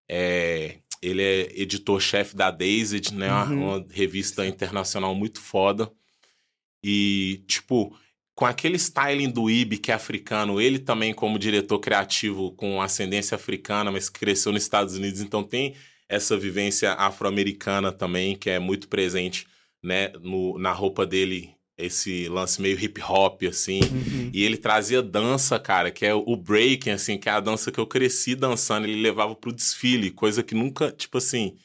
É, 0.10 0.78
ele 1.02 1.22
é 1.22 1.62
editor-chefe 1.62 2.36
da 2.36 2.52
Dazed, 2.52 3.12
né? 3.14 3.30
uma- 3.32 3.46
Uhum. 3.46 3.64
Uma 3.78 3.86
revista 3.92 4.46
internacional 4.46 5.16
muito 5.16 5.40
foda. 5.42 5.92
E, 6.84 7.44
tipo, 7.48 7.96
com 8.36 8.46
aquele 8.46 8.76
styling 8.78 9.30
do 9.30 9.50
Ibi, 9.50 9.78
que 9.78 9.92
é 9.92 9.96
africano, 9.96 10.60
ele 10.60 10.80
também, 10.80 11.14
como 11.14 11.38
diretor 11.38 11.80
criativo 11.80 12.52
com 12.54 12.82
ascendência 12.82 13.36
africana, 13.36 13.92
mas 13.92 14.10
cresceu 14.10 14.52
nos 14.52 14.64
Estados 14.64 14.96
Unidos, 14.96 15.22
então 15.22 15.44
tem 15.44 15.76
essa 16.10 16.38
vivência 16.38 16.94
afro-americana 16.94 17.92
também, 17.92 18.36
que 18.36 18.50
é 18.50 18.60
muito 18.60 18.88
presente 18.88 19.48
né, 19.84 20.10
no, 20.22 20.58
na 20.60 20.72
roupa 20.72 21.06
dele 21.06 21.52
esse 21.84 22.28
lance 22.30 22.62
meio 22.62 22.80
hip 22.80 23.02
hop, 23.02 23.44
assim. 23.44 23.80
Uhum. 23.82 24.30
E 24.34 24.44
ele 24.44 24.58
trazia 24.58 25.02
dança, 25.02 25.60
cara, 25.60 25.92
que 25.92 26.06
é 26.06 26.14
o 26.14 26.36
breaking, 26.36 26.92
assim, 26.92 27.18
que 27.18 27.28
é 27.28 27.32
a 27.32 27.40
dança 27.40 27.72
que 27.72 27.80
eu 27.80 27.88
cresci 27.88 28.36
dançando. 28.36 28.88
Ele 28.88 29.02
levava 29.02 29.36
pro 29.36 29.52
desfile, 29.52 30.12
coisa 30.12 30.42
que 30.44 30.54
nunca, 30.56 30.92
tipo 30.92 31.18
assim, 31.18 31.56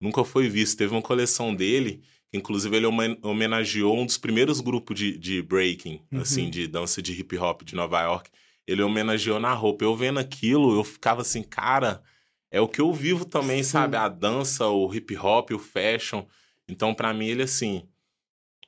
nunca 0.00 0.24
foi 0.24 0.48
visto. 0.48 0.76
Teve 0.78 0.92
uma 0.94 1.02
coleção 1.02 1.54
dele, 1.54 2.00
que 2.30 2.36
inclusive 2.38 2.76
ele 2.76 2.86
homen- 2.86 3.18
homenageou 3.22 3.96
um 3.98 4.06
dos 4.06 4.18
primeiros 4.18 4.60
grupos 4.60 4.98
de, 4.98 5.16
de 5.18 5.42
breaking, 5.42 6.00
Uhum. 6.12 6.20
assim, 6.20 6.50
de 6.50 6.66
dança 6.66 7.00
de 7.02 7.12
hip 7.12 7.36
hop 7.38 7.62
de 7.62 7.74
Nova 7.74 8.00
York. 8.02 8.30
Ele 8.66 8.82
homenageou 8.82 9.40
na 9.40 9.52
roupa. 9.54 9.84
Eu 9.84 9.96
vendo 9.96 10.18
aquilo, 10.18 10.76
eu 10.78 10.84
ficava 10.84 11.22
assim, 11.22 11.42
cara, 11.42 12.02
é 12.50 12.60
o 12.60 12.68
que 12.68 12.80
eu 12.80 12.92
vivo 12.92 13.24
também, 13.24 13.62
Sim. 13.62 13.70
sabe? 13.70 13.96
A 13.96 14.08
dança, 14.08 14.66
o 14.68 14.94
hip 14.94 15.16
hop, 15.16 15.50
o 15.52 15.58
fashion. 15.58 16.24
Então, 16.68 16.92
pra 16.94 17.14
mim, 17.14 17.26
ele, 17.28 17.42
assim, 17.42 17.82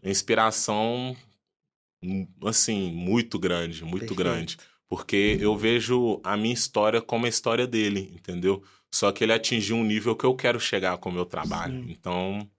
inspiração, 0.09 1.17
assim, 2.45 2.91
muito 2.93 3.39
grande, 3.39 3.85
muito 3.85 4.15
Perfeito. 4.15 4.15
grande. 4.15 4.57
Porque 4.89 5.39
eu 5.41 5.57
vejo 5.57 6.21
a 6.25 6.37
minha 6.37 6.55
história 6.55 7.01
como 7.01 7.27
a 7.27 7.29
história 7.29 7.67
dele, 7.67 8.13
entendeu? 8.15 8.63
Só 8.93 9.13
que 9.13 9.23
ele 9.23 9.33
atingiu 9.33 9.77
um 9.77 9.85
nível 9.85 10.17
que 10.17 10.25
eu 10.25 10.35
quero 10.35 10.59
chegar 10.59 10.99
com 10.99 11.11
o 11.11 11.13
meu 11.13 11.25
trabalho. 11.25 11.85
Sim. 11.85 11.93
Então, 11.93 12.51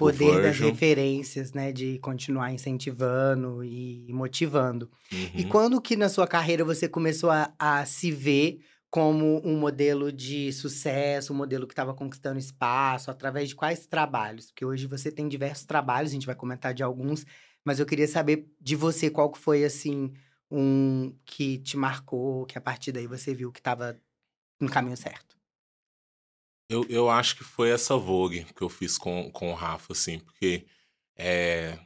Poder 0.00 0.40
das 0.40 0.58
referências, 0.58 1.52
né? 1.52 1.70
De 1.72 1.98
continuar 1.98 2.50
incentivando 2.54 3.62
e 3.62 4.10
motivando. 4.14 4.90
E 5.12 5.42
uhum. 5.42 5.48
quando 5.50 5.80
que 5.80 5.94
na 5.94 6.08
sua 6.08 6.26
carreira 6.26 6.64
você 6.64 6.88
começou 6.88 7.30
a, 7.30 7.52
a 7.58 7.84
se 7.84 8.10
ver 8.10 8.60
como 8.90 9.40
um 9.44 9.56
modelo 9.56 10.10
de 10.10 10.52
sucesso, 10.52 11.32
um 11.32 11.36
modelo 11.36 11.66
que 11.66 11.72
estava 11.72 11.94
conquistando 11.94 12.38
espaço, 12.38 13.10
através 13.10 13.48
de 13.48 13.54
quais 13.54 13.86
trabalhos? 13.86 14.46
Porque 14.46 14.64
hoje 14.64 14.86
você 14.86 15.12
tem 15.12 15.28
diversos 15.28 15.64
trabalhos, 15.64 16.10
a 16.10 16.14
gente 16.14 16.26
vai 16.26 16.34
comentar 16.34 16.74
de 16.74 16.82
alguns, 16.82 17.24
mas 17.64 17.78
eu 17.78 17.86
queria 17.86 18.08
saber 18.08 18.52
de 18.60 18.74
você 18.74 19.08
qual 19.08 19.30
que 19.30 19.38
foi, 19.38 19.64
assim, 19.64 20.12
um 20.50 21.14
que 21.24 21.58
te 21.58 21.76
marcou, 21.76 22.44
que 22.46 22.58
a 22.58 22.60
partir 22.60 22.90
daí 22.90 23.06
você 23.06 23.32
viu 23.32 23.52
que 23.52 23.60
estava 23.60 23.96
no 24.60 24.68
caminho 24.68 24.96
certo. 24.96 25.38
Eu, 26.68 26.84
eu 26.88 27.08
acho 27.08 27.36
que 27.36 27.44
foi 27.44 27.70
essa 27.70 27.96
Vogue 27.96 28.44
que 28.54 28.62
eu 28.62 28.68
fiz 28.68 28.98
com, 28.98 29.30
com 29.30 29.50
o 29.50 29.54
Rafa, 29.54 29.92
assim, 29.92 30.18
porque 30.18 30.66
é. 31.16 31.78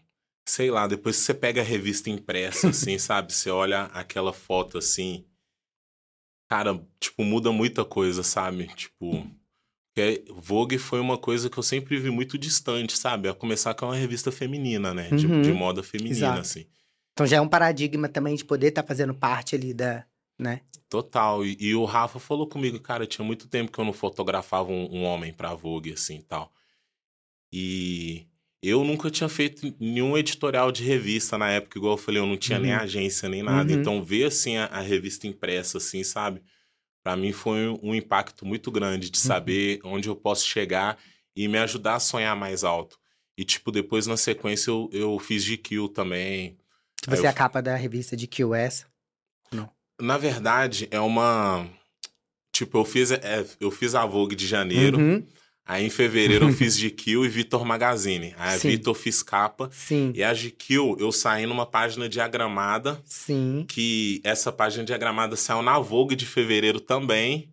Sei 0.46 0.70
lá, 0.70 0.86
depois 0.86 1.16
que 1.16 1.22
você 1.22 1.32
pega 1.32 1.62
a 1.62 1.64
revista 1.64 2.10
impressa, 2.10 2.68
assim, 2.68 2.96
sabe? 2.98 3.32
Você 3.32 3.50
olha 3.50 3.84
aquela 3.84 4.32
foto 4.32 4.76
assim. 4.78 5.24
Cara, 6.56 6.80
tipo, 7.00 7.24
muda 7.24 7.50
muita 7.50 7.84
coisa, 7.84 8.22
sabe? 8.22 8.68
Tipo. 8.76 9.26
porque 9.92 10.24
Vogue 10.36 10.78
foi 10.78 11.00
uma 11.00 11.18
coisa 11.18 11.50
que 11.50 11.58
eu 11.58 11.62
sempre 11.62 11.98
vi 11.98 12.10
muito 12.10 12.36
distante, 12.38 12.96
sabe? 12.96 13.28
A 13.28 13.34
começar 13.34 13.74
com 13.74 13.86
uma 13.86 13.96
revista 13.96 14.30
feminina, 14.30 14.92
né? 14.94 15.08
De, 15.10 15.26
Uhum. 15.26 15.42
de 15.42 15.52
moda 15.52 15.82
feminina, 15.82 16.16
Exato. 16.16 16.40
assim. 16.40 16.66
Então 17.12 17.26
já 17.26 17.36
é 17.36 17.40
um 17.40 17.48
paradigma 17.48 18.08
também 18.08 18.34
de 18.36 18.44
poder 18.44 18.68
estar 18.68 18.82
fazendo 18.84 19.14
parte 19.14 19.54
ali 19.56 19.72
da, 19.74 20.04
né? 20.38 20.60
Total. 20.88 21.44
E, 21.44 21.56
e 21.60 21.74
o 21.74 21.84
Rafa 21.84 22.18
falou 22.20 22.46
comigo, 22.48 22.78
cara, 22.80 23.06
tinha 23.06 23.24
muito 23.24 23.48
tempo 23.48 23.72
que 23.72 23.78
eu 23.80 23.84
não 23.84 23.92
fotografava 23.92 24.70
um, 24.70 24.96
um 24.98 25.02
homem 25.04 25.32
pra 25.32 25.54
Vogue, 25.54 25.92
assim, 25.92 26.20
tal. 26.20 26.52
E 27.52 28.26
eu 28.68 28.84
nunca 28.84 29.10
tinha 29.10 29.28
feito 29.28 29.74
nenhum 29.80 30.16
editorial 30.16 30.70
de 30.72 30.82
revista 30.84 31.36
na 31.38 31.50
época, 31.50 31.78
igual 31.78 31.94
eu 31.94 31.98
falei, 31.98 32.20
eu 32.20 32.26
não 32.26 32.36
tinha 32.36 32.58
nem 32.58 32.72
Uhum. 32.72 32.78
agência, 32.80 33.28
nem 33.28 33.42
nada. 33.42 33.72
Uhum. 33.72 33.78
Então, 33.80 34.04
ver, 34.04 34.24
assim, 34.26 34.56
a, 34.56 34.66
a 34.66 34.80
revista 34.80 35.26
impressa, 35.26 35.78
assim, 35.78 36.02
sabe? 36.04 36.42
Pra 37.02 37.16
mim 37.16 37.32
foi 37.32 37.68
um, 37.68 37.78
um 37.82 37.94
impacto 37.94 38.46
muito 38.46 38.70
grande 38.70 39.06
Uhum. 39.06 39.12
de 39.12 39.18
saber 39.18 39.80
onde 39.84 40.08
eu 40.08 40.16
posso 40.16 40.46
chegar 40.46 40.98
e 41.36 41.46
me 41.48 41.58
ajudar 41.58 41.96
a 41.96 42.00
sonhar 42.00 42.34
mais 42.36 42.64
alto. 42.64 42.98
E, 43.36 43.44
tipo, 43.44 43.72
depois, 43.72 44.06
na 44.06 44.16
sequência, 44.16 44.70
eu, 44.70 44.88
eu 44.92 45.18
fiz 45.18 45.42
GQ 45.44 45.88
também. 45.92 46.56
Se 47.04 47.10
Aí 47.10 47.16
você 47.16 47.22
eu 47.22 47.26
é 47.26 47.28
a 47.28 47.32
capa 47.32 47.60
da 47.60 47.74
revista 47.76 48.16
de 48.16 48.26
QS. 48.26 48.86
Na 50.00 50.18
verdade, 50.18 50.88
é 50.90 50.98
uma. 50.98 51.68
Tipo, 52.52 52.78
eu 52.78 52.84
fiz, 52.84 53.10
é, 53.12 53.44
eu 53.60 53.70
fiz 53.70 53.94
a 53.94 54.04
Vogue 54.04 54.34
de 54.34 54.44
janeiro, 54.46 54.98
Uhum, 54.98 55.24
aí 55.66 55.84
em 55.86 55.90
fevereiro 55.90 56.46
eu 56.48 56.52
fiz 56.54 56.76
GQ 56.78 57.24
e 57.24 57.28
Vitor 57.28 57.64
Magazine. 57.64 58.34
Aí 58.38 58.56
a 58.56 58.58
Sim. 58.58 58.70
Vitor 58.70 58.94
fiz 58.94 59.22
capa. 59.22 59.68
Sim, 59.72 60.12
E 60.14 60.22
a 60.22 60.32
GQ 60.34 60.96
eu 60.98 61.10
saí 61.12 61.46
numa 61.46 61.66
página 61.66 62.08
diagramada, 62.08 63.00
sim. 63.04 63.64
que 63.68 64.20
essa 64.24 64.52
página 64.52 64.84
diagramada 64.84 65.36
saiu 65.36 65.62
na 65.62 65.78
Vogue 65.78 66.14
de 66.16 66.26
fevereiro 66.26 66.80
também. 66.80 67.48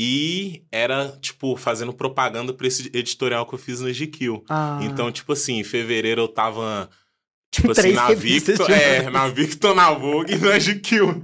E 0.00 0.62
era, 0.70 1.08
tipo, 1.20 1.56
fazendo 1.56 1.92
propaganda 1.92 2.52
pra 2.52 2.68
esse 2.68 2.88
editorial 2.94 3.44
que 3.44 3.54
eu 3.54 3.58
fiz 3.58 3.80
na 3.80 3.90
GQ. 3.90 4.42
Ah, 4.48 4.78
Então, 4.82 5.10
tipo 5.10 5.32
assim, 5.32 5.58
em 5.58 5.64
fevereiro 5.64 6.20
eu 6.20 6.28
tava, 6.28 6.88
tipo 7.50 7.72
assim, 7.72 7.92
na 7.92 8.12
Victor, 8.14 8.70
é, 8.70 9.10
na 9.10 9.26
Victor, 9.26 9.74
na 9.74 9.90
Vogue 9.90 10.34
e 10.34 10.38
na 10.38 10.56
GQ. 10.56 11.22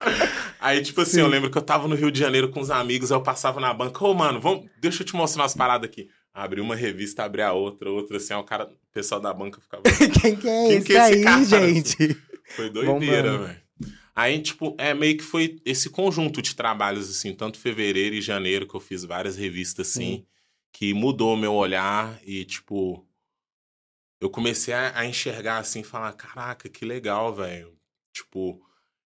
Aí, 0.64 0.80
tipo 0.80 1.02
assim, 1.02 1.16
Sim. 1.16 1.20
eu 1.20 1.26
lembro 1.26 1.50
que 1.50 1.58
eu 1.58 1.62
tava 1.62 1.86
no 1.86 1.94
Rio 1.94 2.10
de 2.10 2.18
Janeiro 2.18 2.48
com 2.48 2.58
os 2.58 2.70
amigos, 2.70 3.12
aí 3.12 3.18
eu 3.18 3.22
passava 3.22 3.60
na 3.60 3.74
banca, 3.74 4.02
ô, 4.02 4.14
mano, 4.14 4.40
vamos, 4.40 4.64
deixa 4.80 5.02
eu 5.02 5.06
te 5.06 5.14
mostrar 5.14 5.42
umas 5.42 5.54
paradas 5.54 5.90
aqui. 5.90 6.08
Abri 6.32 6.58
uma 6.58 6.74
revista, 6.74 7.22
abri 7.22 7.42
a 7.42 7.52
outra, 7.52 7.90
outra, 7.90 8.16
assim, 8.16 8.32
aí 8.32 8.40
o 8.40 8.44
cara, 8.44 8.64
o 8.64 8.90
pessoal 8.90 9.20
da 9.20 9.30
banca 9.34 9.60
ficava... 9.60 9.82
Quem 10.22 10.34
que 10.34 10.48
é 10.48 10.66
Quem 10.66 10.76
esse 10.78 10.86
que 10.86 10.96
é 10.96 11.10
esse 11.10 11.14
aí, 11.18 11.22
cara, 11.22 11.44
gente? 11.44 12.16
Foi 12.56 12.70
doideira, 12.70 13.36
velho. 13.36 13.60
Aí, 14.16 14.40
tipo, 14.40 14.74
é 14.78 14.94
meio 14.94 15.18
que 15.18 15.24
foi 15.24 15.60
esse 15.66 15.90
conjunto 15.90 16.40
de 16.40 16.54
trabalhos, 16.54 17.10
assim, 17.10 17.34
tanto 17.34 17.58
fevereiro 17.58 18.14
e 18.14 18.22
janeiro, 18.22 18.66
que 18.66 18.74
eu 18.74 18.80
fiz 18.80 19.04
várias 19.04 19.36
revistas, 19.36 19.90
assim, 19.90 20.00
Sim. 20.00 20.26
que 20.72 20.94
mudou 20.94 21.36
meu 21.36 21.52
olhar 21.52 22.18
e, 22.24 22.42
tipo, 22.46 23.06
eu 24.18 24.30
comecei 24.30 24.72
a, 24.72 24.98
a 24.98 25.04
enxergar, 25.04 25.58
assim, 25.58 25.82
falar, 25.82 26.12
caraca, 26.14 26.70
que 26.70 26.86
legal, 26.86 27.34
velho. 27.34 27.76
Tipo, 28.14 28.64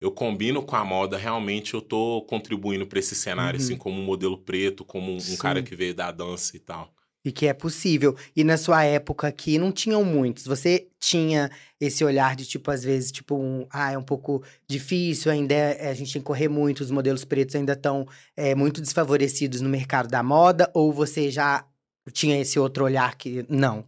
eu 0.01 0.11
combino 0.11 0.63
com 0.63 0.75
a 0.75 0.83
moda, 0.83 1.17
realmente 1.17 1.73
eu 1.75 1.81
tô 1.81 2.23
contribuindo 2.23 2.85
pra 2.87 2.99
esse 2.99 3.15
cenário, 3.15 3.57
Uhum. 3.59 3.63
assim, 3.63 3.77
como 3.77 4.01
um 4.01 4.05
modelo 4.05 4.37
preto, 4.37 4.83
como 4.83 5.11
um, 5.11 5.15
um 5.15 5.19
Sim. 5.19 5.37
cara 5.37 5.61
que 5.63 5.75
veio 5.75 5.93
da 5.95 6.11
dança 6.11 6.57
e 6.57 6.59
tal. 6.59 6.93
E 7.23 7.31
que 7.31 7.45
é 7.45 7.53
possível. 7.53 8.17
E 8.35 8.43
na 8.43 8.57
sua 8.57 8.83
época 8.83 9.27
aqui 9.27 9.59
não 9.59 9.71
tinham 9.71 10.03
muitos. 10.03 10.45
Você 10.47 10.89
tinha 10.99 11.51
esse 11.79 12.03
olhar 12.03 12.35
de 12.35 12.47
tipo, 12.47 12.71
às 12.71 12.83
vezes, 12.83 13.11
tipo, 13.11 13.35
um, 13.35 13.67
ah, 13.69 13.91
é 13.91 13.97
um 13.97 14.03
pouco 14.03 14.43
difícil, 14.67 15.31
ainda 15.31 15.53
é- 15.53 15.89
a 15.89 15.93
gente 15.93 16.11
tem 16.13 16.21
que 16.21 16.25
correr 16.25 16.47
muito, 16.49 16.81
os 16.81 16.89
modelos 16.89 17.23
pretos 17.23 17.55
ainda 17.55 17.73
estão 17.73 18.07
é, 18.35 18.55
muito 18.55 18.81
desfavorecidos 18.81 19.61
no 19.61 19.69
mercado 19.69 20.09
da 20.09 20.23
moda, 20.23 20.71
ou 20.73 20.91
você 20.91 21.29
já 21.29 21.63
tinha 22.11 22.39
esse 22.41 22.57
outro 22.59 22.85
olhar 22.85 23.15
que 23.15 23.45
não? 23.47 23.85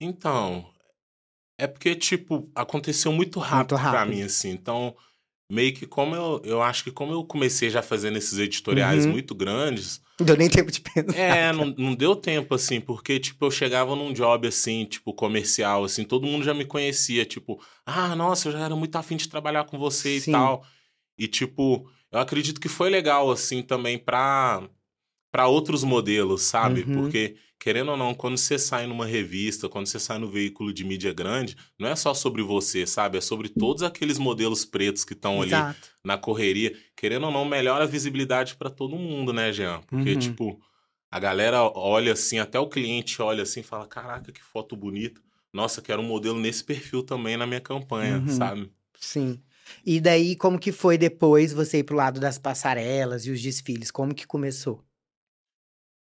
Então, 0.00 0.71
é 1.58 1.66
porque, 1.66 1.94
tipo, 1.94 2.50
aconteceu 2.54 3.12
muito 3.12 3.38
rápido, 3.38 3.76
pra 3.78 3.90
rápido. 3.90 4.14
mim, 4.16 4.22
assim. 4.22 4.50
Então, 4.50 4.96
meio 5.50 5.74
que 5.74 5.86
como 5.86 6.14
eu, 6.16 6.40
eu 6.44 6.62
acho 6.62 6.82
que 6.84 6.90
como 6.90 7.12
eu 7.12 7.24
comecei 7.24 7.68
já 7.70 7.82
fazendo 7.82 8.16
esses 8.16 8.38
editoriais 8.38 9.04
Uhum. 9.04 9.12
muito 9.12 9.34
grandes, 9.34 10.00
Não 10.18 10.26
deu 10.26 10.36
nem 10.36 10.48
tempo 10.48 10.70
de 10.72 10.80
pensar. 10.80 11.16
é, 11.18 11.52
não, 11.52 11.66
não 11.76 11.94
deu 11.94 12.16
tempo, 12.16 12.54
assim, 12.54 12.80
porque, 12.80 13.18
tipo, 13.20 13.44
eu 13.44 13.50
chegava 13.50 13.94
num 13.94 14.12
job, 14.12 14.46
assim, 14.48 14.84
tipo, 14.86 15.12
comercial, 15.12 15.84
assim, 15.84 16.04
todo 16.04 16.26
mundo 16.26 16.44
já 16.44 16.54
me 16.54 16.64
conhecia, 16.64 17.24
tipo, 17.24 17.62
ah, 17.84 18.14
nossa, 18.16 18.48
eu 18.48 18.52
já 18.52 18.60
era 18.60 18.74
muito 18.76 18.96
afim 18.96 19.16
de 19.16 19.28
trabalhar 19.28 19.64
com 19.64 19.78
você 19.78 20.18
Sim. 20.20 20.30
e 20.30 20.32
tal. 20.32 20.64
E, 21.18 21.28
tipo, 21.28 21.88
eu 22.10 22.18
acredito 22.18 22.60
que 22.60 22.68
foi 22.68 22.88
legal, 22.90 23.30
assim, 23.30 23.62
também 23.62 23.98
pra, 23.98 24.62
pra 25.32 25.48
outros 25.48 25.82
modelos, 25.82 26.42
sabe? 26.42 26.82
Uhum. 26.82 26.92
Porque, 26.92 27.36
querendo 27.58 27.90
ou 27.90 27.96
não, 27.96 28.14
quando 28.14 28.36
você 28.36 28.58
sai 28.58 28.86
numa 28.86 29.06
revista, 29.06 29.68
quando 29.68 29.86
você 29.86 29.98
sai 29.98 30.18
no 30.18 30.28
veículo 30.30 30.72
de 30.72 30.84
mídia 30.84 31.12
grande, 31.12 31.56
não 31.78 31.88
é 31.88 31.96
só 31.96 32.12
sobre 32.12 32.42
você, 32.42 32.86
sabe? 32.86 33.16
É 33.18 33.20
sobre 33.20 33.48
todos 33.48 33.82
aqueles 33.82 34.18
modelos 34.18 34.64
pretos 34.64 35.04
que 35.04 35.14
estão 35.14 35.40
ali 35.42 35.52
na 36.04 36.18
correria. 36.18 36.76
Querendo 36.94 37.24
ou 37.26 37.32
não, 37.32 37.44
melhora 37.46 37.84
a 37.84 37.86
visibilidade 37.86 38.54
pra 38.56 38.68
todo 38.70 38.94
mundo, 38.94 39.32
né, 39.32 39.50
Jean? 39.52 39.80
Porque, 39.88 40.10
Uhum. 40.12 40.18
tipo, 40.18 40.60
a 41.10 41.18
galera 41.18 41.62
olha 41.62 42.12
assim, 42.12 42.38
até 42.38 42.58
o 42.60 42.68
cliente 42.68 43.20
olha 43.22 43.42
assim 43.42 43.60
e 43.60 43.64
fala: 43.64 43.86
caraca, 43.86 44.30
que 44.30 44.42
foto 44.42 44.76
bonita. 44.76 45.20
Nossa, 45.52 45.80
quero 45.82 46.00
um 46.02 46.06
modelo 46.06 46.38
nesse 46.38 46.62
perfil 46.64 47.02
também 47.02 47.36
na 47.36 47.46
minha 47.46 47.60
campanha, 47.60 48.18
Uhum. 48.18 48.28
sabe? 48.28 48.70
Sim. 48.98 49.40
E 49.84 50.00
daí, 50.00 50.36
como 50.36 50.58
que 50.58 50.72
foi 50.72 50.98
depois 50.98 51.52
você 51.52 51.78
ir 51.78 51.84
pro 51.84 51.96
lado 51.96 52.20
das 52.20 52.38
passarelas 52.38 53.24
e 53.26 53.30
os 53.30 53.40
desfiles? 53.40 53.90
Como 53.90 54.14
que 54.14 54.26
começou? 54.26 54.82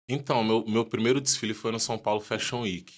Então, 0.09 0.45
meu, 0.45 0.65
meu 0.67 0.85
primeiro 0.85 1.21
desfile 1.21 1.55
foi 1.55 1.73
no 1.73 1.81
São 1.81 1.99
Paulo 1.99 2.21
Fashion 2.21 2.63
Week 2.63 2.93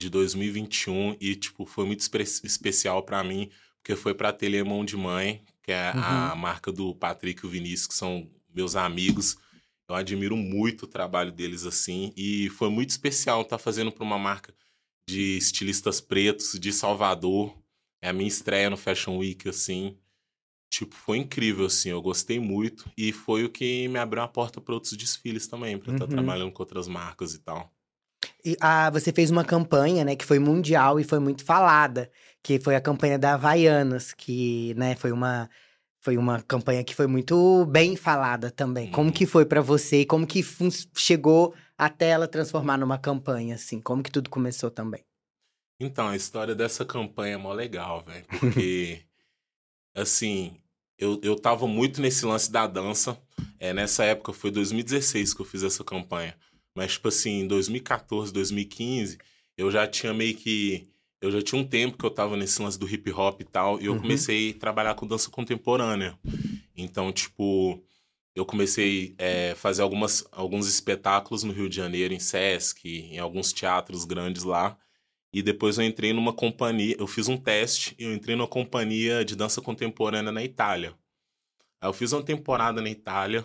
de 0.00 0.08
2021 0.08 1.16
e, 1.20 1.34
tipo, 1.34 1.66
foi 1.66 1.84
muito 1.86 2.00
espe- 2.00 2.22
especial 2.22 3.02
pra 3.02 3.24
mim, 3.24 3.50
porque 3.82 3.96
foi 3.96 4.14
pra 4.14 4.28
Ateliê 4.28 4.62
Mão 4.62 4.84
de 4.84 4.96
Mãe, 4.96 5.42
que 5.62 5.72
é 5.72 5.92
a 6.30 6.34
marca 6.36 6.70
do 6.70 6.94
Patrick 6.94 7.42
e 7.44 7.46
o 7.46 7.50
Vinícius, 7.50 7.86
que 7.88 7.94
são 7.94 8.30
meus 8.54 8.76
amigos. 8.76 9.36
Eu 9.88 9.94
admiro 9.96 10.36
muito 10.36 10.84
o 10.84 10.88
trabalho 10.88 11.32
deles, 11.32 11.64
assim, 11.66 12.12
e 12.16 12.48
foi 12.50 12.70
muito 12.70 12.90
especial 12.90 13.42
estar 13.42 13.58
fazendo 13.58 13.90
pra 13.92 14.04
uma 14.04 14.18
marca 14.18 14.54
de 15.08 15.36
estilistas 15.36 16.00
pretos 16.00 16.58
de 16.58 16.72
Salvador. 16.72 17.54
É 18.00 18.08
a 18.08 18.12
minha 18.12 18.28
estreia 18.28 18.70
no 18.70 18.76
Fashion 18.76 19.18
Week, 19.18 19.48
assim. 19.48 19.96
Tipo, 20.74 20.92
foi 20.96 21.18
incrível, 21.18 21.66
assim, 21.66 21.90
eu 21.90 22.02
gostei 22.02 22.40
muito. 22.40 22.90
E 22.98 23.12
foi 23.12 23.44
o 23.44 23.48
que 23.48 23.86
me 23.86 23.96
abriu 23.98 24.22
a 24.24 24.28
porta 24.28 24.60
para 24.60 24.74
outros 24.74 24.92
desfiles 24.96 25.46
também, 25.46 25.78
pra 25.78 25.92
estar 25.92 26.04
Uhum. 26.06 26.10
trabalhando 26.10 26.50
com 26.50 26.62
outras 26.64 26.88
marcas 26.88 27.32
e 27.32 27.38
tal. 27.38 27.70
E, 28.44 28.56
ah, 28.60 28.90
você 28.90 29.12
fez 29.12 29.30
uma 29.30 29.44
campanha, 29.44 30.04
né, 30.04 30.16
que 30.16 30.24
foi 30.24 30.40
mundial 30.40 30.98
e 30.98 31.04
foi 31.04 31.20
muito 31.20 31.44
falada, 31.44 32.10
que 32.42 32.58
foi 32.58 32.74
a 32.74 32.80
campanha 32.80 33.16
da 33.16 33.34
Havaianas, 33.34 34.12
que, 34.12 34.74
né, 34.74 34.96
foi 34.96 35.12
uma 35.12 35.48
foi 36.00 36.18
uma 36.18 36.42
campanha 36.42 36.84
que 36.84 36.94
foi 36.94 37.06
muito 37.06 37.64
bem 37.66 37.96
falada 37.96 38.50
também. 38.50 38.90
Como 38.90 39.06
Uhum. 39.08 39.12
que 39.14 39.24
foi 39.26 39.46
pra 39.46 39.62
você 39.62 40.00
e 40.00 40.04
como 40.04 40.26
que 40.26 40.42
chegou 40.94 41.54
até 41.78 42.08
ela 42.08 42.28
transformar 42.28 42.76
numa 42.76 42.98
campanha 42.98 43.54
assim? 43.54 43.80
Como 43.80 44.02
que 44.02 44.10
tudo 44.10 44.28
começou 44.28 44.70
também? 44.70 45.02
Então, 45.80 46.08
a 46.08 46.16
história 46.16 46.54
dessa 46.54 46.84
campanha 46.84 47.34
é 47.34 47.38
mó 47.38 47.52
legal, 47.54 48.02
velho. 48.02 48.26
Porque, 48.26 49.02
assim, 49.96 50.56
eu, 50.98 51.20
eu 51.22 51.36
tava 51.36 51.66
muito 51.66 52.00
nesse 52.00 52.24
lance 52.26 52.50
da 52.50 52.66
dança. 52.66 53.18
É, 53.58 53.72
nessa 53.72 54.04
época, 54.04 54.32
foi 54.32 54.50
2016 54.50 55.34
que 55.34 55.40
eu 55.40 55.46
fiz 55.46 55.62
essa 55.62 55.82
campanha. 55.84 56.36
Mas, 56.74 56.92
tipo 56.92 57.08
assim, 57.08 57.40
em 57.42 57.46
2014, 57.46 58.32
2015, 58.32 59.18
eu 59.56 59.70
já 59.70 59.86
tinha 59.86 60.12
meio 60.12 60.34
que. 60.34 60.88
Eu 61.20 61.30
já 61.30 61.40
tinha 61.40 61.60
um 61.60 61.66
tempo 61.66 61.96
que 61.96 62.04
eu 62.04 62.10
tava 62.10 62.36
nesse 62.36 62.60
lance 62.60 62.78
do 62.78 62.86
hip 62.88 63.10
hop 63.12 63.40
e 63.40 63.44
tal. 63.44 63.80
E 63.80 63.86
eu 63.86 63.92
Uhum. 63.94 64.00
comecei 64.00 64.50
a 64.50 64.58
trabalhar 64.58 64.94
com 64.94 65.06
dança 65.06 65.30
contemporânea. 65.30 66.18
Então, 66.76 67.10
tipo, 67.12 67.82
eu 68.34 68.44
comecei 68.44 69.14
a 69.52 69.54
fazer 69.54 69.80
algumas, 69.82 70.26
alguns 70.32 70.66
espetáculos 70.68 71.42
no 71.42 71.52
Rio 71.52 71.68
de 71.68 71.76
Janeiro, 71.76 72.12
em 72.12 72.18
Sesc, 72.18 72.86
em 72.88 73.18
alguns 73.18 73.52
teatros 73.52 74.04
grandes 74.04 74.42
lá. 74.42 74.76
E 75.34 75.42
depois 75.42 75.76
eu 75.78 75.84
entrei 75.84 76.12
numa 76.12 76.32
companhia, 76.32 76.94
eu 76.96 77.08
fiz 77.08 77.26
um 77.28 77.36
teste 77.36 77.96
e 77.98 78.04
eu 78.04 78.14
entrei 78.14 78.36
numa 78.36 78.46
companhia 78.46 79.24
de 79.24 79.34
dança 79.34 79.60
contemporânea 79.60 80.30
na 80.30 80.44
Itália. 80.44 80.94
Aí 81.80 81.88
eu 81.88 81.92
fiz 81.92 82.12
uma 82.12 82.22
temporada 82.22 82.80
na 82.80 82.88
Itália 82.88 83.44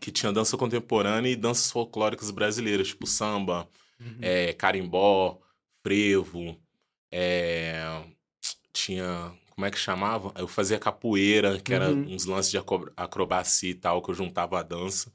que 0.00 0.10
tinha 0.10 0.32
dança 0.32 0.56
contemporânea 0.56 1.28
e 1.30 1.36
danças 1.36 1.70
folclóricas 1.70 2.30
brasileiras, 2.30 2.88
tipo 2.88 3.06
samba, 3.06 3.68
é, 4.22 4.52
carimbó, 4.54 5.38
frevo, 5.82 6.56
é, 7.12 8.02
tinha. 8.72 9.32
Como 9.50 9.66
é 9.66 9.70
que 9.72 9.78
chamava? 9.78 10.32
Eu 10.38 10.46
fazia 10.46 10.78
capoeira, 10.78 11.58
que 11.60 11.74
era 11.74 11.90
Uhum. 11.90 12.14
uns 12.14 12.24
lances 12.26 12.50
de 12.52 12.56
acro- 12.58 12.92
acrobacia 12.96 13.70
e 13.70 13.74
tal, 13.74 14.00
que 14.00 14.08
eu 14.10 14.14
juntava 14.14 14.60
a 14.60 14.62
dança. 14.62 15.12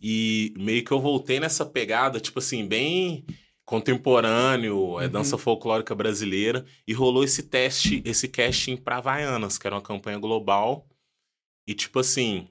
E 0.00 0.54
meio 0.56 0.84
que 0.84 0.92
eu 0.92 1.00
voltei 1.00 1.40
nessa 1.40 1.66
pegada, 1.66 2.20
tipo 2.20 2.38
assim, 2.38 2.64
bem 2.68 3.26
contemporâneo, 3.64 5.00
é 5.00 5.08
Uhum. 5.08 5.08
dança 5.08 5.38
folclórica 5.38 5.94
brasileira, 5.94 6.64
e 6.86 6.92
rolou 6.92 7.24
esse 7.24 7.42
teste, 7.44 8.02
esse 8.04 8.28
casting 8.28 8.76
pra 8.76 8.98
Havaianas, 8.98 9.58
que 9.58 9.66
era 9.66 9.76
uma 9.76 9.82
campanha 9.82 10.18
global. 10.18 10.86
E 11.66 11.74
tipo 11.74 11.98
assim, 12.00 12.48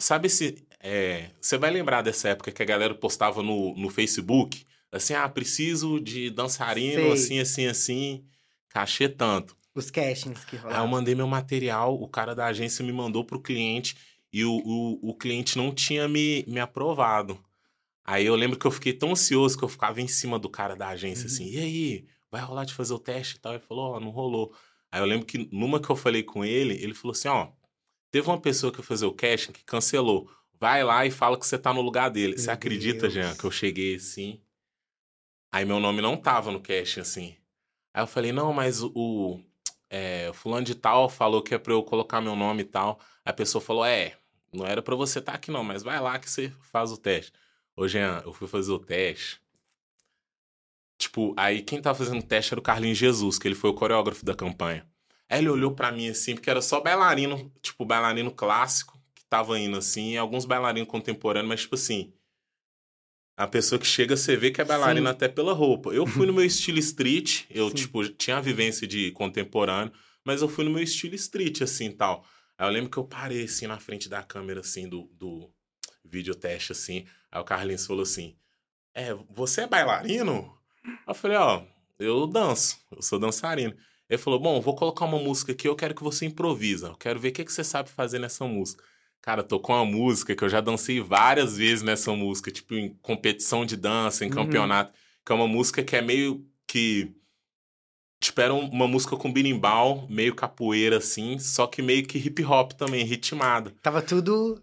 sabe 0.00 0.28
se. 0.28 0.66
é, 0.80 1.30
você 1.40 1.58
vai 1.58 1.70
lembrar 1.70 2.02
dessa 2.02 2.28
época 2.30 2.52
que 2.52 2.62
a 2.62 2.66
galera 2.66 2.94
postava 2.94 3.42
no, 3.42 3.74
no 3.76 3.90
Facebook, 3.90 4.64
assim, 4.92 5.14
ah, 5.14 5.28
preciso 5.28 6.00
de 6.00 6.30
dançarino, 6.30 6.94
Sei. 6.94 7.12
assim, 7.12 7.40
assim, 7.40 7.66
assim, 7.66 8.24
cachê 8.68 9.08
tanto. 9.08 9.56
Os 9.74 9.90
castings 9.90 10.44
que 10.44 10.56
Aí 10.56 10.80
eu 10.80 10.86
rolaram. 10.86 10.88
mandei 10.88 11.14
meu 11.14 11.26
material, 11.26 11.94
o 12.00 12.08
cara 12.08 12.34
da 12.34 12.46
agência 12.46 12.84
me 12.84 12.92
mandou 12.92 13.24
pro 13.24 13.40
cliente 13.40 13.96
e 14.32 14.44
o, 14.44 14.52
o, 14.64 15.10
o 15.10 15.14
cliente 15.16 15.56
não 15.56 15.72
tinha 15.74 16.08
me, 16.08 16.44
me 16.46 16.60
aprovado. 16.60 17.38
Aí 18.10 18.26
eu 18.26 18.34
lembro 18.34 18.58
que 18.58 18.66
eu 18.66 18.72
fiquei 18.72 18.92
tão 18.92 19.12
ansioso 19.12 19.56
que 19.56 19.62
eu 19.62 19.68
ficava 19.68 20.00
em 20.00 20.08
cima 20.08 20.36
do 20.36 20.48
cara 20.50 20.74
da 20.74 20.88
agência, 20.88 21.28
Uhum. 21.28 21.32
assim, 21.32 21.48
e 21.48 21.58
aí, 21.60 22.06
vai 22.28 22.40
rolar 22.42 22.64
de 22.64 22.74
fazer 22.74 22.92
o 22.92 22.98
teste 22.98 23.36
e 23.36 23.38
tal? 23.38 23.52
Ele 23.52 23.62
falou, 23.62 23.92
ó, 23.94 24.00
não 24.00 24.10
rolou. 24.10 24.52
Aí 24.90 25.00
eu 25.00 25.04
lembro 25.06 25.24
que 25.24 25.48
numa 25.52 25.78
que 25.80 25.88
eu 25.88 25.94
falei 25.94 26.24
com 26.24 26.44
ele, 26.44 26.74
ele 26.82 26.92
falou 26.92 27.12
assim, 27.12 27.28
ó, 27.28 27.52
teve 28.10 28.26
uma 28.28 28.40
pessoa 28.40 28.72
que 28.72 28.80
ia 28.80 28.84
fazer 28.84 29.06
o 29.06 29.12
casting 29.12 29.52
que 29.52 29.62
cancelou. 29.62 30.28
Vai 30.58 30.82
lá 30.82 31.06
e 31.06 31.10
fala 31.12 31.38
que 31.38 31.46
você 31.46 31.56
tá 31.56 31.72
no 31.72 31.80
lugar 31.82 32.10
dele. 32.10 32.36
Você 32.36 32.46
Meu 32.46 32.54
acredita, 32.54 33.02
Deus. 33.02 33.12
Jean, 33.12 33.34
que 33.36 33.44
eu 33.44 33.50
cheguei 33.52 33.94
assim? 33.94 34.40
Aí 35.52 35.64
meu 35.64 35.78
nome 35.78 36.02
não 36.02 36.16
tava 36.16 36.50
no 36.50 36.60
casting, 36.60 37.00
assim. 37.00 37.36
Aí 37.94 38.02
eu 38.02 38.06
falei, 38.08 38.32
não, 38.32 38.52
mas 38.52 38.82
o, 38.82 39.40
é, 39.88 40.32
fulano 40.34 40.66
de 40.66 40.74
tal 40.74 41.08
falou 41.08 41.42
que 41.42 41.54
é 41.54 41.58
pra 41.58 41.72
eu 41.72 41.82
colocar 41.84 42.20
meu 42.20 42.34
nome 42.36 42.62
e 42.62 42.66
tal. 42.66 42.98
Aí 43.24 43.30
a 43.30 43.32
pessoa 43.32 43.62
falou, 43.62 43.84
é, 43.84 44.16
não 44.52 44.66
era 44.66 44.82
pra 44.82 44.96
você 44.96 45.20
estar 45.20 45.32
aqui 45.34 45.50
não, 45.52 45.62
mas 45.62 45.82
vai 45.84 46.00
lá 46.00 46.18
que 46.18 46.28
você 46.28 46.52
faz 46.72 46.90
o 46.92 46.96
teste. 46.96 47.32
Ô, 47.80 47.88
Jean, 47.88 48.20
eu 48.26 48.32
fui 48.34 48.46
fazer 48.46 48.72
o 48.72 48.78
teste. 48.78 49.40
Tipo, 50.98 51.32
aí 51.34 51.62
quem 51.62 51.80
tava 51.80 51.96
fazendo 51.96 52.20
o 52.20 52.22
teste 52.22 52.52
era 52.52 52.60
o 52.60 52.62
Carlinhos 52.62 52.98
Jesus, 52.98 53.38
que 53.38 53.48
ele 53.48 53.54
foi 53.54 53.70
o 53.70 53.74
coreógrafo 53.74 54.22
da 54.22 54.34
campanha. 54.34 54.86
Aí 55.30 55.38
ele 55.38 55.48
olhou 55.48 55.74
pra 55.74 55.90
mim 55.90 56.10
assim, 56.10 56.34
porque 56.34 56.50
era 56.50 56.60
só 56.60 56.78
bailarino, 56.78 57.50
tipo, 57.62 57.86
bailarino 57.86 58.30
clássico, 58.30 59.02
que 59.14 59.24
tava 59.24 59.58
indo 59.58 59.78
assim, 59.78 60.10
e 60.10 60.18
alguns 60.18 60.44
bailarinos 60.44 60.90
contemporâneos, 60.90 61.48
mas 61.48 61.60
tipo 61.62 61.74
assim. 61.74 62.12
A 63.34 63.46
pessoa 63.46 63.78
que 63.78 63.86
chega, 63.86 64.14
você 64.14 64.36
vê 64.36 64.50
que 64.50 64.60
é 64.60 64.64
bailarina 64.66 65.08
Sim. 65.08 65.16
até 65.16 65.26
pela 65.26 65.54
roupa. 65.54 65.90
Eu 65.90 66.06
fui 66.06 66.26
no 66.26 66.34
meu 66.34 66.44
estilo 66.44 66.78
street, 66.78 67.46
eu, 67.48 67.70
Sim. 67.70 67.76
tipo, 67.76 68.06
tinha 68.10 68.36
a 68.36 68.42
vivência 68.42 68.86
de 68.86 69.10
contemporâneo, 69.12 69.90
mas 70.22 70.42
eu 70.42 70.50
fui 70.50 70.66
no 70.66 70.70
meu 70.70 70.82
estilo 70.82 71.14
street, 71.14 71.62
assim, 71.62 71.90
tal. 71.90 72.26
Aí 72.58 72.68
eu 72.68 72.70
lembro 72.70 72.90
que 72.90 72.98
eu 72.98 73.04
parei, 73.04 73.44
assim, 73.44 73.66
na 73.66 73.80
frente 73.80 74.06
da 74.06 74.22
câmera, 74.22 74.60
assim, 74.60 74.86
do, 74.86 75.08
do 75.14 75.50
videoteste, 76.10 76.72
assim. 76.72 77.06
Aí 77.30 77.40
o 77.40 77.44
Carlinhos 77.44 77.86
falou 77.86 78.02
assim, 78.02 78.34
é, 78.94 79.14
você 79.30 79.62
é 79.62 79.66
bailarino? 79.66 80.52
Eu 81.06 81.14
falei, 81.14 81.36
ó, 81.36 81.62
eu 81.98 82.26
danço, 82.26 82.78
eu 82.90 83.02
sou 83.02 83.18
dançarino. 83.18 83.74
Ele 84.08 84.18
falou, 84.18 84.40
bom, 84.40 84.60
vou 84.60 84.74
colocar 84.74 85.04
uma 85.04 85.18
música 85.18 85.52
aqui, 85.52 85.68
eu 85.68 85.76
quero 85.76 85.94
que 85.94 86.02
você 86.02 86.26
improvisa. 86.26 86.88
Eu 86.88 86.96
quero 86.96 87.20
ver 87.20 87.28
o 87.28 87.32
que, 87.32 87.44
que 87.44 87.52
você 87.52 87.62
sabe 87.62 87.88
fazer 87.90 88.18
nessa 88.18 88.44
música. 88.46 88.82
Cara, 89.22 89.42
tocou 89.44 89.76
uma 89.76 89.84
música 89.84 90.34
que 90.34 90.42
eu 90.42 90.48
já 90.48 90.60
dancei 90.60 91.00
várias 91.00 91.56
vezes 91.58 91.82
nessa 91.82 92.10
música, 92.12 92.50
tipo 92.50 92.74
em 92.74 92.94
competição 93.02 93.64
de 93.66 93.76
dança, 93.76 94.24
em 94.24 94.28
Uhum. 94.28 94.34
campeonato. 94.34 94.92
Que 95.24 95.30
é 95.30 95.34
uma 95.34 95.46
música 95.46 95.84
que 95.84 95.94
é 95.94 96.00
meio 96.02 96.44
que. 96.66 97.14
Tipo, 98.18 98.40
era 98.40 98.52
um- 98.54 98.68
uma 98.68 98.86
música 98.88 99.16
com 99.16 99.32
birimbau, 99.32 100.06
meio 100.08 100.34
capoeira, 100.34 100.98
assim, 100.98 101.38
só 101.38 101.66
que 101.66 101.80
meio 101.80 102.06
que 102.06 102.18
hip 102.18 102.42
hop 102.44 102.72
também, 102.72 103.04
ritmada. 103.04 103.74
Tava 103.82 104.02
tudo. 104.02 104.60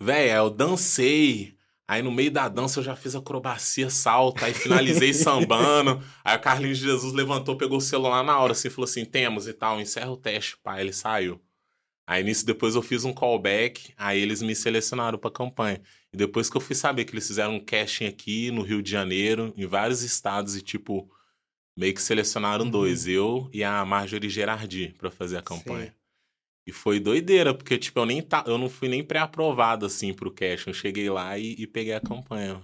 Véi, 0.00 0.30
eu 0.30 0.50
dancei. 0.50 1.56
Aí 1.86 2.02
no 2.02 2.12
meio 2.12 2.30
da 2.30 2.48
dança 2.48 2.80
eu 2.80 2.84
já 2.84 2.94
fiz 2.94 3.14
acrobacia, 3.14 3.88
salto, 3.88 4.44
aí 4.44 4.52
finalizei 4.52 5.12
sambando. 5.14 6.02
Aí 6.22 6.36
o 6.36 6.40
Carlinhos 6.40 6.78
de 6.78 6.84
Jesus 6.84 7.14
levantou, 7.14 7.56
pegou 7.56 7.78
o 7.78 7.80
celular 7.80 8.22
na 8.22 8.38
hora, 8.38 8.52
assim, 8.52 8.68
falou 8.68 8.84
assim: 8.84 9.04
temos 9.04 9.48
e 9.48 9.54
tal, 9.54 9.80
encerra 9.80 10.10
o 10.10 10.16
teste, 10.16 10.56
pai. 10.62 10.82
Ele 10.82 10.92
saiu. 10.92 11.40
Aí 12.06 12.22
nisso 12.22 12.44
depois 12.46 12.74
eu 12.74 12.82
fiz 12.82 13.04
um 13.04 13.12
callback, 13.12 13.92
aí 13.96 14.18
eles 14.20 14.40
me 14.42 14.54
selecionaram 14.54 15.18
pra 15.18 15.30
campanha. 15.30 15.80
E 16.12 16.16
depois 16.16 16.48
que 16.48 16.56
eu 16.56 16.60
fui 16.60 16.74
saber 16.74 17.04
que 17.04 17.12
eles 17.12 17.26
fizeram 17.26 17.54
um 17.56 17.60
casting 17.64 18.06
aqui 18.06 18.50
no 18.50 18.62
Rio 18.62 18.82
de 18.82 18.90
Janeiro, 18.90 19.52
em 19.56 19.66
vários 19.66 20.02
estados, 20.02 20.56
e 20.56 20.62
tipo, 20.62 21.10
meio 21.76 21.92
que 21.94 22.00
selecionaram 22.02 22.64
Uhum. 22.64 22.70
dois, 22.70 23.06
eu 23.06 23.50
e 23.52 23.62
a 23.62 23.84
Marjorie 23.84 24.30
Gerardi, 24.30 24.94
pra 24.98 25.10
fazer 25.10 25.36
a 25.38 25.42
campanha. 25.42 25.86
Sei. 25.86 25.92
E 26.68 26.72
foi 26.72 27.00
doideira, 27.00 27.54
porque, 27.54 27.78
tipo, 27.78 27.98
eu, 27.98 28.04
nem 28.04 28.20
tá, 28.20 28.44
eu 28.46 28.58
não 28.58 28.68
fui 28.68 28.90
nem 28.90 29.02
pré-aprovado, 29.02 29.86
assim, 29.86 30.12
pro 30.12 30.30
casting. 30.30 30.68
Eu 30.68 30.74
cheguei 30.74 31.08
lá 31.08 31.38
e, 31.38 31.54
e 31.58 31.66
peguei 31.66 31.94
a 31.94 32.00
campanha. 32.00 32.60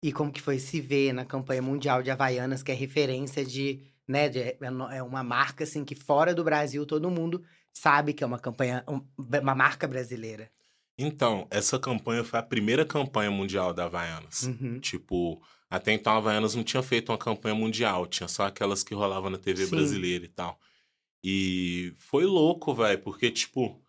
E 0.00 0.12
como 0.12 0.30
que 0.30 0.40
foi 0.40 0.60
se 0.60 0.80
ver 0.80 1.12
na 1.12 1.24
campanha 1.24 1.60
mundial 1.60 2.00
de 2.00 2.12
Havaianas, 2.12 2.62
que 2.62 2.70
é 2.70 2.74
referência 2.76 3.44
de, 3.44 3.80
né, 4.06 4.28
de- 4.28 4.38
é 4.38 4.56
é 4.92 5.02
uma 5.02 5.24
marca 5.24 5.64
assim 5.64 5.84
que 5.84 5.96
fora 5.96 6.32
do 6.32 6.44
Brasil 6.44 6.86
todo 6.86 7.10
mundo 7.10 7.42
sabe 7.72 8.12
que 8.12 8.22
é 8.22 8.26
uma 8.26 8.38
campanha, 8.38 8.84
um- 8.86 9.04
uma 9.18 9.54
marca 9.56 9.88
brasileira. 9.88 10.48
Então, 10.96 11.48
essa 11.50 11.76
campanha 11.76 12.22
foi 12.22 12.38
a 12.38 12.42
primeira 12.42 12.84
campanha 12.84 13.32
mundial 13.32 13.74
da 13.74 13.86
Havaianas. 13.86 14.44
Uhum. 14.44 14.78
Tipo, 14.78 15.42
até 15.68 15.92
então 15.92 16.12
a 16.12 16.18
Havaianas 16.18 16.54
não 16.54 16.62
tinha 16.62 16.84
feito 16.84 17.10
uma 17.10 17.18
campanha 17.18 17.56
mundial, 17.56 18.06
tinha 18.06 18.28
só 18.28 18.46
aquelas 18.46 18.84
que 18.84 18.94
rolavam 18.94 19.28
na 19.28 19.38
TV 19.38 19.64
Sim. 19.64 19.70
brasileira 19.72 20.24
e 20.24 20.28
tal. 20.28 20.56
E 21.26 21.94
foi 21.96 22.26
louco, 22.26 22.74
velho, 22.74 23.00
porque, 23.00 23.30
tipo, 23.30 23.82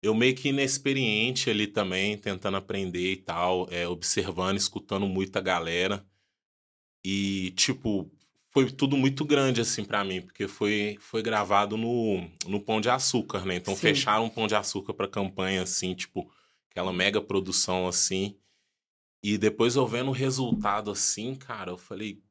eu 0.00 0.14
meio 0.14 0.36
que 0.36 0.50
inexperiente 0.50 1.50
ali 1.50 1.66
também, 1.66 2.16
tentando 2.16 2.56
aprender 2.56 3.12
e 3.12 3.16
tal, 3.16 3.66
é, 3.72 3.88
observando, 3.88 4.56
escutando 4.56 5.04
muita 5.04 5.40
galera. 5.40 6.06
E, 7.04 7.50
tipo, 7.56 8.08
foi 8.52 8.70
tudo 8.70 8.96
muito 8.96 9.24
grande, 9.24 9.60
assim, 9.60 9.84
pra 9.84 10.04
mim, 10.04 10.22
porque 10.22 10.46
foi, 10.46 10.96
foi 11.00 11.22
gravado 11.24 11.76
no, 11.76 12.20
no 12.46 12.60
Pão 12.60 12.80
de 12.80 12.88
Açúcar, 12.88 13.44
né? 13.44 13.56
Então 13.56 13.74
Sim. 13.74 13.80
fecharam 13.80 14.26
um 14.26 14.30
Pão 14.30 14.46
de 14.46 14.54
Açúcar 14.54 14.94
pra 14.94 15.08
campanha, 15.08 15.62
assim, 15.62 15.92
tipo, 15.92 16.32
aquela 16.70 16.92
mega 16.92 17.20
produção, 17.20 17.88
assim. 17.88 18.38
E 19.24 19.36
depois 19.36 19.74
eu 19.74 19.84
vendo 19.88 20.10
o 20.10 20.12
resultado, 20.14 20.92
assim, 20.92 21.34
cara, 21.34 21.72
eu 21.72 21.76
falei, 21.76 22.22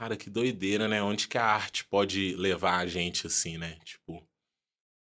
cara, 0.00 0.16
que 0.16 0.30
doideira, 0.30 0.88
né? 0.88 1.02
Onde 1.02 1.28
que 1.28 1.36
a 1.36 1.44
arte 1.44 1.84
pode 1.84 2.34
levar 2.36 2.78
a 2.78 2.86
gente, 2.86 3.26
assim, 3.26 3.58
né? 3.58 3.76
Tipo, 3.84 4.26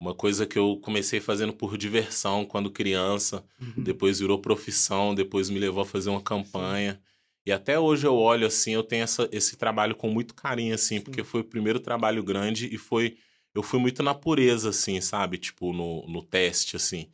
uma 0.01 0.13
coisa 0.13 0.45
que 0.45 0.59
eu 0.59 0.79
comecei 0.83 1.21
fazendo 1.21 1.53
por 1.53 1.79
diversão 1.79 2.45
quando 2.45 2.73
criança, 2.73 3.45
Uhum. 3.61 3.85
depois 3.85 4.19
virou 4.19 4.41
profissão, 4.41 5.15
depois 5.15 5.49
me 5.49 5.61
levou 5.61 5.83
a 5.83 5.87
fazer 5.87 6.11
uma 6.11 6.21
campanha. 6.21 7.01
E 7.47 7.53
até 7.53 7.79
hoje 7.79 8.05
eu 8.05 8.17
olho 8.17 8.49
assim, 8.49 8.73
eu 8.73 8.83
tenho 8.83 9.05
essa, 9.05 9.29
esse 9.31 9.57
trabalho 9.57 9.95
com 9.95 10.11
muito 10.11 10.35
carinho, 10.35 10.75
assim, 10.75 11.01
porque 11.01 11.23
foi 11.23 11.43
o 11.43 11.45
primeiro 11.45 11.79
trabalho 11.79 12.25
grande 12.25 12.67
e 12.75 12.77
foi. 12.77 13.17
Eu 13.55 13.63
fui 13.63 13.79
muito 13.79 14.03
na 14.03 14.13
pureza, 14.15 14.71
assim, 14.71 15.01
sabe? 15.01 15.39
Tipo, 15.39 15.73
no, 15.73 16.05
no 16.09 16.21
teste, 16.21 16.75
assim. 16.75 17.09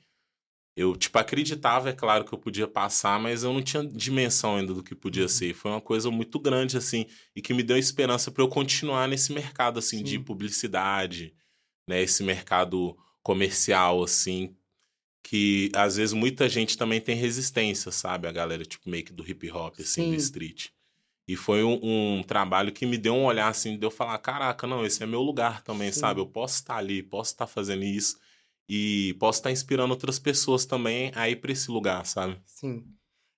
Eu, 0.76 0.94
tipo, 0.96 1.18
acreditava, 1.18 1.88
é 1.90 1.92
claro, 1.94 2.24
que 2.24 2.32
eu 2.34 2.38
podia 2.38 2.68
passar, 2.68 3.18
mas 3.18 3.42
eu 3.42 3.52
não 3.52 3.62
tinha 3.62 3.84
dimensão 3.86 4.56
ainda 4.56 4.74
do 4.74 4.82
que 4.82 4.94
podia 4.94 5.22
Uhum. 5.24 5.28
ser. 5.28 5.54
Foi 5.54 5.70
uma 5.70 5.80
coisa 5.80 6.10
muito 6.10 6.38
grande, 6.38 6.76
assim, 6.76 7.06
e 7.34 7.42
que 7.42 7.54
me 7.54 7.62
deu 7.62 7.78
esperança 7.78 8.30
para 8.30 8.42
eu 8.44 8.48
continuar 8.48 9.08
nesse 9.08 9.32
mercado, 9.32 9.78
assim, 9.78 10.02
de 10.02 10.18
Sim. 10.18 10.22
publicidade, 10.22 11.34
né? 11.88 12.02
Esse 12.02 12.22
mercado 12.24 12.96
comercial, 13.22 14.02
assim, 14.02 14.54
que 15.22 15.70
às 15.74 15.96
vezes 15.96 16.12
muita 16.12 16.48
gente 16.48 16.76
também 16.78 17.00
tem 17.00 17.16
resistência, 17.16 17.90
sabe? 17.92 18.28
A 18.28 18.32
galera, 18.32 18.64
tipo, 18.64 18.88
meio 18.88 19.04
que 19.04 19.12
do 19.12 19.28
hip 19.28 19.50
hop, 19.50 19.74
assim, 19.80 20.02
Sim. 20.04 20.10
do 20.10 20.14
street. 20.16 20.68
E 21.28 21.36
foi 21.36 21.64
um, 21.64 22.18
um 22.18 22.22
trabalho 22.22 22.72
que 22.72 22.86
me 22.86 22.96
deu 22.98 23.14
um 23.14 23.24
olhar, 23.24 23.48
assim, 23.48 23.76
de 23.78 23.84
eu 23.84 23.90
falar, 23.90 24.18
caraca, 24.18 24.66
não, 24.66 24.86
esse 24.86 25.02
é 25.02 25.06
meu 25.06 25.22
lugar 25.22 25.62
também, 25.62 25.90
Sim. 25.92 26.00
sabe? 26.00 26.20
Eu 26.20 26.26
posso 26.26 26.56
estar 26.56 26.76
ali, 26.76 27.02
posso 27.02 27.32
estar 27.32 27.46
fazendo 27.48 27.84
isso. 27.84 28.18
E 28.68 29.14
posso 29.20 29.38
estar 29.38 29.50
inspirando 29.50 29.92
outras 29.92 30.18
pessoas 30.18 30.64
também 30.64 31.12
a 31.14 31.30
ir 31.30 31.36
para 31.36 31.52
esse 31.52 31.70
lugar, 31.70 32.04
sabe? 32.04 32.36
Sim. 32.44 32.84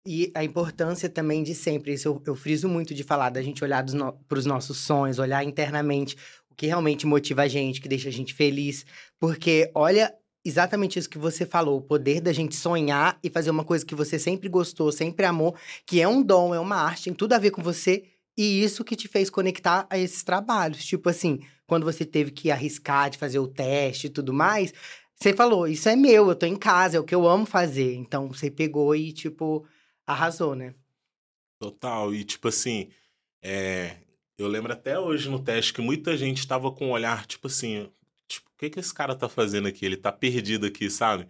E 0.07 0.33
a 0.35 0.43
importância 0.43 1.09
também 1.09 1.43
de 1.43 1.55
sempre, 1.55 1.93
isso 1.93 2.09
eu, 2.09 2.23
eu 2.27 2.35
friso 2.35 2.67
muito 2.67 2.95
de 2.95 3.05
falar, 3.05 3.29
da 3.29 3.43
gente 3.43 3.63
olhar 3.63 3.85
para 4.27 4.39
os 4.39 4.47
nossos 4.47 4.79
sonhos, 4.79 5.19
olhar 5.19 5.45
internamente 5.45 6.17
o 6.51 6.55
que 6.55 6.67
realmente 6.67 7.07
motiva 7.07 7.43
a 7.43 7.49
gente, 7.49 7.81
que 7.81 7.89
deixa 7.89 8.09
a 8.09 8.13
gente 8.13 8.33
feliz. 8.33 8.87
Porque 9.21 9.71
olha 9.75 10.15
exatamente 10.43 10.99
isso 10.99 11.11
que 11.11 11.19
você 11.19 11.45
falou, 11.45 11.79
o 11.79 11.83
poder 11.83 12.23
da 12.23 12.33
gente 12.33 12.57
sonhar 12.57 13.19
e 13.23 13.29
fazer 13.29 13.51
uma 13.51 13.65
coisa 13.65 13.85
que 13.85 13.95
você 13.95 14.19
sempre 14.19 14.49
gostou, 14.49 14.91
sempre 14.91 15.27
amou, 15.27 15.55
que 15.85 16.01
é 16.01 16.09
um 16.09 16.23
dom, 16.23 16.55
é 16.55 16.61
uma 16.61 16.77
arte, 16.77 17.05
tem 17.05 17.15
tudo 17.15 17.35
a 17.35 17.39
ver 17.39 17.51
com 17.51 17.63
você. 17.63 18.05
E 18.35 18.63
isso 18.63 18.85
que 18.85 18.97
te 18.97 19.09
fez 19.09 19.29
conectar 19.29 19.87
a 19.91 19.99
esses 19.99 20.23
trabalhos. 20.23 20.87
Tipo 20.87 21.09
assim, 21.11 21.41
quando 21.67 21.85
você 21.85 22.05
teve 22.05 22.31
que 22.31 22.51
arriscar 22.51 23.11
de 23.11 23.19
fazer 23.19 23.41
o 23.41 23.49
teste 23.49 24.07
e 24.07 24.11
tudo 24.11 24.33
mais, 24.33 24.73
você 25.19 25.33
falou, 25.35 25.67
isso 25.67 25.89
é 25.89 25.97
meu, 25.97 26.29
eu 26.29 26.37
tô 26.37 26.47
em 26.47 26.57
casa, 26.57 26.97
é 26.97 27.01
o 27.01 27.05
que 27.05 27.15
eu 27.15 27.27
amo 27.27 27.45
fazer. 27.45 27.95
Então 27.95 28.29
você 28.29 28.51
pegou 28.51 28.95
e, 28.95 29.13
tipo, 29.13 29.67
arrasou, 30.07 30.55
né? 30.55 30.75
Total. 31.61 32.15
E, 32.15 32.23
tipo 32.23 32.47
assim, 32.49 32.89
é, 33.43 33.97
eu 34.39 34.47
lembro 34.47 34.73
até 34.73 34.99
hoje 34.99 35.29
no 35.29 35.43
teste 35.43 35.73
que 35.73 35.81
muita 35.81 36.17
gente 36.17 36.47
tava 36.47 36.71
com 36.71 36.87
um 36.89 36.93
olhar, 36.93 37.27
tipo 37.27 37.49
assim, 37.49 37.91
tipo, 38.29 38.49
o 38.49 38.57
que 38.57 38.71
que 38.71 38.79
esse 38.79 38.95
cara 38.95 39.15
tá 39.17 39.29
fazendo 39.29 39.67
aqui? 39.67 39.85
Ele 39.85 39.97
tá 39.97 40.13
perdido 40.13 40.67
aqui, 40.67 40.89
sabe? 40.89 41.27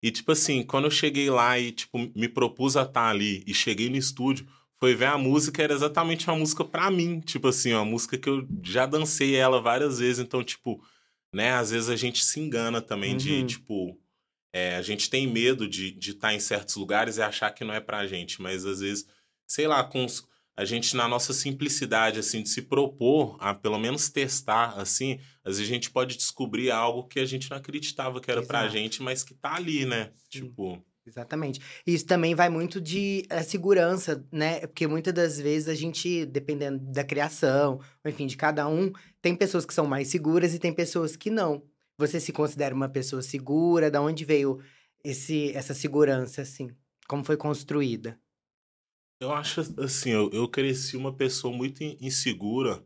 E, 0.00 0.12
tipo 0.12 0.30
assim, 0.30 0.62
quando 0.62 0.84
eu 0.84 0.90
cheguei 0.90 1.28
lá 1.28 1.58
e, 1.58 1.72
tipo, 1.72 1.98
me 2.14 2.28
propus 2.28 2.76
a 2.76 2.82
estar 2.82 3.08
ali 3.08 3.42
e 3.46 3.52
cheguei 3.54 3.88
no 3.90 3.96
estúdio, 3.96 4.46
foi 4.78 4.94
ver 4.94 5.06
a 5.06 5.18
música, 5.18 5.62
era 5.62 5.72
exatamente 5.72 6.28
uma 6.28 6.36
música 6.36 6.64
pra 6.64 6.90
mim. 6.90 7.20
Tipo 7.20 7.48
assim, 7.48 7.72
uma 7.72 7.84
música 7.84 8.18
que 8.18 8.28
eu 8.28 8.46
já 8.62 8.86
dancei 8.86 9.34
ela 9.34 9.60
várias 9.60 9.98
vezes. 9.98 10.18
Então, 10.18 10.44
tipo, 10.44 10.84
né, 11.34 11.52
às 11.52 11.70
vezes 11.70 11.88
a 11.90 11.96
gente 11.96 12.24
se 12.24 12.40
engana 12.40 12.80
também 12.80 13.16
de, 13.16 13.30
Uhum. 13.32 13.46
tipo, 13.46 14.00
é, 14.52 14.76
a 14.76 14.82
gente 14.82 15.10
tem 15.10 15.26
medo 15.26 15.68
de 15.68 15.88
estar 15.88 15.98
de 16.00 16.14
tá 16.14 16.34
em 16.34 16.38
certos 16.40 16.76
lugares 16.76 17.16
e 17.16 17.22
achar 17.22 17.50
que 17.50 17.64
não 17.64 17.74
é 17.74 17.80
pra 17.80 18.06
gente, 18.06 18.40
mas 18.40 18.64
às 18.64 18.80
vezes, 18.80 19.06
sei 19.46 19.66
lá, 19.66 19.82
com 19.84 20.04
os- 20.04 20.24
a 20.56 20.64
gente 20.64 20.94
na 20.94 21.08
nossa 21.08 21.32
simplicidade, 21.32 22.20
assim, 22.20 22.40
de 22.40 22.48
se 22.48 22.62
propor 22.62 23.36
a 23.40 23.52
pelo 23.52 23.76
menos 23.78 24.08
testar, 24.08 24.78
assim, 24.78 25.18
às 25.44 25.56
vezes 25.56 25.68
a 25.68 25.74
gente 25.74 25.90
pode 25.90 26.16
descobrir 26.16 26.70
algo 26.70 27.08
que 27.08 27.18
a 27.18 27.26
gente 27.26 27.50
não 27.50 27.56
acreditava 27.56 28.20
que 28.20 28.30
era 28.30 28.40
pra 28.46 28.60
Exato. 28.60 28.72
gente, 28.72 29.02
mas 29.02 29.24
que 29.24 29.34
tá 29.34 29.54
ali, 29.56 29.84
né? 29.84 30.12
Sim. 30.30 30.40
Tipo, 30.42 30.84
Exatamente. 31.06 31.60
Isso 31.86 32.06
também 32.06 32.34
vai 32.34 32.48
muito 32.48 32.80
de 32.80 33.26
eh, 33.28 33.42
segurança, 33.42 34.26
né? 34.32 34.60
Porque 34.60 34.86
muitas 34.86 35.12
das 35.12 35.38
vezes 35.38 35.68
a 35.68 35.74
gente, 35.74 36.24
dependendo 36.24 36.78
da 36.92 37.04
criação, 37.04 37.80
enfim, 38.04 38.26
de 38.26 38.36
cada 38.36 38.66
um, 38.66 38.90
tem 39.20 39.36
pessoas 39.36 39.66
que 39.66 39.74
são 39.74 39.86
mais 39.86 40.08
seguras 40.08 40.54
e 40.54 40.58
tem 40.58 40.72
pessoas 40.72 41.14
que 41.16 41.28
não. 41.30 41.62
Você 41.98 42.18
se 42.18 42.32
considera 42.32 42.74
uma 42.74 42.88
pessoa 42.88 43.20
segura? 43.22 43.90
Da 43.90 44.00
onde 44.00 44.24
veio 44.24 44.60
esse, 45.04 45.52
essa 45.52 45.74
segurança, 45.74 46.40
assim? 46.42 46.70
Como 47.06 47.22
foi 47.22 47.36
construída? 47.36 48.18
eu 49.20 49.32
acho 49.32 49.60
assim, 49.80 50.10
eu, 50.10 50.30
eu 50.32 50.48
cresci 50.48 50.96
uma 50.96 51.12
pessoa 51.14 51.54
muito 51.56 51.82
in- 51.82 51.96
insegura 52.00 52.84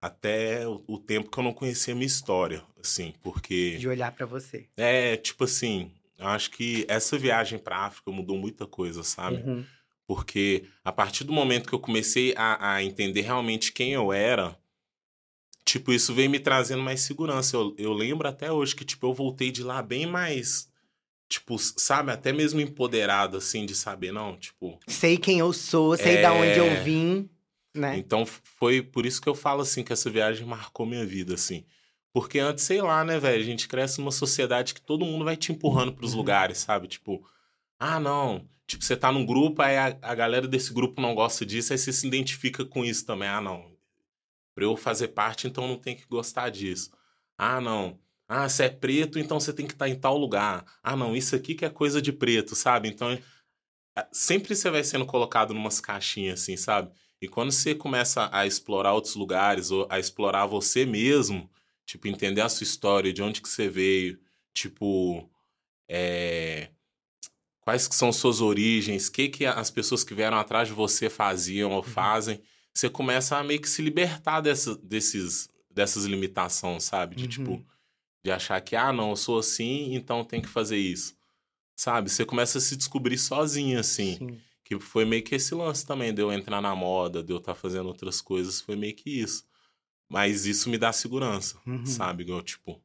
até 0.00 0.66
o, 0.66 0.82
o 0.86 0.98
tempo 0.98 1.30
que 1.30 1.38
eu 1.38 1.42
não 1.44 1.52
conhecia 1.52 1.92
a 1.92 1.96
minha 1.96 2.06
história, 2.06 2.64
assim, 2.80 3.12
porque 3.22 3.76
De 3.78 3.88
olhar 3.88 4.12
pra 4.14 4.24
você. 4.26 4.68
é 4.76 5.16
tipo 5.16 5.44
assim, 5.44 5.92
eu 6.18 6.26
acho 6.26 6.50
que 6.50 6.84
essa 6.88 7.16
viagem 7.16 7.58
pra 7.58 7.78
África 7.86 8.10
mudou 8.10 8.36
muita 8.36 8.66
coisa, 8.66 9.02
sabe? 9.02 9.36
Uhum. 9.38 9.64
Porque 10.06 10.64
a 10.84 10.90
partir 10.90 11.24
do 11.24 11.32
momento 11.32 11.68
que 11.68 11.74
eu 11.74 11.78
comecei 11.78 12.34
a, 12.36 12.74
a 12.74 12.82
entender 12.82 13.20
realmente 13.22 13.72
quem 13.72 13.92
eu 13.92 14.12
era, 14.12 14.58
tipo, 15.64 15.92
isso 15.92 16.14
veio 16.14 16.30
me 16.30 16.40
trazendo 16.40 16.82
mais 16.82 17.00
segurança. 17.02 17.56
Eu, 17.56 17.74
eu 17.78 17.92
lembro 17.92 18.26
até 18.26 18.50
hoje 18.50 18.74
que, 18.74 18.84
tipo, 18.84 19.06
eu 19.06 19.12
voltei 19.14 19.50
de 19.50 19.62
lá 19.62 19.82
bem 19.82 20.06
mais, 20.06 20.68
tipo, 21.28 21.58
sabe, 21.58 22.10
até 22.10 22.32
mesmo 22.32 22.60
empoderado, 22.60 23.36
assim, 23.36 23.66
de 23.66 23.74
saber, 23.74 24.10
não, 24.12 24.36
tipo. 24.36 24.80
Sei 24.88 25.16
quem 25.18 25.38
eu 25.38 25.52
sou, 25.52 25.96
sei 25.96 26.22
da 26.22 26.32
onde 26.32 26.58
eu 26.58 26.66
É. 26.66 26.80
vim, 26.82 27.28
né? 27.74 27.98
Então 27.98 28.24
foi 28.26 28.80
por 28.82 29.04
isso 29.04 29.20
que 29.20 29.28
eu 29.28 29.34
falo, 29.34 29.60
assim, 29.60 29.84
que 29.84 29.92
essa 29.92 30.08
viagem 30.10 30.46
marcou 30.46 30.86
minha 30.86 31.04
vida, 31.04 31.34
assim. 31.34 31.64
Porque 32.20 32.40
antes, 32.40 32.64
sei 32.64 32.82
lá, 32.82 33.04
né, 33.04 33.16
velho, 33.20 33.40
a 33.40 33.46
gente 33.46 33.68
cresce 33.68 34.00
numa 34.00 34.10
sociedade 34.10 34.74
que 34.74 34.80
todo 34.80 35.04
mundo 35.04 35.24
vai 35.24 35.36
te 35.36 35.52
empurrando 35.52 35.92
pros 35.92 36.12
Uhum. 36.12 36.18
lugares, 36.18 36.58
sabe? 36.58 36.88
Tipo, 36.88 37.24
ah, 37.78 38.00
não. 38.00 38.44
Tipo, 38.66 38.82
você 38.84 38.96
tá 38.96 39.12
num 39.12 39.24
grupo, 39.24 39.62
aí 39.62 39.76
a, 39.76 39.96
a 40.02 40.14
galera 40.16 40.48
desse 40.48 40.72
grupo 40.74 41.00
não 41.00 41.14
gosta 41.14 41.46
disso, 41.46 41.72
aí 41.72 41.78
você 41.78 41.92
se 41.92 42.08
identifica 42.08 42.64
com 42.64 42.84
isso 42.84 43.06
também. 43.06 43.28
Ah, 43.28 43.40
não. 43.40 43.70
Pra 44.52 44.64
eu 44.64 44.76
fazer 44.76 45.08
parte, 45.08 45.46
então 45.46 45.68
não 45.68 45.76
tem 45.78 45.94
que 45.94 46.06
gostar 46.08 46.50
disso. 46.50 46.90
Ah, 47.36 47.60
não. 47.60 47.96
Ah, 48.26 48.48
você 48.48 48.64
é 48.64 48.68
preto, 48.68 49.16
então 49.16 49.38
você 49.38 49.52
tem 49.52 49.64
que 49.64 49.74
estar 49.74 49.88
em 49.88 49.94
tal 49.94 50.18
lugar. 50.18 50.64
Ah, 50.82 50.96
não, 50.96 51.14
isso 51.14 51.36
aqui 51.36 51.54
que 51.54 51.64
é 51.64 51.70
coisa 51.70 52.02
de 52.02 52.12
preto, 52.12 52.56
sabe? 52.56 52.88
Então, 52.88 53.16
sempre 54.10 54.56
você 54.56 54.68
vai 54.70 54.82
sendo 54.82 55.06
colocado 55.06 55.54
numas 55.54 55.80
caixinhas 55.80 56.42
assim, 56.42 56.56
sabe? 56.56 56.90
E 57.22 57.28
quando 57.28 57.52
você 57.52 57.76
começa 57.76 58.28
a 58.32 58.44
explorar 58.44 58.92
outros 58.92 59.14
lugares, 59.14 59.70
ou 59.70 59.86
a 59.88 59.98
explorar 60.00 60.46
você 60.46 60.84
mesmo, 60.84 61.48
tipo, 61.88 62.06
entender 62.06 62.42
a 62.42 62.50
sua 62.50 62.64
história, 62.64 63.12
de 63.14 63.22
onde 63.22 63.40
que 63.40 63.48
você 63.48 63.66
veio, 63.66 64.20
tipo, 64.52 65.26
é, 65.88 66.68
quais 67.62 67.88
que 67.88 67.94
são 67.94 68.12
suas 68.12 68.42
origens, 68.42 69.08
o 69.08 69.12
que, 69.12 69.28
que 69.30 69.46
as 69.46 69.70
pessoas 69.70 70.04
que 70.04 70.12
vieram 70.14 70.36
atrás 70.38 70.68
de 70.68 70.74
você 70.74 71.08
faziam 71.08 71.72
ou 71.72 71.82
fazem, 71.82 72.42
você 72.74 72.90
começa 72.90 73.38
a 73.38 73.42
meio 73.42 73.58
que 73.60 73.68
se 73.70 73.80
libertar 73.80 74.42
dessa, 74.42 74.76
desses, 74.76 75.48
dessas 75.70 76.04
limitações, 76.04 76.84
sabe? 76.84 77.16
De 77.16 77.22
Uhum. 77.24 77.28
tipo, 77.30 77.66
de 78.22 78.30
achar 78.30 78.60
que, 78.60 78.76
ah, 78.76 78.92
não, 78.92 79.10
eu 79.10 79.16
sou 79.16 79.38
assim, 79.38 79.94
então 79.94 80.22
tem 80.22 80.42
que 80.42 80.48
fazer 80.48 80.76
isso. 80.76 81.16
Sabe? 81.74 82.10
Você 82.10 82.22
começa 82.26 82.58
a 82.58 82.60
se 82.60 82.76
descobrir 82.76 83.16
sozinho, 83.16 83.80
assim. 83.80 84.16
Sim. 84.18 84.38
Que 84.62 84.78
foi 84.78 85.06
meio 85.06 85.22
que 85.22 85.34
esse 85.36 85.54
lance 85.54 85.86
também, 85.86 86.12
de 86.12 86.20
eu 86.20 86.30
entrar 86.30 86.60
na 86.60 86.76
moda, 86.76 87.22
de 87.22 87.32
eu 87.32 87.38
estar 87.38 87.54
fazendo 87.54 87.86
outras 87.86 88.20
coisas, 88.20 88.60
foi 88.60 88.76
meio 88.76 88.94
que 88.94 89.08
isso. 89.08 89.47
Mas 90.08 90.46
isso 90.46 90.70
me 90.70 90.78
dá 90.78 90.92
segurança, 90.92 91.58
Uhum. 91.66 91.84
sabe? 91.84 92.22
Igual, 92.24 92.42
tipo. 92.42 92.80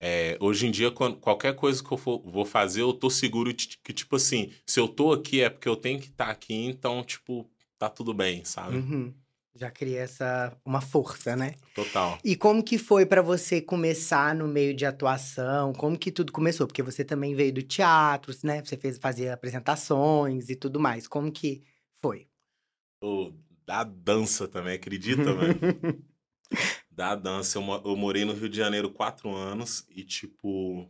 é, 0.00 0.36
hoje 0.38 0.66
em 0.66 0.70
dia, 0.70 0.90
quando- 0.90 1.16
qualquer 1.16 1.54
coisa 1.56 1.82
que 1.82 1.90
eu 1.90 1.96
for- 1.96 2.20
vou 2.26 2.44
fazer, 2.44 2.82
eu 2.82 2.92
tô 2.92 3.08
seguro 3.08 3.54
de 3.54 3.78
que, 3.82 3.90
tipo 3.92 4.16
assim, 4.16 4.52
se 4.66 4.78
eu 4.78 4.86
tô 4.86 5.12
aqui 5.12 5.40
é 5.40 5.48
porque 5.48 5.68
eu 5.68 5.76
tenho 5.76 5.98
que 5.98 6.08
estar 6.08 6.28
aqui, 6.28 6.52
então, 6.54 7.02
tipo, 7.02 7.48
tá 7.78 7.88
tudo 7.88 8.12
bem, 8.12 8.44
sabe? 8.44 8.76
Uhum. 8.76 9.14
Já 9.54 9.70
cria 9.70 10.00
essa 10.00 10.54
uma 10.64 10.80
força, 10.82 11.34
né? 11.36 11.54
Total. 11.74 12.18
E 12.24 12.36
como 12.36 12.62
que 12.62 12.76
foi 12.76 13.06
pra 13.06 13.22
você 13.22 13.62
começar 13.62 14.34
no 14.34 14.46
meio 14.48 14.74
de 14.74 14.84
atuação? 14.84 15.72
Como 15.72 15.96
que 15.98 16.10
tudo 16.12 16.32
começou? 16.32 16.66
Porque 16.66 16.82
você 16.82 17.02
também 17.04 17.34
veio 17.34 17.52
do 17.54 17.62
teatro, 17.62 18.34
né? 18.42 18.62
Você 18.62 18.76
fez 18.76 18.98
fazia 18.98 19.32
apresentações 19.32 20.50
e 20.50 20.56
tudo 20.56 20.78
mais. 20.80 21.06
Como 21.06 21.30
que 21.32 21.62
foi? 22.02 22.26
Ô, 23.00 23.32
da 23.66 23.84
dança 23.84 24.46
também, 24.48 24.74
acredita, 24.74 25.32
velho? 25.34 25.58
Da 26.90 27.14
dança. 27.14 27.58
Eu, 27.58 27.62
mo- 27.62 27.82
eu 27.84 27.96
morei 27.96 28.24
no 28.24 28.32
Rio 28.32 28.48
de 28.48 28.56
Janeiro 28.56 28.90
quatro 28.90 29.34
anos 29.34 29.86
e, 29.90 30.04
tipo, 30.04 30.88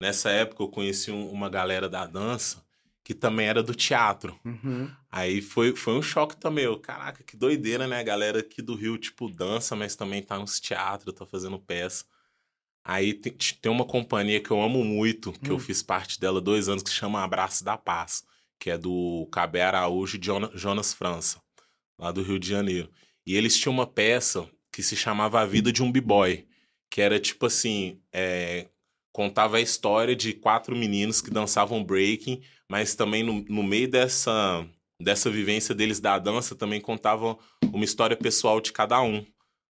nessa 0.00 0.30
época 0.30 0.62
eu 0.62 0.68
conheci 0.68 1.10
um- 1.10 1.30
uma 1.30 1.48
galera 1.48 1.88
da 1.88 2.06
dança 2.06 2.64
que 3.02 3.14
também 3.14 3.46
era 3.48 3.62
do 3.62 3.74
teatro. 3.74 4.38
Uhum. 4.44 4.88
Aí 5.10 5.40
foi, 5.42 5.74
foi 5.74 5.94
um 5.94 6.02
choque 6.02 6.36
também. 6.36 6.64
Eu, 6.64 6.78
caraca, 6.78 7.24
que 7.24 7.36
doideira, 7.36 7.88
né? 7.88 7.98
A 7.98 8.02
galera 8.04 8.40
aqui 8.40 8.62
do 8.62 8.74
Rio, 8.74 8.96
tipo, 8.98 9.28
dança, 9.28 9.74
mas 9.74 9.96
também 9.96 10.22
tá 10.22 10.38
nos 10.38 10.60
teatros, 10.60 11.14
tá 11.14 11.26
fazendo 11.26 11.58
peça. 11.58 12.04
Aí 12.84 13.14
tem, 13.14 13.32
tem 13.34 13.70
uma 13.72 13.84
companhia 13.86 14.40
que 14.42 14.50
eu 14.50 14.62
amo 14.62 14.84
muito, 14.84 15.32
que 15.32 15.50
eu 15.50 15.56
Hum. 15.56 15.60
fiz 15.60 15.82
parte 15.82 16.20
dela 16.20 16.40
dois 16.40 16.68
anos, 16.68 16.82
que 16.82 16.90
chama 16.90 17.22
Abraço 17.22 17.64
da 17.64 17.76
Paz, 17.76 18.24
que 18.58 18.70
é 18.70 18.78
do 18.78 19.28
Cabé 19.32 19.62
Araújo 19.62 20.18
e 20.18 20.24
Jona- 20.24 20.50
Jonas 20.54 20.92
França, 20.94 21.40
lá 22.00 22.10
do 22.10 22.22
Rio 22.22 22.38
de 22.38 22.48
Janeiro. 22.48 22.90
E 23.26 23.36
eles 23.36 23.56
tinham 23.56 23.72
uma 23.74 23.86
peça 23.86 24.48
que 24.72 24.82
se 24.82 24.96
chamava 24.96 25.40
A 25.40 25.46
Vida 25.46 25.70
de 25.72 25.82
um 25.82 25.92
B-Boy, 25.92 26.46
que 26.90 27.00
era 27.00 27.20
tipo 27.20 27.46
assim, 27.46 28.00
é, 28.12 28.68
contava 29.12 29.58
a 29.58 29.60
história 29.60 30.16
de 30.16 30.32
quatro 30.32 30.74
meninos 30.74 31.20
que 31.20 31.30
dançavam 31.30 31.84
breaking, 31.84 32.40
mas 32.68 32.94
também 32.94 33.22
no, 33.22 33.44
no 33.48 33.62
meio 33.62 33.88
dessa, 33.88 34.66
dessa 35.00 35.30
vivência 35.30 35.74
deles 35.74 36.00
da 36.00 36.18
dança 36.18 36.54
também 36.54 36.80
contavam 36.80 37.38
uma 37.72 37.84
história 37.84 38.16
pessoal 38.16 38.60
de 38.60 38.72
cada 38.72 39.00
um, 39.02 39.24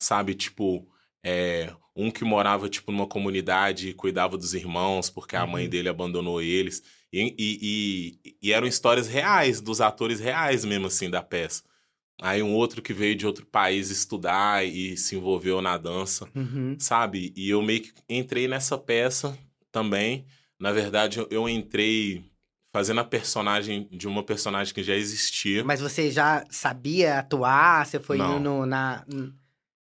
sabe? 0.02 0.36
Tipo, 0.36 0.88
É, 1.24 1.72
um 1.96 2.10
que 2.10 2.24
morava, 2.24 2.68
tipo, 2.68 2.92
numa 2.92 3.06
comunidade 3.06 3.90
e 3.90 3.94
cuidava 3.94 4.36
dos 4.36 4.56
irmãos, 4.56 5.08
porque 5.08 5.36
a 5.36 5.46
mãe 5.46 5.66
Uhum. 5.66 5.70
dele 5.70 5.88
abandonou 5.88 6.42
eles. 6.42 6.82
E, 7.14 7.36
e, 7.38 8.18
e- 8.26 8.38
e 8.42 8.52
eram 8.52 8.66
histórias 8.66 9.08
reais, 9.08 9.62
dos 9.62 9.82
atores 9.82 10.20
reais 10.20 10.66
mesmo, 10.66 10.88
assim, 10.88 11.12
da 11.12 11.22
peça. 11.22 11.62
Aí 12.22 12.44
um 12.44 12.54
outro 12.54 12.82
que 12.84 12.94
veio 12.94 13.16
de 13.16 13.26
outro 13.26 13.46
país 13.48 13.90
estudar 13.90 14.64
e 14.64 14.96
se 14.96 15.16
envolveu 15.16 15.60
na 15.62 15.76
dança, 15.76 16.28
Uhum. 16.36 16.78
sabe? 16.80 17.34
E 17.36 17.50
eu 17.50 17.62
meio 17.64 17.82
que 17.82 17.92
entrei 18.08 18.48
nessa 18.48 18.78
peça 18.78 19.36
também. 19.72 20.24
Na 20.60 20.72
verdade, 20.72 21.20
eu- 21.32 21.50
entrei 21.50 22.24
fazendo 22.72 23.02
a 23.02 23.04
personagem 23.04 23.88
de 23.92 24.08
uma 24.08 24.22
personagem 24.24 24.72
que 24.74 24.84
já 24.84 24.94
existia. 24.96 25.64
Mas 25.64 25.82
você 25.82 26.12
já 26.12 26.46
sabia 26.50 27.18
atuar? 27.20 27.86
Você 27.88 28.00
foi 28.00 28.18
Não. 28.20 28.40
no, 28.40 28.66
na, 28.68 29.04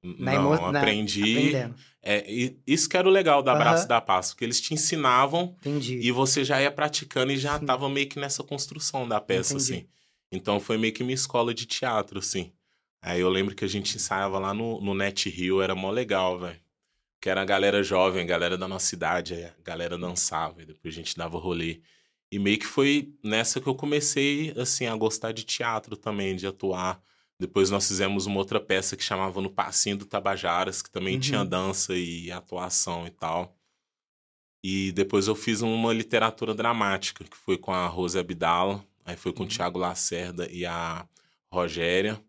na 0.02 0.32
Não, 0.34 0.54
emo- 0.54 0.72
na- 0.72 0.80
aprendi. 0.80 1.22
aprendendo? 1.22 1.74
É, 2.02 2.30
e 2.30 2.58
isso 2.66 2.88
que 2.88 2.96
era 2.96 3.08
o 3.08 3.10
legal 3.12 3.42
da 3.42 3.52
Aham. 3.52 3.60
Abraço 3.60 3.88
da 3.88 4.00
Paz, 4.00 4.32
porque 4.32 4.44
eles 4.44 4.60
te 4.60 4.74
ensinavam 4.74 5.54
Entendi. 5.60 6.00
e 6.02 6.10
você 6.10 6.44
já 6.44 6.60
ia 6.60 6.70
praticando 6.70 7.32
e 7.32 7.38
já 7.38 7.58
Sim. 7.58 7.64
tava 7.64 7.88
meio 7.88 8.08
que 8.08 8.18
nessa 8.18 8.42
construção 8.42 9.08
da 9.08 9.20
peça, 9.20 9.54
Entendi. 9.54 9.72
assim. 9.76 9.86
Então 10.36 10.58
foi 10.60 10.76
meio 10.78 10.92
que 10.92 11.02
minha 11.04 11.14
escola 11.14 11.52
de 11.54 11.66
teatro, 11.66 12.18
assim. 12.18 12.52
Aí 13.02 13.20
eu 13.20 13.28
lembro 13.28 13.54
que 13.54 13.64
a 13.64 13.68
gente 13.68 13.96
ensaiava 13.96 14.38
lá 14.38 14.54
no, 14.54 14.80
no 14.80 14.94
Net 14.94 15.28
Rio, 15.28 15.60
era 15.60 15.74
mó 15.74 15.90
legal, 15.90 16.38
velho. 16.38 16.60
Que 17.20 17.28
era 17.30 17.42
a 17.42 17.44
galera 17.44 17.82
jovem, 17.82 18.22
a 18.22 18.26
galera 18.26 18.56
da 18.58 18.68
nossa 18.68 18.94
idade, 18.94 19.34
a 19.34 19.54
galera 19.62 19.96
dançava, 19.98 20.62
e 20.62 20.66
depois 20.66 20.94
a 20.94 20.96
gente 20.96 21.16
dava 21.16 21.38
rolê. 21.38 21.80
E 22.30 22.38
meio 22.38 22.58
que 22.58 22.66
foi 22.66 23.14
nessa 23.22 23.60
que 23.60 23.66
eu 23.66 23.74
comecei, 23.74 24.52
assim, 24.58 24.86
a 24.86 24.96
gostar 24.96 25.32
de 25.32 25.44
teatro 25.44 25.96
também, 25.96 26.34
de 26.36 26.46
atuar. 26.46 27.00
Depois 27.38 27.70
nós 27.70 27.86
fizemos 27.86 28.26
uma 28.26 28.38
outra 28.38 28.60
peça 28.60 28.96
que 28.96 29.02
chamava 29.04 29.40
No 29.40 29.50
Passinho 29.50 29.98
do 29.98 30.06
Tabajaras, 30.06 30.80
que 30.82 30.90
também 30.90 31.14
Uhum. 31.14 31.20
tinha 31.20 31.44
dança 31.44 31.94
e 31.94 32.30
atuação 32.30 33.06
e 33.06 33.10
tal. 33.10 33.56
E 34.62 34.92
depois 34.92 35.26
eu 35.28 35.34
fiz 35.34 35.60
uma 35.60 35.92
literatura 35.92 36.54
dramática, 36.54 37.22
que 37.24 37.36
foi 37.36 37.58
com 37.58 37.72
a 37.72 37.86
Rose 37.86 38.18
Abdala, 38.18 38.82
aí 39.04 39.16
foi 39.16 39.32
com 39.32 39.40
o 39.40 39.42
Uhum. 39.42 39.48
Tiago 39.48 39.78
Lacerda 39.78 40.48
e 40.50 40.64
a 40.66 41.06
Rogéria. 41.52 42.22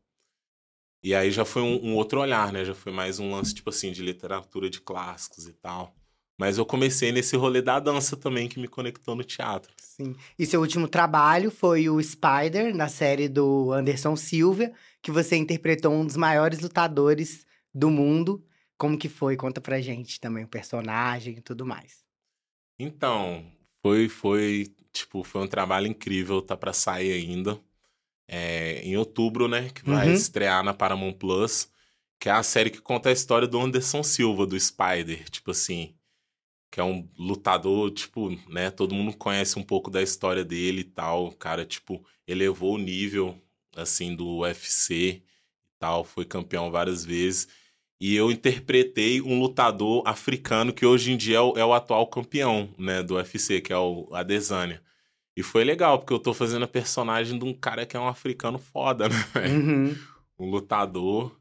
E 1.03 1.13
aí 1.13 1.30
já 1.32 1.45
foi 1.45 1.61
um, 1.61 1.89
um 1.91 1.95
outro 1.95 2.19
olhar, 2.19 2.51
né? 2.51 2.65
Já 2.65 2.73
foi 2.73 2.91
mais 2.91 3.19
um 3.19 3.30
lance, 3.32 3.53
tipo 3.53 3.69
assim, 3.69 3.91
de 3.91 4.01
literatura 4.01 4.69
de 4.69 4.82
clássicos 4.82 5.47
e 5.47 5.53
tal. 5.53 5.95
Mas 6.38 6.57
eu 6.57 6.65
comecei 6.65 7.11
nesse 7.11 7.38
rolê 7.38 7.61
da 7.61 7.80
dança 7.80 8.17
também, 8.17 8.49
que 8.49 8.59
me 8.59 8.67
conectou 8.67 9.15
no 9.15 9.23
teatro. 9.23 9.71
Sim. 9.78 10.15
E 10.38 10.45
seu 10.45 10.59
último 10.59 10.88
trabalho 10.88 11.49
foi 11.49 11.88
o 11.89 12.01
Spider, 12.01 12.76
na 12.76 12.89
série 12.89 13.30
do 13.30 13.71
Anderson 13.71 14.15
Silva, 14.15 14.71
que 15.01 15.11
você 15.11 15.38
interpretou 15.38 15.93
um 15.93 16.05
dos 16.05 16.17
maiores 16.17 16.59
lutadores 16.59 17.45
do 17.73 17.89
mundo. 17.89 18.43
Como 18.78 18.97
que 18.97 19.07
foi? 19.07 19.38
Conta 19.38 19.61
pra 19.61 19.80
gente 19.80 20.19
também 20.19 20.43
o 20.43 20.47
personagem 20.49 21.38
e 21.38 21.41
tudo 21.41 21.65
mais. 21.65 22.03
Então, 22.78 23.45
foi, 23.86 24.09
foi, 24.09 24.73
tipo, 24.91 25.23
foi 25.23 25.43
um 25.43 25.47
trabalho 25.47 25.86
incrível, 25.86 26.41
tá 26.41 26.57
pra 26.57 26.73
sair 26.73 27.11
ainda. 27.13 27.61
É, 28.27 28.81
em 28.83 28.97
outubro, 28.97 29.47
né, 29.47 29.69
que 29.69 29.86
vai 29.86 30.09
Uhum. 30.09 30.11
estrear 30.11 30.63
na 30.63 30.73
Paramount 30.73 31.13
Plus, 31.13 31.69
que 32.19 32.29
é 32.29 32.31
a 32.33 32.43
série 32.43 32.71
que 32.71 32.81
conta 32.81 33.09
a 33.09 33.11
história 33.13 33.47
do 33.47 33.59
Anderson 33.59 34.03
Silva, 34.03 34.47
do 34.47 34.59
Spider, 34.59 35.29
tipo 35.29 35.51
assim, 35.51 35.95
que 36.71 36.79
é 36.79 36.83
um 36.83 37.09
lutador, 37.17 37.91
tipo, 37.91 38.31
né, 38.49 38.71
todo 38.71 38.95
mundo 38.95 39.15
conhece 39.17 39.59
um 39.59 39.63
pouco 39.63 39.91
da 39.91 40.01
história 40.03 40.45
dele 40.45 40.81
e 40.81 40.86
tal, 40.86 41.27
o 41.27 41.36
cara, 41.36 41.65
tipo, 41.65 42.05
elevou 42.27 42.75
o 42.75 42.79
nível, 42.79 43.41
assim, 43.75 44.15
do 44.15 44.39
UFC 44.39 45.23
e 45.23 45.23
tal, 45.79 46.03
foi 46.05 46.25
campeão 46.25 46.71
várias 46.71 47.05
vezes, 47.05 47.47
e 48.08 48.16
eu 48.16 48.30
interpretei 48.30 49.20
um 49.20 49.39
lutador 49.39 50.03
africano 50.06 50.72
que 50.72 50.86
hoje 50.86 51.12
em 51.12 51.18
dia 51.18 51.38
é 51.38 51.41
o, 51.41 51.58
é 51.58 51.66
o 51.66 51.74
atual 51.74 52.06
campeão, 52.06 52.70
né, 52.78 53.01
do 53.01 53.16
UFC, 53.16 53.62
que 53.62 53.74
é 53.74 53.78
o 53.78 54.08
Adesanya. 54.14 54.80
E 55.36 55.41
foi 55.41 55.64
legal, 55.64 55.97
porque 55.97 56.14
eu 56.14 56.20
tô 56.20 56.32
fazendo 56.32 56.66
a 56.66 56.68
personagem 56.68 57.39
de 57.39 57.43
um 57.43 57.51
cara 57.51 57.84
que 57.84 57.97
é 57.97 57.99
um 57.99 58.08
africano 58.08 58.60
foda, 58.60 59.10
né? 59.10 59.16
Uhum. 59.49 59.95
um 60.38 60.49
lutador. 60.51 61.36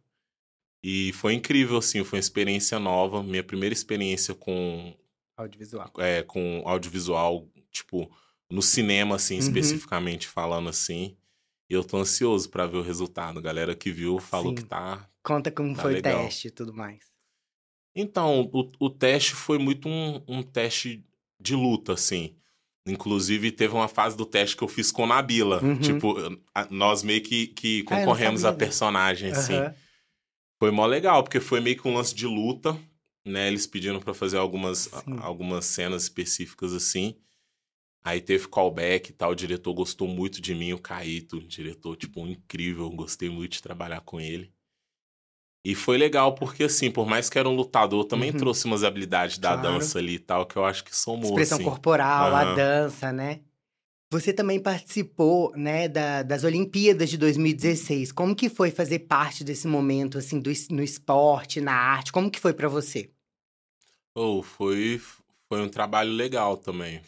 E 0.82 1.12
foi 1.12 1.34
incrível, 1.34 1.76
assim, 1.76 2.02
foi 2.02 2.16
uma 2.18 2.20
experiência 2.20 2.78
nova. 2.78 3.22
Minha 3.22 3.44
primeira 3.44 3.72
experiência 3.74 4.34
com, 4.34 4.94
Audiovisual. 5.36 5.90
é, 5.98 6.22
com 6.22 6.62
audiovisual, 6.64 7.46
tipo, 7.70 8.10
no 8.50 8.62
cinema, 8.62 9.16
assim, 9.16 9.34
Uhum. 9.34 9.40
especificamente 9.40 10.26
falando 10.26 10.70
assim. 10.70 11.14
E 11.68 11.74
eu 11.74 11.84
tô 11.84 11.98
ansioso 11.98 12.48
pra 12.48 12.66
ver 12.66 12.78
o 12.78 12.82
resultado. 12.82 13.38
A 13.38 13.42
galera 13.42 13.74
que 13.74 13.90
viu 13.92 14.18
falou 14.18 14.50
Sim. 14.50 14.54
que 14.56 14.64
tá. 14.64 15.06
Conta 15.24 15.50
como 15.50 15.74
Tá 15.74 15.82
foi 15.82 15.94
legal. 15.94 16.20
o 16.20 16.24
teste 16.26 16.48
e 16.48 16.50
tudo 16.50 16.72
mais. 16.72 17.12
Então, 17.96 18.42
o, 18.52 18.72
o 18.78 18.90
teste 18.90 19.34
foi 19.34 19.58
muito 19.58 19.88
um, 19.88 20.22
um 20.28 20.42
teste 20.42 21.04
de 21.40 21.54
luta, 21.54 21.94
assim. 21.94 22.36
Inclusive, 22.86 23.50
teve 23.50 23.72
uma 23.74 23.88
fase 23.88 24.16
do 24.16 24.26
teste 24.26 24.56
que 24.56 24.62
eu 24.62 24.68
fiz 24.68 24.92
com 24.92 25.06
Nabila. 25.06 25.62
Uhum. 25.62 25.80
Tipo, 25.80 26.14
nós 26.70 27.02
meio 27.02 27.22
que, 27.22 27.46
que 27.48 27.80
Ah, 27.82 27.84
concorremos 27.96 28.42
sabia 28.42 28.54
a 28.54 28.58
personagem, 28.58 29.30
assim. 29.30 29.54
Aham. 29.54 29.74
Foi 30.58 30.70
mó 30.70 30.86
legal, 30.86 31.22
porque 31.22 31.40
foi 31.40 31.60
meio 31.60 31.80
que 31.80 31.88
um 31.88 31.94
lance 31.94 32.14
de 32.14 32.26
luta, 32.26 32.78
né? 33.26 33.48
Eles 33.48 33.66
pediram 33.66 34.00
pra 34.00 34.14
fazer 34.14 34.36
algumas, 34.38 34.88
algumas 35.20 35.64
cenas 35.66 36.04
específicas 36.04 36.72
assim. 36.72 37.16
Aí 38.04 38.20
teve 38.20 38.48
callback 38.48 39.10
e 39.10 39.12
tal, 39.14 39.30
o 39.32 39.34
diretor 39.34 39.72
gostou 39.74 40.06
muito 40.06 40.40
de 40.40 40.54
mim, 40.54 40.72
o 40.74 40.78
Caíto, 40.78 41.40
diretor, 41.40 41.96
tipo, 41.96 42.20
incrível, 42.26 42.88
gostei 42.90 43.30
muito 43.30 43.52
de 43.52 43.62
trabalhar 43.62 44.00
com 44.02 44.20
ele. 44.20 44.53
E 45.64 45.74
foi 45.74 45.96
legal, 45.96 46.34
porque 46.34 46.64
assim, 46.64 46.90
por 46.90 47.06
mais 47.06 47.30
que 47.30 47.38
era 47.38 47.48
um 47.48 47.54
lutador, 47.56 48.04
também 48.04 48.30
Uhum. 48.32 48.38
trouxe 48.38 48.66
umas 48.66 48.84
habilidades 48.84 49.38
da 49.38 49.54
Claro. 49.54 49.78
dança 49.78 49.98
ali 49.98 50.14
e 50.16 50.18
tal, 50.18 50.44
que 50.44 50.56
eu 50.56 50.64
acho 50.64 50.84
que 50.84 50.94
somou, 50.94 51.24
Expressão 51.24 51.56
assim. 51.56 51.64
corporal, 51.64 52.34
a 52.34 52.44
Aham. 52.44 52.54
dança, 52.54 53.12
né? 53.12 53.40
Você 54.10 54.32
também 54.32 54.60
participou, 54.60 55.50
né, 55.56 55.88
da- 55.88 56.22
das 56.22 56.44
Olimpíadas 56.44 57.08
de 57.10 57.16
2016. 57.16 58.12
Como 58.12 58.36
que 58.36 58.48
foi 58.50 58.70
fazer 58.70 59.00
parte 59.00 59.42
desse 59.42 59.66
momento, 59.66 60.18
assim, 60.18 60.38
do, 60.38 60.50
no 60.70 60.82
esporte, 60.82 61.60
na 61.60 61.72
arte? 61.72 62.12
Como 62.12 62.30
que 62.30 62.38
foi 62.38 62.52
pra 62.52 62.68
você? 62.68 63.10
Oh, 64.14 64.42
foi, 64.42 65.00
foi 65.48 65.60
um 65.62 65.68
trabalho 65.68 66.12
legal 66.12 66.56
também, 66.56 67.00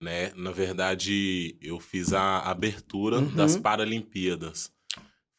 né? 0.00 0.32
Na 0.34 0.50
verdade, 0.52 1.56
eu 1.60 1.78
fiz 1.78 2.12
a 2.12 2.38
abertura 2.38 3.20
Uhum. 3.20 3.34
das 3.34 3.56
Paralimpíadas. 3.58 4.72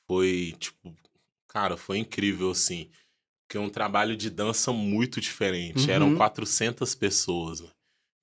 Foi, 0.08 0.54
tipo, 0.60 0.94
cara, 1.52 1.76
foi 1.78 1.98
incrível, 1.98 2.50
assim. 2.52 2.90
Porque 3.44 3.58
é 3.58 3.60
um 3.60 3.70
trabalho 3.70 4.16
de 4.16 4.30
dança 4.30 4.72
muito 4.72 5.20
diferente. 5.20 5.92
Eram 5.92 6.10
Uhum. 6.12 6.18
400 6.18 6.96
pessoas. 6.96 7.60
né? 7.62 7.68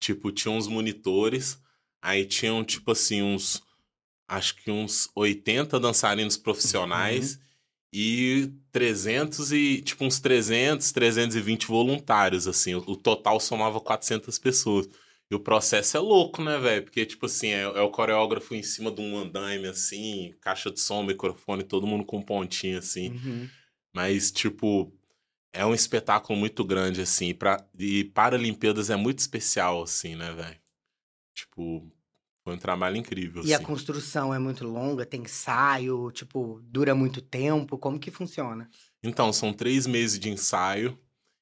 Tipo, 0.01 0.33
tinha 0.33 0.51
uns 0.53 0.67
monitores, 0.67 1.59
aí 2.01 2.25
tinham, 2.25 2.65
tipo 2.65 2.91
assim, 2.93 3.21
uns... 3.23 3.63
Acho 4.27 4.55
que 4.57 4.71
uns 4.71 5.09
80 5.15 5.79
dançarinos 5.81 6.37
profissionais 6.37 7.35
Uhum. 7.35 7.41
e 7.95 8.53
300 8.71 9.53
e 9.53 9.81
tipo 9.83 10.05
uns 10.05 10.21
300, 10.21 10.93
320 10.93 11.67
voluntários 11.67 12.47
assim. 12.47 12.75
O, 12.75 12.79
o 12.87 12.97
total 12.97 13.41
somava 13.41 13.81
400 13.81 14.39
pessoas. 14.39 14.87
E 15.31 15.35
o 15.35 15.41
processo 15.41 15.97
é 15.97 16.01
louco, 16.01 16.43
né, 16.43 16.59
velho? 16.59 16.85
Porque 16.85 17.05
tipo 17.05 17.27
assim, 17.27 17.49
é, 17.49 17.63
é 17.63 17.81
o 17.81 17.91
coreógrafo 17.91 18.55
em 18.55 18.63
cima 18.63 18.91
de 18.91 19.03
um 19.03 19.19
andaime 19.19 19.67
assim, 19.67 20.35
caixa 20.41 20.71
de 20.71 20.81
som, 20.81 21.03
microfone, 21.03 21.63
todo 21.63 21.87
mundo 21.87 22.05
com 22.05 22.23
pontinho 22.23 22.79
assim. 22.79 23.11
Uhum. 23.11 23.49
Mas 23.95 24.31
tipo, 24.31 24.93
é 25.53 25.67
um 25.67 25.75
espetáculo 25.75 26.39
muito 26.39 26.65
grande 26.65 27.03
assim, 27.03 27.35
pra, 27.35 27.63
e 27.79 28.05
Paralimpíadas 28.05 28.89
é 28.89 28.97
muito 28.97 29.19
especial 29.19 29.83
assim, 29.83 30.17
né, 30.17 30.33
velho? 30.33 30.57
Tipo, 31.35 31.93
foi 32.43 32.55
um 32.55 32.59
trabalho 32.59 32.97
incrível 32.97 33.45
E 33.45 33.53
a 33.53 33.57
assim. 33.57 33.67
construção 33.67 34.33
é 34.33 34.39
muito 34.39 34.67
longa, 34.67 35.05
tem 35.05 35.21
ensaio, 35.21 36.11
tipo, 36.11 36.61
dura 36.65 36.95
muito 36.95 37.21
tempo. 37.21 37.77
Como 37.77 37.99
que 37.99 38.11
funciona? 38.11 38.71
Então, 39.03 39.31
são 39.33 39.53
três 39.53 39.87
meses 39.87 40.19
de 40.19 40.31
ensaio 40.31 40.99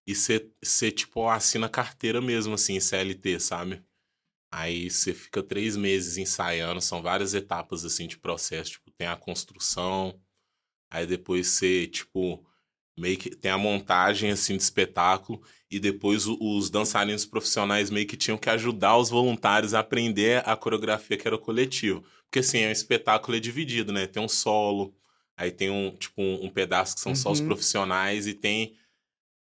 e 0.07 0.15
você, 0.15 0.93
tipo, 0.93 1.29
assina 1.29 1.69
carteira 1.69 2.21
mesmo, 2.21 2.55
assim, 2.55 2.79
CLT, 2.81 3.41
sabe? 3.41 3.83
Aí 4.53 4.91
você 4.91 5.15
fica 5.15 5.43
três 5.43 5.77
meses 5.77 6.19
ensaiando, 6.19 6.81
são 6.81 7.03
várias 7.03 7.35
etapas, 7.35 7.85
assim, 7.85 8.07
de 8.09 8.19
processo. 8.19 8.73
Tipo, 8.73 8.91
tem 8.93 9.09
a 9.09 9.17
construção, 9.17 10.21
aí 10.91 11.07
depois 11.07 11.49
você, 11.49 11.87
tipo, 11.87 12.45
meio 12.99 13.19
que 13.19 13.31
tem 13.31 13.51
a 13.51 13.59
montagem, 13.59 14.31
assim, 14.31 14.57
de 14.57 14.63
espetáculo 14.63 15.43
e 15.71 15.79
depois 15.81 16.27
os 16.27 16.71
dançarinos 16.71 17.27
profissionais 17.27 17.91
meio 17.91 18.07
que 18.07 18.17
tinham 18.17 18.39
que 18.39 18.49
ajudar 18.51 18.97
os 18.97 19.11
voluntários 19.11 19.75
a 19.75 19.81
aprender 19.81 20.43
a 20.49 20.57
coreografia 20.57 21.17
que 21.17 21.27
era 21.27 21.37
o 21.37 21.41
coletivo. 21.41 22.03
Porque, 22.25 22.41
assim, 22.41 22.61
é 22.61 22.69
um 22.69 22.73
espetáculo 22.73 23.37
é 23.37 23.41
dividido, 23.41 23.93
né? 23.93 24.07
Tem 24.07 24.23
um 24.23 24.29
solo, 24.29 24.95
Aí 25.39 25.51
tem 25.51 25.69
um, 25.71 25.95
tipo, 25.97 26.23
um, 26.23 26.47
um 26.47 26.51
pedaço 26.51 26.95
que 26.95 27.01
são 27.03 27.15
só 27.15 27.31
os 27.31 27.41
Uhum. 27.41 27.47
profissionais 27.47 28.27
e 28.27 28.33
tem 28.35 28.75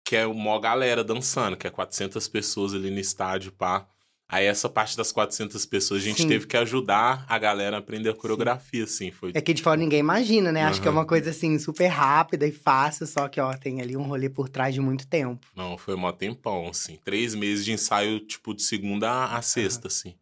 que 0.07 0.15
é 0.15 0.25
uma 0.25 0.57
galera 0.59 1.03
dançando, 1.03 1.57
que 1.57 1.67
é 1.67 1.69
400 1.69 2.27
pessoas 2.29 2.73
ali 2.73 2.89
no 2.89 2.97
estádio, 2.99 3.51
pá. 3.51 3.85
Aí 4.29 4.45
essa 4.45 4.69
parte 4.69 4.95
das 4.95 5.11
400 5.11 5.65
pessoas, 5.65 6.01
a 6.01 6.05
gente 6.05 6.21
Sim. 6.21 6.27
teve 6.29 6.47
que 6.47 6.55
ajudar 6.57 7.25
a 7.27 7.37
galera 7.37 7.75
a 7.75 7.79
aprender 7.79 8.09
a 8.09 8.13
coreografia, 8.13 8.85
assim. 8.85 9.11
Foi 9.11 9.31
É 9.33 9.41
que 9.41 9.53
de 9.53 9.61
fora 9.61 9.77
ninguém 9.77 9.99
imagina, 9.99 10.51
né? 10.51 10.63
Acho 10.63 10.81
que 10.81 10.87
é 10.87 10.91
uma 10.91 11.05
coisa 11.05 11.29
assim 11.29 11.57
super 11.59 11.87
rápida 11.87 12.45
e 12.47 12.51
fácil, 12.53 13.05
só 13.05 13.27
que 13.27 13.39
ó, 13.39 13.53
tem 13.57 13.81
ali 13.81 13.95
um 13.97 14.03
rolê 14.03 14.29
por 14.29 14.47
trás 14.49 14.73
de 14.73 14.79
muito 14.81 15.05
tempo. 15.07 15.45
Não, 15.55 15.77
foi 15.77 15.95
mó 15.97 16.11
tempão, 16.13 16.69
assim. 16.69 16.97
Três 17.03 17.35
meses 17.35 17.63
de 17.65 17.71
ensaio, 17.73 18.19
tipo, 18.21 18.53
de 18.53 18.63
segunda 18.63 19.25
a- 19.25 19.41
sexta, 19.41 19.87
assim. 19.87 20.15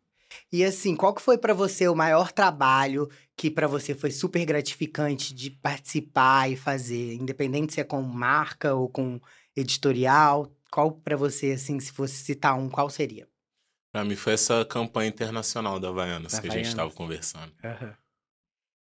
E 0.52 0.64
assim, 0.64 0.96
qual 0.96 1.14
que 1.14 1.22
foi 1.22 1.38
pra 1.38 1.54
você 1.54 1.88
o 1.88 1.96
maior 1.96 2.32
trabalho 2.32 3.08
que 3.38 3.50
pra 3.52 3.68
você 3.68 3.94
foi 3.96 4.12
super 4.12 4.44
gratificante 4.46 5.34
de 5.34 5.50
participar 5.50 6.50
e 6.52 6.56
fazer, 6.56 7.14
independente 7.16 7.74
se 7.74 7.82
é 7.82 7.84
com 7.84 8.02
marca 8.02 8.74
ou 8.74 8.90
com 8.90 9.20
editorial? 9.56 10.52
Qual 10.72 10.92
pra 10.92 11.16
você 11.18 11.52
assim, 11.52 11.80
se 11.80 11.92
fosse 11.92 12.16
citar 12.16 12.58
um, 12.58 12.70
qual 12.70 12.90
seria? 12.90 13.28
Pra 13.92 14.04
mim 14.04 14.16
foi 14.16 14.34
essa 14.34 14.64
campanha 14.66 15.10
internacional 15.10 15.80
da 15.80 15.90
Havaianas 15.90 16.34
Da 16.34 16.42
que 16.42 16.46
a 16.48 16.50
gente 16.50 16.66
Havaianas. 16.66 16.76
tava 16.76 16.92
conversando. 16.92 17.52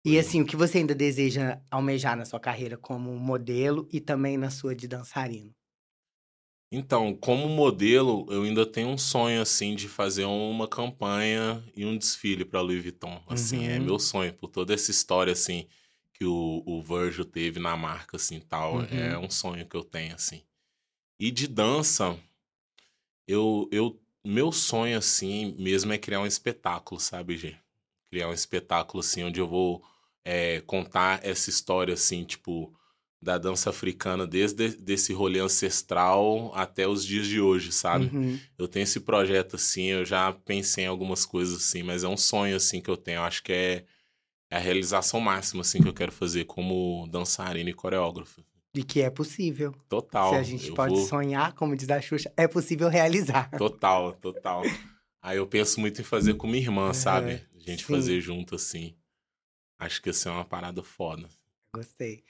E 0.05 0.19
assim, 0.19 0.43
o 0.43 0.47
que 0.47 0.57
você 0.57 0.77
ainda 0.79 0.95
deseja 0.95 1.61
almejar 1.71 2.15
na 2.17 2.25
sua 2.27 2.39
carreira 2.41 2.77
como 2.77 3.17
modelo 3.19 3.89
e 3.91 3.99
também 4.01 4.37
na 4.37 4.51
sua 4.51 4.75
de 4.75 4.87
dançarino? 4.87 5.55
Então, 6.73 7.15
como 7.17 7.49
modelo, 7.49 8.27
eu 8.31 8.43
ainda 8.45 8.65
tenho 8.65 8.89
um 8.89 8.99
sonho, 8.99 9.43
assim, 9.43 9.75
de 9.75 9.89
fazer 9.89 10.25
uma 10.25 10.69
campanha 10.69 11.65
e 11.75 11.85
um 11.85 11.97
desfile 11.99 12.45
pra 12.45 12.61
Louis 12.61 12.81
Vuitton. 12.83 13.21
Assim, 13.27 13.67
é 13.67 13.79
Uhum. 13.79 13.85
meu 13.87 13.99
sonho, 13.99 14.33
por 14.35 14.49
toda 14.49 14.73
essa 14.73 14.91
história, 14.91 15.33
assim, 15.33 15.67
que 16.15 16.25
o, 16.25 16.63
o 16.65 16.81
Virgil 16.83 17.25
teve 17.25 17.59
na 17.59 17.77
marca, 17.77 18.17
assim, 18.17 18.39
tal. 18.41 18.77
Uhum. 18.77 18.85
É 18.85 19.19
um 19.19 19.29
sonho 19.29 19.67
que 19.69 19.77
eu 19.77 19.83
tenho, 19.83 20.15
assim. 20.15 20.43
E 21.21 21.31
de 21.31 21.47
dança, 21.47 22.19
eu, 23.29 23.69
eu, 23.71 24.01
meu 24.25 24.51
sonho, 24.51 24.97
assim, 24.97 25.55
mesmo 25.59 25.93
é 25.93 25.99
criar 25.99 26.21
um 26.21 26.27
espetáculo, 26.27 26.99
sabe, 26.99 27.37
Gê? 27.37 27.57
Criar 28.11 28.29
um 28.29 28.33
espetáculo, 28.33 29.01
assim, 29.01 29.23
onde 29.23 29.39
eu 29.39 29.47
vou 29.47 29.85
é, 30.25 30.63
contar 30.63 31.21
essa 31.23 31.51
história, 31.51 31.93
assim, 31.93 32.25
tipo, 32.25 32.75
da 33.21 33.37
dança 33.37 33.69
africana, 33.69 34.27
desde 34.27 34.71
desse 34.79 35.13
rolê 35.13 35.41
ancestral 35.41 36.53
até 36.55 36.89
os 36.89 37.05
dias 37.05 37.27
de 37.27 37.39
hoje, 37.39 37.71
sabe? 37.71 38.07
Uhum. 38.07 38.41
Eu 38.57 38.67
tenho 38.67 38.85
esse 38.85 39.01
projeto, 39.01 39.57
assim, 39.57 39.89
eu 39.89 40.07
já 40.07 40.33
pensei 40.33 40.85
em 40.85 40.89
algumas 40.89 41.27
coisas, 41.27 41.57
assim, 41.57 41.83
mas 41.83 42.03
é 42.03 42.09
um 42.09 42.17
sonho, 42.17 42.57
assim, 42.57 42.81
que 42.81 42.89
eu 42.89 42.97
tenho. 42.97 43.19
Eu 43.19 43.25
acho 43.25 43.43
que 43.43 43.53
é, 43.53 43.85
é 44.51 44.57
a 44.57 44.59
realização 44.59 45.21
máxima, 45.21 45.61
assim, 45.61 45.83
que 45.83 45.89
eu 45.89 45.93
quero 45.93 46.13
fazer 46.13 46.47
como 46.47 47.07
dançarino 47.11 47.69
e 47.69 47.75
coreógrafo. 47.75 48.43
E 48.75 48.85
que 48.85 49.01
é 49.03 49.11
possível. 49.11 49.75
Total. 49.89 50.31
Se 50.31 50.37
a 50.37 50.43
gente 50.43 50.73
pode 50.73 50.95
vou- 50.95 51.05
sonhar, 51.07 51.53
como 51.55 51.77
diz 51.77 51.91
a 51.91 52.01
Xuxa, 52.01 52.33
é 52.37 52.47
possível 52.47 52.89
realizar. 52.89 53.51
Total, 53.59 54.13
total. 54.13 54.63
Aí 55.21 55.37
eu 55.39 55.47
penso 55.47 55.81
muito 55.81 56.01
em 56.01 56.05
fazer 56.05 56.35
com 56.35 56.47
minha 56.47 56.63
irmã, 56.63 56.91
É, 56.91 56.95
sabe? 56.95 57.33
A 57.55 57.59
gente 57.59 57.85
sim. 57.85 57.93
fazer 57.93 58.21
junto, 58.21 58.55
assim. 58.55 58.95
Acho 59.79 60.01
que 60.01 60.09
ia 60.09 60.13
ser 60.13 60.29
uma 60.29 60.45
parada 60.45 60.83
foda. 60.83 61.29
Gostei. 61.75 62.23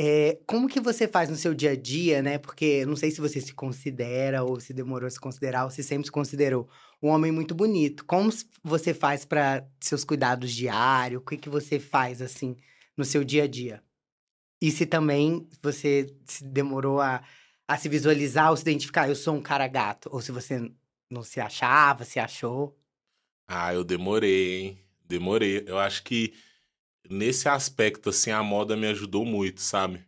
É, 0.00 0.38
como 0.46 0.68
que 0.68 0.78
você 0.78 1.08
faz 1.08 1.28
no 1.28 1.34
seu 1.34 1.52
dia 1.52 1.72
a 1.72 1.76
dia, 1.76 2.22
né? 2.22 2.38
Porque 2.38 2.86
não 2.86 2.94
sei 2.94 3.10
se 3.10 3.20
você 3.20 3.40
se 3.40 3.52
considera 3.52 4.44
ou 4.44 4.60
se 4.60 4.72
demorou 4.72 5.08
a 5.08 5.10
se 5.10 5.18
considerar 5.18 5.64
ou 5.64 5.70
se 5.70 5.82
sempre 5.82 6.04
se 6.04 6.12
considerou 6.12 6.68
um 7.02 7.08
homem 7.08 7.32
muito 7.32 7.54
bonito. 7.54 8.04
Como 8.04 8.30
você 8.62 8.94
faz 8.94 9.24
para 9.24 9.66
seus 9.80 10.04
cuidados 10.04 10.52
diários? 10.52 11.20
O 11.20 11.24
que 11.24 11.36
que 11.36 11.48
você 11.48 11.80
faz 11.80 12.22
assim 12.22 12.56
no 12.96 13.04
seu 13.04 13.24
dia 13.24 13.42
a 13.44 13.48
dia? 13.48 13.82
E 14.60 14.70
se 14.70 14.86
também 14.86 15.48
você 15.62 16.06
se 16.26 16.44
demorou 16.44 17.00
a, 17.00 17.22
a 17.66 17.76
se 17.78 17.88
visualizar 17.88 18.50
ou 18.50 18.56
se 18.56 18.62
identificar, 18.62 19.08
eu 19.08 19.14
sou 19.16 19.34
um 19.36 19.42
cara 19.42 19.66
gato, 19.68 20.08
ou 20.12 20.20
se 20.20 20.32
você 20.32 20.70
não 21.10 21.22
se 21.22 21.40
achava, 21.40 22.04
se 22.04 22.18
achou? 22.18 22.76
Ah, 23.46 23.72
eu 23.72 23.84
demorei, 23.84 24.60
hein? 24.60 24.78
Demorei. 25.04 25.64
Eu 25.66 25.78
acho 25.78 26.02
que 26.04 26.34
nesse 27.10 27.48
aspecto, 27.48 28.10
assim, 28.10 28.30
a 28.32 28.42
moda 28.42 28.76
me 28.76 28.86
ajudou 28.88 29.24
muito, 29.24 29.60
sabe? 29.60 30.04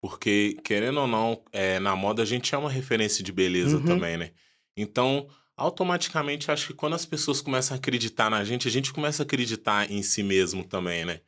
Porque, 0.00 0.56
querendo 0.64 1.00
ou 1.00 1.06
não, 1.08 1.44
é, 1.52 1.78
na 1.80 1.96
moda 1.96 2.22
a 2.22 2.26
gente 2.26 2.54
é 2.54 2.58
uma 2.58 2.70
referência 2.70 3.24
de 3.24 3.32
beleza 3.32 3.78
Uhum. 3.78 3.84
também, 3.86 4.16
né? 4.18 4.32
Então, 4.76 5.28
automaticamente, 5.56 6.50
acho 6.50 6.68
que 6.68 6.74
quando 6.74 6.94
as 6.94 7.06
pessoas 7.06 7.40
começam 7.42 7.76
a 7.76 7.78
acreditar 7.78 8.30
na 8.30 8.44
gente, 8.44 8.68
a 8.68 8.70
gente 8.70 8.92
começa 8.92 9.22
a 9.22 9.26
acreditar 9.26 9.90
em 9.90 10.02
si 10.02 10.22
mesmo 10.22 10.64
também, 10.66 11.04
né? 11.04 11.20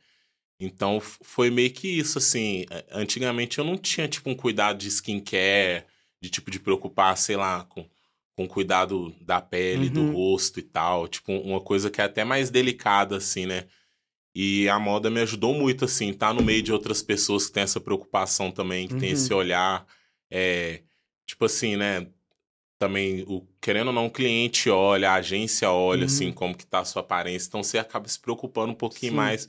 Então, 0.59 0.99
foi 1.01 1.49
meio 1.49 1.71
que 1.73 1.87
isso, 1.87 2.17
assim. 2.17 2.65
Antigamente 2.91 3.59
eu 3.59 3.65
não 3.65 3.77
tinha, 3.77 4.07
tipo, 4.07 4.29
um 4.29 4.35
cuidado 4.35 4.77
de 4.79 4.87
skincare, 4.87 5.85
de 6.21 6.29
tipo, 6.29 6.49
de 6.49 6.59
preocupar, 6.59 7.17
sei 7.17 7.35
lá, 7.35 7.65
com, 7.65 7.87
com 8.35 8.47
cuidado 8.47 9.13
da 9.21 9.41
pele, 9.41 9.89
do 9.89 10.01
Uhum. 10.01 10.11
rosto 10.11 10.59
e 10.59 10.63
tal. 10.63 11.07
Tipo, 11.07 11.33
uma 11.33 11.59
coisa 11.61 11.89
que 11.91 11.99
é 12.01 12.05
até 12.05 12.23
mais 12.23 12.49
delicada, 12.49 13.17
assim, 13.17 13.45
né? 13.45 13.65
E 14.35 14.67
a 14.69 14.79
moda 14.79 15.09
me 15.09 15.21
ajudou 15.21 15.53
muito, 15.53 15.85
assim, 15.85 16.13
tá 16.13 16.33
no 16.33 16.43
meio 16.43 16.61
de 16.63 16.71
outras 16.73 17.01
pessoas 17.01 17.47
que 17.47 17.53
têm 17.53 17.63
essa 17.63 17.79
preocupação 17.81 18.51
também, 18.51 18.87
que 18.87 18.95
tem 18.95 19.11
Uhum. 19.11 19.13
esse 19.13 19.33
olhar. 19.33 19.85
É, 20.31 20.83
tipo 21.25 21.45
assim, 21.45 21.75
né? 21.77 22.07
Também, 22.79 23.23
o, 23.27 23.47
querendo 23.61 23.87
ou 23.87 23.93
não, 23.93 24.07
o 24.07 24.11
cliente 24.11 24.69
olha, 24.69 25.11
a 25.11 25.15
agência 25.15 25.71
olha, 25.71 26.01
Uhum. 26.01 26.05
assim, 26.05 26.31
como 26.33 26.55
que 26.57 26.65
tá 26.65 26.79
a 26.79 26.85
sua 26.85 27.01
aparência. 27.01 27.47
Então, 27.47 27.63
você 27.63 27.77
acaba 27.77 28.07
se 28.07 28.19
preocupando 28.19 28.73
um 28.73 28.75
pouquinho 28.75 29.13
Sim. 29.13 29.15
mais, 29.15 29.47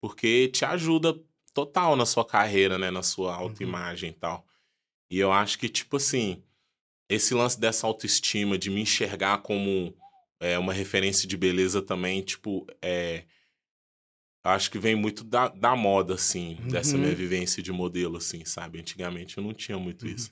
porque 0.00 0.48
te 0.48 0.64
ajuda 0.64 1.18
total 1.54 1.96
na 1.96 2.06
sua 2.06 2.24
carreira, 2.24 2.78
né? 2.78 2.90
Na 2.90 3.02
sua 3.02 3.36
Uhum. 3.36 3.44
autoimagem 3.44 4.10
e 4.10 4.14
tal. 4.14 4.46
E 5.10 5.18
eu 5.18 5.32
acho 5.32 5.58
que, 5.58 5.68
tipo 5.68 5.96
assim, 5.96 6.42
esse 7.08 7.34
lance 7.34 7.58
dessa 7.58 7.86
autoestima, 7.86 8.58
de 8.58 8.70
me 8.70 8.80
enxergar 8.82 9.38
como 9.38 9.94
é, 10.40 10.58
uma 10.58 10.72
referência 10.72 11.26
de 11.26 11.36
beleza 11.36 11.80
também, 11.82 12.22
tipo, 12.22 12.66
é, 12.82 13.24
acho 14.44 14.70
que 14.70 14.78
vem 14.78 14.94
muito 14.94 15.24
da, 15.24 15.48
da 15.48 15.74
moda, 15.76 16.14
assim, 16.14 16.58
dessa 16.68 16.94
Uhum. 16.96 17.02
minha 17.02 17.14
vivência 17.14 17.62
de 17.62 17.72
modelo, 17.72 18.16
assim, 18.18 18.44
sabe? 18.44 18.78
Antigamente 18.80 19.36
eu 19.38 19.44
não 19.44 19.52
tinha 19.52 19.78
muito 19.78 20.06
Uhum. 20.06 20.14
isso. 20.14 20.30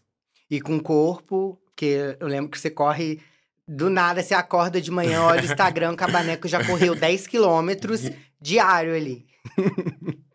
E 0.51 0.61
com 0.61 0.77
o 0.77 0.83
corpo, 0.83 1.59
porque 1.64 2.17
eu 2.21 2.29
lembro 2.29 2.51
que 2.51 2.59
você 2.59 2.71
corre 2.71 3.21
do 3.67 3.91
nada, 3.91 4.23
você 4.23 4.33
acorda 4.33 4.81
de 4.81 4.91
manhã, 4.93 5.23
olha 5.23 5.43
o 5.43 5.45
Instagram, 5.45 5.93
o 5.93 5.97
Cabaneco 5.97 6.47
já 6.47 6.64
correu 6.64 6.95
10 6.95 7.27
quilômetros 7.27 8.01
diário 8.41 8.95
ali. 8.95 9.27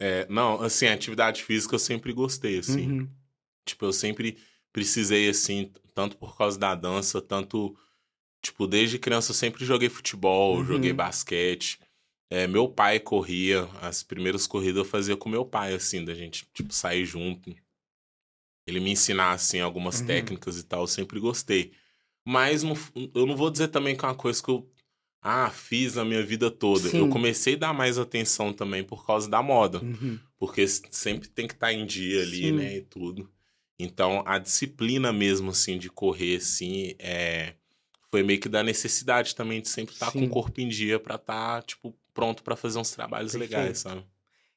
É, 0.00 0.26
não, 0.28 0.60
assim, 0.62 0.86
atividade 0.86 1.42
física 1.42 1.74
eu 1.74 1.78
sempre 1.78 2.12
gostei, 2.12 2.58
assim. 2.58 2.86
Uhum. 2.88 3.08
Tipo, 3.64 3.86
eu 3.86 3.92
sempre 3.92 4.38
precisei, 4.72 5.28
assim, 5.28 5.72
tanto 5.92 6.16
por 6.16 6.36
causa 6.36 6.56
da 6.58 6.74
dança, 6.74 7.20
tanto. 7.20 7.76
Tipo, 8.40 8.68
desde 8.68 8.98
criança 8.98 9.32
eu 9.32 9.34
sempre 9.34 9.64
joguei 9.64 9.88
futebol, 9.88 10.58
Uhum. 10.58 10.64
joguei 10.64 10.92
basquete. 10.92 11.80
É, 12.30 12.46
meu 12.46 12.68
pai 12.68 13.00
corria, 13.00 13.64
as 13.80 14.04
primeiras 14.04 14.46
corridas 14.46 14.76
eu 14.78 14.84
fazia 14.84 15.16
com 15.16 15.28
meu 15.28 15.44
pai, 15.44 15.74
assim, 15.74 16.04
da 16.04 16.14
gente, 16.14 16.46
tipo, 16.54 16.72
sair 16.72 17.04
junto. 17.04 17.52
Ele 18.66 18.80
me 18.80 18.90
ensinar, 18.90 19.32
assim, 19.32 19.60
algumas 19.60 20.00
Uhum. 20.00 20.06
técnicas 20.06 20.58
e 20.58 20.62
tal, 20.62 20.82
eu 20.82 20.86
sempre 20.86 21.18
gostei. 21.18 21.72
Mas 22.24 22.62
não- 22.62 22.76
eu 23.14 23.26
não 23.26 23.34
vou 23.36 23.50
dizer 23.50 23.68
também 23.68 23.96
que 23.96 24.04
é 24.04 24.08
uma 24.08 24.14
coisa 24.14 24.40
que 24.42 24.50
eu, 24.50 24.70
ah, 25.20 25.50
fiz 25.50 25.96
a 25.98 26.04
minha 26.04 26.24
vida 26.24 26.50
toda. 26.50 26.88
Sim. 26.88 26.98
Eu 26.98 27.08
comecei 27.08 27.54
a 27.54 27.58
dar 27.58 27.74
mais 27.74 27.98
atenção 27.98 28.52
também 28.52 28.84
por 28.84 29.04
causa 29.04 29.28
da 29.28 29.42
moda. 29.42 29.82
Uhum. 29.82 30.18
Porque 30.36 30.66
sempre 30.66 31.28
tem 31.28 31.46
que 31.46 31.54
estar 31.54 31.72
em 31.72 31.84
dia 31.84 32.22
ali, 32.22 32.42
Sim. 32.44 32.52
né, 32.52 32.76
e 32.76 32.82
tudo. 32.82 33.28
Então, 33.78 34.22
a 34.26 34.38
disciplina 34.38 35.12
mesmo, 35.12 35.50
assim, 35.50 35.78
de 35.78 35.88
correr, 35.88 36.36
assim, 36.36 36.94
é... 36.98 37.54
foi 38.10 38.22
meio 38.22 38.40
que 38.40 38.48
da 38.48 38.62
necessidade 38.62 39.34
também 39.34 39.60
de 39.60 39.68
sempre 39.68 39.94
estar 39.94 40.10
com 40.10 40.18
Sim. 40.20 40.26
o 40.26 40.28
corpo 40.28 40.60
em 40.60 40.68
dia 40.68 40.98
pra 40.98 41.16
estar, 41.16 41.62
tipo, 41.62 41.94
pronto 42.14 42.42
pra 42.42 42.56
fazer 42.56 42.78
uns 42.78 42.90
trabalhos 42.90 43.32
Perfeito. 43.32 43.50
legais, 43.52 43.78
sabe? 43.78 44.04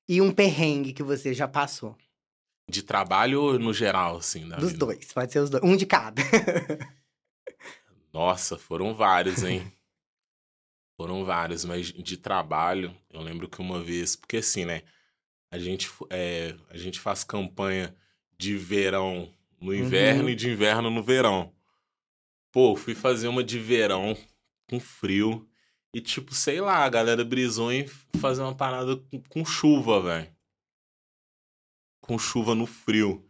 E 0.08 0.22
um 0.22 0.32
perrengue 0.32 0.94
que 0.94 1.04
você 1.04 1.34
já 1.34 1.48
passou? 1.48 1.96
De 2.70 2.82
trabalho 2.84 3.42
ou 3.42 3.60
no 3.60 3.74
geral, 3.74 4.18
assim, 4.18 4.48
da 4.48 4.58
Dos 4.58 4.72
vida? 4.72 4.86
dois, 4.86 5.06
pode 5.14 5.32
ser 5.32 5.40
os 5.40 5.50
dois. 5.50 5.64
Um 5.64 5.76
de 5.76 5.86
cada. 5.86 6.22
Nossa, 8.14 8.58
foram 8.58 8.94
vários, 8.94 9.44
hein? 9.44 9.72
foram 11.02 11.26
vários, 11.26 11.66
mas 11.66 11.88
de 11.88 12.16
trabalho, 12.16 12.96
eu 13.10 13.22
lembro 13.22 13.50
que 13.50 13.60
uma 13.60 13.82
vez, 13.82 14.16
porque 14.16 14.38
assim, 14.38 14.66
né? 14.66 14.84
A 15.50 15.58
gente, 15.58 15.90
é, 16.12 16.56
a 16.70 16.78
gente 16.78 17.00
faz 17.00 17.24
campanha 17.24 17.96
de 18.38 18.56
verão 18.56 19.34
no 19.60 19.74
inverno 19.74 20.24
Uhum. 20.26 20.30
e 20.30 20.36
de 20.36 20.52
inverno 20.52 20.92
no 20.92 21.02
verão. 21.02 21.52
Pô, 22.52 22.76
fui 22.76 22.94
fazer 22.94 23.28
uma 23.28 23.44
de 23.44 23.58
verão 23.58 24.16
com 24.70 24.80
frio 24.80 25.50
e, 25.92 26.00
tipo, 26.00 26.36
sei 26.36 26.62
lá, 26.62 26.86
a 26.86 26.90
galera 26.90 27.26
brisou 27.26 27.72
em 27.72 27.88
fazer 28.20 28.44
uma 28.44 28.54
parada 28.56 28.96
com, 28.96 29.20
com 29.24 29.44
chuva, 29.44 30.00
velho. 30.02 30.32
Com 32.00 32.20
chuva 32.20 32.54
no 32.54 32.68
frio. 32.68 33.28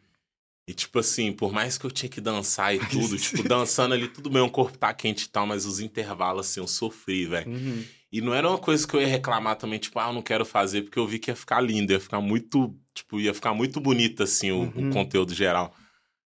E, 0.72 0.74
tipo 0.74 1.00
assim, 1.00 1.34
por 1.34 1.52
mais 1.52 1.78
que 1.78 1.86
eu 1.86 1.92
tinha 1.92 2.10
que 2.10 2.22
dançar 2.22 2.74
e 2.74 2.80
tudo, 2.80 3.18
tipo, 3.18 3.44
dançando 3.44 3.94
ali, 3.94 4.08
tudo 4.08 4.30
bem, 4.30 4.42
o 4.42 4.50
corpo 4.50 4.78
tá 4.78 4.94
quente 4.94 5.26
e 5.26 5.28
tal, 5.28 5.46
mas 5.46 5.66
os 5.66 5.82
intervalos, 5.82 6.48
assim, 6.48 6.62
eu 6.62 6.68
sofri, 6.68 7.26
velho. 7.26 7.52
Uhum. 7.52 7.86
E 8.10 8.22
não 8.22 8.34
era 8.34 8.48
uma 8.48 8.58
coisa 8.58 8.88
que 8.88 8.94
eu 8.96 9.02
ia 9.02 9.08
reclamar 9.08 9.58
também, 9.58 9.78
tipo, 9.80 10.00
ah, 10.00 10.08
eu 10.08 10.14
não 10.14 10.22
quero 10.22 10.46
fazer, 10.46 10.84
porque 10.84 10.98
eu 10.98 11.06
vi 11.06 11.20
que 11.20 11.30
ia 11.30 11.36
ficar 11.36 11.60
lindo, 11.60 11.92
ia 11.92 12.00
ficar 12.00 12.22
muito, 12.22 12.74
tipo, 12.94 13.20
ia 13.20 13.34
ficar 13.34 13.54
muito 13.54 13.82
bonito, 13.82 14.24
assim, 14.24 14.50
o, 14.52 14.62
o 14.62 14.80
Uhum. 14.80 14.90
conteúdo 14.92 15.34
geral. 15.34 15.76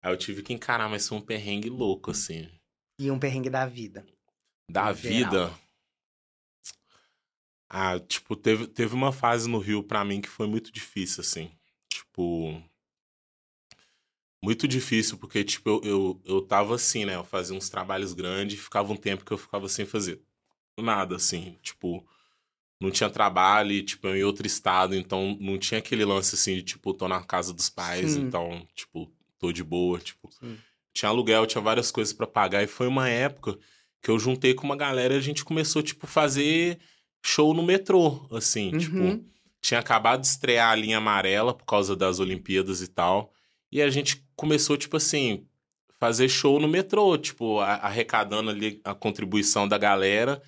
Aí 0.02 0.12
eu 0.12 0.16
tive 0.16 0.42
que 0.42 0.52
encarar, 0.52 0.88
mas 0.88 1.06
foi 1.06 1.18
um 1.18 1.20
perrengue 1.20 1.70
louco, 1.70 2.10
assim. 2.10 2.48
E 2.98 3.12
um 3.12 3.20
perrengue 3.20 3.48
da 3.48 3.64
vida. 3.64 4.04
Da 4.68 4.90
No 4.90 4.96
geral. 4.96 5.30
vida. 5.30 5.52
Ah, 7.70 8.00
tipo, 8.00 8.34
teve, 8.34 8.66
teve 8.66 8.92
uma 8.92 9.12
fase 9.12 9.48
no 9.48 9.58
Rio 9.58 9.84
pra 9.84 10.04
mim 10.04 10.20
que 10.20 10.28
foi 10.28 10.48
muito 10.48 10.72
difícil, 10.72 11.20
assim. 11.20 11.48
Tipo. 11.88 12.60
Muito 14.42 14.66
difícil, 14.66 15.16
porque, 15.18 15.44
tipo, 15.44 15.68
eu, 15.70 15.80
eu, 15.84 16.20
eu 16.24 16.42
tava 16.42 16.74
assim, 16.74 17.04
né? 17.04 17.14
Eu 17.14 17.24
fazia 17.24 17.56
uns 17.56 17.68
trabalhos 17.68 18.12
grandes, 18.12 18.58
ficava 18.58 18.92
um 18.92 18.96
tempo 18.96 19.24
que 19.24 19.32
eu 19.32 19.38
ficava 19.38 19.68
sem 19.68 19.86
fazer 19.86 20.20
nada, 20.80 21.14
assim. 21.16 21.56
Tipo, 21.62 22.04
não 22.80 22.90
tinha 22.90 23.08
trabalho, 23.08 23.70
e, 23.70 23.82
tipo, 23.82 24.08
eu 24.08 24.16
em 24.16 24.24
outro 24.24 24.44
estado, 24.46 24.96
então 24.96 25.36
não 25.40 25.56
tinha 25.58 25.78
aquele 25.78 26.04
lance, 26.04 26.34
assim, 26.34 26.56
de, 26.56 26.62
tipo, 26.62 26.92
tô 26.92 27.06
na 27.06 27.22
casa 27.22 27.52
dos 27.52 27.68
pais, 27.70 28.12
Sim. 28.12 28.22
então, 28.22 28.66
tipo, 28.74 29.08
tô 29.38 29.52
de 29.52 29.62
boa, 29.62 30.00
tipo. 30.00 30.28
Sim. 30.32 30.58
Tinha 30.92 31.08
aluguel, 31.08 31.46
tinha 31.46 31.62
várias 31.62 31.92
coisas 31.92 32.12
pra 32.12 32.26
pagar, 32.26 32.64
e 32.64 32.66
foi 32.66 32.88
uma 32.88 33.08
época 33.08 33.56
que 34.02 34.10
eu 34.10 34.18
juntei 34.18 34.52
com 34.54 34.64
uma 34.64 34.76
galera 34.76 35.14
e 35.14 35.18
a 35.18 35.20
gente 35.20 35.44
começou, 35.44 35.80
tipo, 35.82 36.06
fazer 36.08 36.80
show 37.24 37.54
no 37.54 37.62
metrô, 37.62 38.26
assim, 38.32 38.72
Uhum. 38.72 38.78
tipo, 38.78 39.24
tinha 39.60 39.78
acabado 39.78 40.22
de 40.22 40.26
estrear 40.26 40.72
a 40.72 40.74
linha 40.74 40.98
amarela 40.98 41.54
por 41.54 41.64
causa 41.64 41.94
das 41.94 42.18
Olimpíadas 42.18 42.82
e 42.82 42.88
tal, 42.88 43.32
e 43.70 43.80
a 43.80 43.88
gente 43.88 44.22
começou, 44.42 44.76
tipo 44.76 44.96
assim, 44.96 45.46
fazer 46.00 46.28
show 46.28 46.58
no 46.58 46.66
metrô, 46.66 47.16
tipo, 47.16 47.60
arrecadando 47.60 48.50
ali 48.50 48.80
a 48.82 48.92
contribuição 48.92 49.68
da 49.68 49.78
galera, 49.78 50.42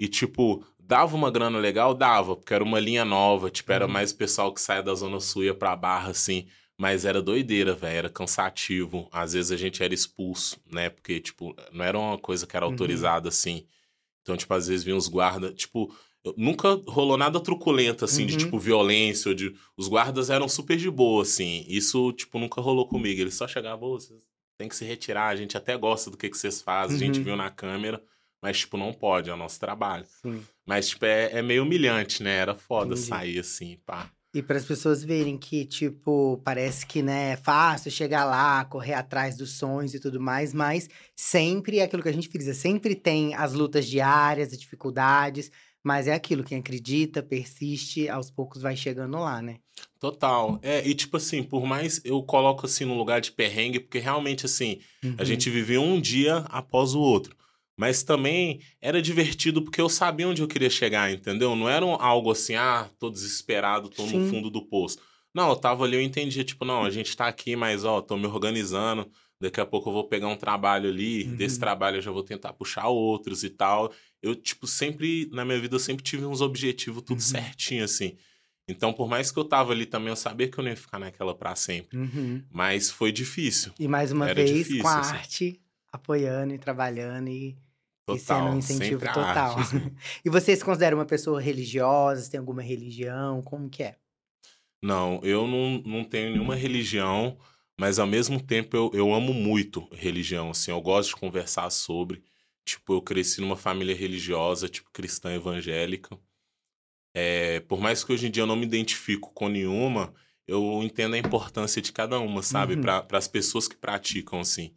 e, 0.00 0.08
tipo, 0.08 0.64
dava 0.78 1.14
uma 1.14 1.30
grana 1.30 1.58
legal? 1.58 1.92
Dava, 1.92 2.34
porque 2.34 2.54
era 2.54 2.64
uma 2.64 2.80
linha 2.80 3.04
nova, 3.04 3.50
tipo, 3.50 3.70
era 3.70 3.84
Uhum. 3.84 3.92
mais 3.92 4.14
pessoal 4.14 4.50
que 4.54 4.62
saia 4.62 4.82
da 4.82 4.94
Zona 4.94 5.20
Sul 5.20 5.44
ia 5.44 5.52
pra 5.52 5.76
Barra, 5.76 6.10
assim, 6.12 6.48
mas 6.78 7.04
era 7.04 7.20
doideira, 7.20 7.74
velho, 7.74 7.98
era 7.98 8.08
cansativo. 8.08 9.06
Às 9.12 9.34
vezes 9.34 9.52
a 9.52 9.56
gente 9.58 9.82
era 9.82 9.92
expulso, 9.92 10.56
né? 10.64 10.88
Porque, 10.88 11.20
tipo, 11.20 11.54
não 11.70 11.84
era 11.84 11.98
uma 11.98 12.16
coisa 12.16 12.46
que 12.46 12.56
era 12.56 12.64
Uhum. 12.64 12.72
autorizada, 12.72 13.28
assim. 13.28 13.66
Então, 14.22 14.38
tipo, 14.38 14.54
às 14.54 14.68
vezes 14.68 14.84
vinham 14.84 14.96
os 14.96 15.06
guardas, 15.08 15.52
tipo, 15.54 15.94
nunca 16.36 16.80
rolou 16.86 17.16
nada 17.16 17.40
truculento, 17.40 18.04
assim, 18.04 18.26
de, 18.26 18.32
Uhum. 18.34 18.38
tipo, 18.38 18.58
violência, 18.58 19.28
ou 19.28 19.34
de... 19.34 19.54
Os 19.76 19.88
guardas 19.88 20.30
eram 20.30 20.48
super 20.48 20.76
de 20.76 20.90
boa, 20.90 21.22
assim. 21.22 21.64
Isso, 21.68 22.12
tipo, 22.12 22.38
nunca 22.38 22.60
rolou 22.60 22.86
comigo. 22.86 23.20
Eles 23.20 23.34
só 23.34 23.46
chegavam, 23.48 23.88
"Ô, 23.90 24.00
vocês 24.00 24.20
têm 24.58 24.68
que 24.68 24.76
se 24.76 24.84
retirar, 24.84 25.28
a 25.28 25.36
gente 25.36 25.56
até 25.56 25.76
gosta 25.76 26.10
do 26.10 26.16
que, 26.16 26.28
que 26.28 26.36
vocês 26.38 26.60
fazem, 26.60 26.96
a 26.96 26.98
gente 27.00 27.18
Uhum. 27.18 27.24
viu 27.24 27.36
na 27.36 27.48
câmera, 27.50 28.02
mas, 28.42 28.58
tipo, 28.58 28.76
não 28.76 28.92
pode, 28.92 29.30
é 29.30 29.32
o 29.34 29.36
nosso 29.36 29.58
trabalho. 29.60 30.04
Sim. 30.22 30.42
Mas, 30.66 30.88
tipo, 30.88 31.04
é, 31.04 31.38
é 31.38 31.42
meio 31.42 31.62
humilhante, 31.62 32.22
né? 32.22 32.36
Era 32.36 32.54
foda 32.54 32.92
Entendi. 32.94 33.06
sair 33.08 33.38
assim, 33.38 33.78
pá. 33.86 34.10
E 34.34 34.42
para 34.42 34.58
as 34.58 34.64
pessoas 34.64 35.02
verem 35.02 35.38
que, 35.38 35.64
tipo, 35.64 36.38
parece 36.44 36.86
que, 36.86 37.02
né, 37.02 37.30
é 37.32 37.36
fácil 37.36 37.90
chegar 37.90 38.26
lá, 38.26 38.62
correr 38.66 38.92
atrás 38.92 39.36
dos 39.38 39.52
sonhos 39.52 39.94
e 39.94 39.98
tudo 39.98 40.20
mais, 40.20 40.52
mas 40.52 40.86
sempre 41.16 41.78
é 41.78 41.84
aquilo 41.84 42.02
que 42.02 42.10
a 42.10 42.12
gente 42.12 42.28
frisa, 42.28 42.52
sempre 42.52 42.94
tem 42.94 43.34
as 43.34 43.54
lutas 43.54 43.86
diárias, 43.86 44.52
as 44.52 44.58
dificuldades, 44.58 45.50
mas 45.82 46.06
é 46.06 46.14
aquilo, 46.14 46.44
quem 46.44 46.58
acredita, 46.58 47.22
persiste, 47.22 48.08
aos 48.08 48.30
poucos 48.30 48.60
vai 48.62 48.76
chegando 48.76 49.18
lá, 49.18 49.40
né? 49.42 49.56
Total. 49.98 50.58
É, 50.62 50.86
e 50.86 50.94
tipo 50.94 51.16
assim, 51.16 51.42
por 51.42 51.64
mais 51.66 52.00
eu 52.04 52.22
coloco 52.22 52.66
assim 52.66 52.84
no 52.84 52.96
lugar 52.96 53.20
de 53.20 53.32
perrengue, 53.32 53.80
porque 53.80 53.98
realmente 53.98 54.44
assim, 54.46 54.78
Uhum. 55.02 55.14
a 55.18 55.24
gente 55.24 55.48
vivia 55.50 55.80
um 55.80 56.00
dia 56.00 56.38
após 56.48 56.94
o 56.94 57.00
outro. 57.00 57.36
Mas 57.76 58.02
também 58.02 58.60
era 58.80 59.00
divertido 59.00 59.62
porque 59.62 59.80
eu 59.80 59.88
sabia 59.88 60.26
onde 60.28 60.42
eu 60.42 60.48
queria 60.48 60.68
chegar, 60.70 61.12
entendeu? 61.12 61.54
Não 61.54 61.68
era 61.68 61.86
um- 61.86 61.94
algo 61.94 62.32
assim, 62.32 62.56
ah, 62.56 62.90
tô 62.98 63.08
desesperado, 63.08 63.88
tô 63.88 64.04
Sim. 64.04 64.18
no 64.18 64.24
fundo 64.28 64.50
do 64.50 64.66
poço. 64.66 64.98
Não, 65.32 65.48
eu 65.50 65.56
tava 65.56 65.84
ali, 65.84 65.94
eu 65.96 66.02
entendia, 66.02 66.42
tipo, 66.42 66.64
não, 66.64 66.82
a 66.84 66.90
gente 66.90 67.16
tá 67.16 67.28
aqui, 67.28 67.54
mas 67.54 67.84
ó, 67.84 68.00
tô 68.00 68.16
me 68.16 68.26
organizando. 68.26 69.08
Daqui 69.40 69.60
a 69.60 69.66
pouco 69.66 69.88
eu 69.90 69.92
vou 69.92 70.02
pegar 70.08 70.26
um 70.26 70.36
trabalho 70.36 70.88
ali, 70.90 71.22
Uhum. 71.28 71.36
desse 71.36 71.60
trabalho 71.60 71.98
eu 71.98 72.02
já 72.02 72.10
vou 72.10 72.24
tentar 72.24 72.52
puxar 72.54 72.88
outros 72.88 73.44
e 73.44 73.50
tal. 73.50 73.92
Eu, 74.22 74.34
tipo, 74.34 74.66
sempre, 74.66 75.28
na 75.32 75.44
minha 75.44 75.60
vida, 75.60 75.74
eu 75.76 75.78
sempre 75.80 76.02
tive 76.02 76.24
uns 76.26 76.40
objetivos 76.40 77.02
tudo 77.02 77.18
Uhum. 77.18 77.20
certinho, 77.20 77.84
assim. 77.84 78.16
Então, 78.66 78.92
por 78.92 79.08
mais 79.08 79.30
que 79.30 79.38
eu 79.38 79.44
tava 79.44 79.72
ali 79.72 79.86
também, 79.86 80.08
eu 80.10 80.16
sabia 80.16 80.48
que 80.48 80.58
eu 80.58 80.62
não 80.62 80.70
ia 80.70 80.76
ficar 80.76 80.98
naquela 80.98 81.34
pra 81.34 81.54
sempre. 81.54 81.96
Uhum. 81.96 82.42
Mas 82.50 82.90
foi 82.90 83.10
difícil. 83.12 83.72
E 83.78 83.88
mais 83.88 84.12
uma 84.12 84.28
Era 84.28 84.34
vez, 84.34 84.50
difícil, 84.58 84.82
com 84.82 84.88
a 84.88 84.98
assim. 84.98 85.16
arte, 85.16 85.60
apoiando 85.90 86.52
e 86.52 86.58
trabalhando 86.58 87.28
e, 87.28 87.56
e 88.10 88.18
sendo 88.18 88.40
Total. 88.40 88.52
um 88.52 88.58
incentivo 88.58 89.00
total. 89.06 89.22
arte, 89.22 89.60
assim. 89.60 89.90
E 90.24 90.28
você 90.28 90.54
se 90.54 90.64
considera 90.64 90.94
uma 90.94 91.06
pessoa 91.06 91.40
religiosa? 91.40 92.20
Você 92.22 92.30
tem 92.32 92.40
alguma 92.40 92.60
religião? 92.60 93.40
Como 93.42 93.70
que 93.70 93.82
é? 93.84 93.96
Não, 94.82 95.20
eu 95.22 95.46
não, 95.46 95.82
não 95.84 96.04
tenho 96.04 96.30
nenhuma 96.30 96.54
religião, 96.54 97.36
mas 97.78 97.98
ao 97.98 98.06
mesmo 98.06 98.40
tempo 98.40 98.76
eu, 98.76 98.90
eu 98.94 99.12
amo 99.14 99.32
muito 99.34 99.88
religião, 99.92 100.50
assim, 100.50 100.70
eu 100.70 100.80
gosto 100.80 101.10
de 101.10 101.16
conversar 101.16 101.68
sobre. 101.70 102.22
Tipo, 102.68 102.94
eu 102.94 103.00
cresci 103.02 103.40
numa 103.40 103.56
família 103.56 103.96
religiosa, 103.96 104.68
tipo, 104.68 104.90
cristã 104.92 105.32
evangélica. 105.34 106.18
É, 107.14 107.60
por 107.60 107.80
mais 107.80 108.04
que 108.04 108.12
hoje 108.12 108.26
em 108.26 108.30
dia 108.30 108.42
eu 108.42 108.46
não 108.46 108.56
me 108.56 108.66
identifico 108.66 109.32
com 109.32 109.48
nenhuma, 109.48 110.12
eu 110.46 110.82
entendo 110.82 111.14
a 111.14 111.18
importância 111.18 111.80
de 111.80 111.90
cada 111.92 112.18
uma, 112.20 112.42
sabe? 112.42 112.74
Uhum. 112.74 112.82
Para 112.82 113.06
as 113.12 113.26
pessoas 113.26 113.66
que 113.66 113.74
praticam, 113.76 114.40
assim. 114.40 114.74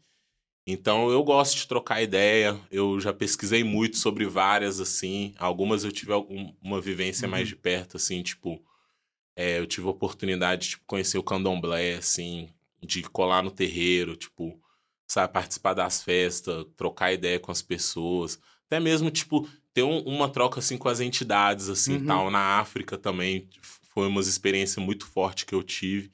Então 0.65 1.09
eu 1.09 1.21
gosto 1.23 1.57
de 1.57 1.67
trocar 1.67 2.01
ideia, 2.01 2.57
eu 2.71 2.99
já 2.99 3.11
pesquisei 3.11 3.63
muito 3.63 3.97
sobre 3.97 4.25
várias, 4.25 4.79
assim. 4.79 5.33
Algumas 5.37 5.83
eu 5.83 5.91
tive 5.91 6.13
algum, 6.13 6.53
uma 6.61 6.79
vivência 6.79 7.27
mais 7.27 7.43
Uhum. 7.43 7.49
de 7.49 7.55
perto, 7.57 7.97
assim, 7.97 8.23
tipo. 8.23 8.63
É, 9.35 9.59
eu 9.59 9.65
tive 9.67 9.87
a 9.87 9.91
oportunidade 9.91 10.63
de 10.63 10.69
tipo, 10.71 10.83
conhecer 10.85 11.17
o 11.17 11.23
candomblé, 11.23 11.95
assim, 11.95 12.49
de 12.81 13.01
colar 13.03 13.41
no 13.43 13.51
terreiro, 13.51 14.15
tipo, 14.15 14.60
sabe, 15.11 15.33
participar 15.33 15.73
das 15.73 16.01
festas, 16.03 16.65
trocar 16.77 17.11
ideia 17.13 17.39
com 17.39 17.51
as 17.51 17.61
pessoas. 17.61 18.39
Até 18.67 18.79
mesmo, 18.79 19.11
tipo, 19.11 19.47
ter 19.73 19.83
um- 19.83 19.99
uma 20.03 20.29
troca, 20.29 20.59
assim, 20.59 20.77
com 20.77 20.87
as 20.87 20.99
entidades, 21.01 21.69
assim, 21.69 21.95
Uhum. 21.95 22.05
tal. 22.05 22.31
Na 22.31 22.59
África 22.59 22.97
também 22.97 23.49
foi 23.93 24.07
uma 24.07 24.21
experiência 24.21 24.81
muito 24.81 25.05
forte 25.05 25.45
que 25.45 25.53
eu 25.53 25.63
tive. 25.63 26.11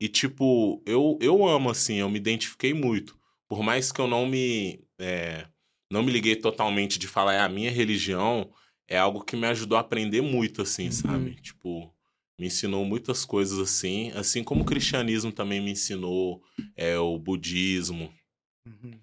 E, 0.00 0.08
tipo, 0.08 0.80
eu, 0.86 1.18
eu 1.20 1.46
amo, 1.46 1.70
assim, 1.70 1.96
eu 1.96 2.08
me 2.08 2.18
identifiquei 2.18 2.72
muito. 2.72 3.18
Por 3.48 3.62
mais 3.62 3.90
que 3.90 4.00
eu 4.00 4.06
não 4.06 4.26
me... 4.26 4.84
é, 4.98 5.46
não 5.90 6.02
me 6.02 6.12
liguei 6.12 6.36
totalmente 6.36 6.98
de 6.98 7.08
falar 7.08 7.34
é 7.34 7.40
a 7.40 7.48
minha 7.48 7.70
religião, 7.70 8.52
é 8.86 8.98
algo 8.98 9.24
que 9.24 9.34
me 9.36 9.46
ajudou 9.48 9.76
a 9.76 9.80
aprender 9.80 10.20
muito, 10.20 10.62
assim, 10.62 10.84
Uhum. 10.84 10.90
sabe? 10.92 11.34
Tipo, 11.40 11.92
me 12.38 12.46
ensinou 12.46 12.84
muitas 12.84 13.24
coisas 13.24 13.58
assim, 13.58 14.12
assim 14.14 14.44
como 14.44 14.62
o 14.62 14.64
cristianismo 14.66 15.32
também 15.32 15.60
me 15.60 15.72
ensinou, 15.72 16.40
é, 16.76 16.96
o 16.98 17.18
budismo 17.18 18.12
Uhum. 18.82 18.98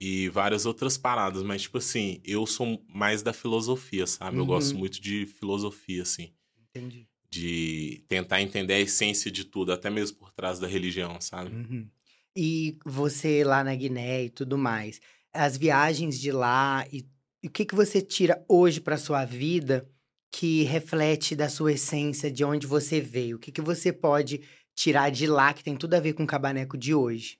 e 0.00 0.28
várias 0.28 0.64
outras 0.64 0.96
paradas, 0.96 1.42
mas 1.42 1.62
tipo 1.62 1.78
assim, 1.78 2.20
eu 2.24 2.46
sou 2.46 2.84
mais 2.88 3.22
da 3.22 3.32
filosofia, 3.32 4.06
sabe? 4.06 4.36
Eu 4.38 4.46
gosto 4.46 4.72
Uhum. 4.74 4.78
muito 4.78 5.00
de 5.00 5.26
filosofia, 5.26 6.02
assim, 6.02 6.32
Entendi. 6.70 7.08
de 7.30 8.04
tentar 8.08 8.40
entender 8.40 8.74
a 8.74 8.80
essência 8.80 9.30
de 9.30 9.44
tudo, 9.44 9.72
até 9.72 9.90
mesmo 9.90 10.16
por 10.18 10.32
trás 10.32 10.58
da 10.58 10.66
religião, 10.68 11.20
sabe? 11.20 11.54
Uhum. 11.54 11.88
E 12.36 12.78
você 12.86 13.42
lá 13.42 13.64
na 13.64 13.74
Guiné 13.74 14.24
e 14.26 14.30
tudo 14.30 14.56
mais, 14.56 15.00
as 15.32 15.56
viagens 15.56 16.18
de 16.20 16.30
lá 16.30 16.86
e, 16.92 17.04
e 17.42 17.48
o 17.48 17.50
que 17.50 17.64
que 17.64 17.74
você 17.74 18.00
tira 18.00 18.44
hoje 18.48 18.80
para 18.80 18.96
sua 18.96 19.24
vida 19.24 19.88
que 20.30 20.62
reflete 20.62 21.34
da 21.34 21.48
sua 21.48 21.72
essência, 21.72 22.30
de 22.30 22.44
onde 22.44 22.66
você 22.66 23.00
veio? 23.00 23.36
O 23.36 23.40
que 23.40 23.50
que 23.50 23.60
você 23.62 23.92
pode 23.92 24.42
tirar 24.76 25.10
de 25.10 25.26
lá 25.26 25.52
que 25.52 25.64
tem 25.64 25.74
tudo 25.76 25.94
a 25.94 26.00
ver 26.00 26.12
com 26.12 26.22
o 26.22 26.26
cabaneco 26.26 26.76
de 26.78 26.94
hoje? 26.94 27.38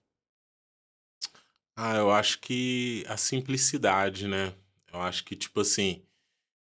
Ah, 1.81 1.95
eu 1.97 2.11
acho 2.11 2.41
que 2.41 3.05
a 3.07 3.17
simplicidade, 3.17 4.27
né? 4.27 4.53
Eu 4.93 5.01
acho 5.01 5.25
que, 5.25 5.37
tipo 5.37 5.61
assim, 5.61 6.03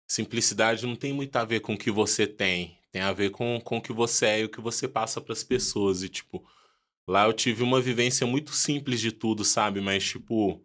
simplicidade 0.08 0.86
não 0.86 0.96
tem 0.96 1.12
muito 1.12 1.36
a 1.36 1.44
ver 1.44 1.60
com 1.60 1.74
o 1.74 1.78
que 1.78 1.90
você 1.90 2.26
tem. 2.26 2.78
Tem 2.92 3.02
a 3.02 3.12
ver 3.12 3.30
com, 3.30 3.60
com 3.60 3.78
o 3.78 3.82
que 3.82 3.92
você 3.92 4.26
é 4.26 4.40
e 4.40 4.44
o 4.44 4.50
que 4.50 4.60
você 4.60 4.88
passa 4.88 5.20
pras 5.20 5.44
pessoas. 5.44 6.02
E, 6.02 6.08
tipo, 6.08 6.46
lá 7.08 7.26
eu 7.26 7.32
tive 7.32 7.62
uma 7.62 7.80
vivência 7.80 8.26
muito 8.26 8.52
simples 8.54 9.00
de 9.00 9.12
tudo, 9.12 9.44
sabe? 9.44 9.80
Mas, 9.80 10.04
tipo, 10.04 10.64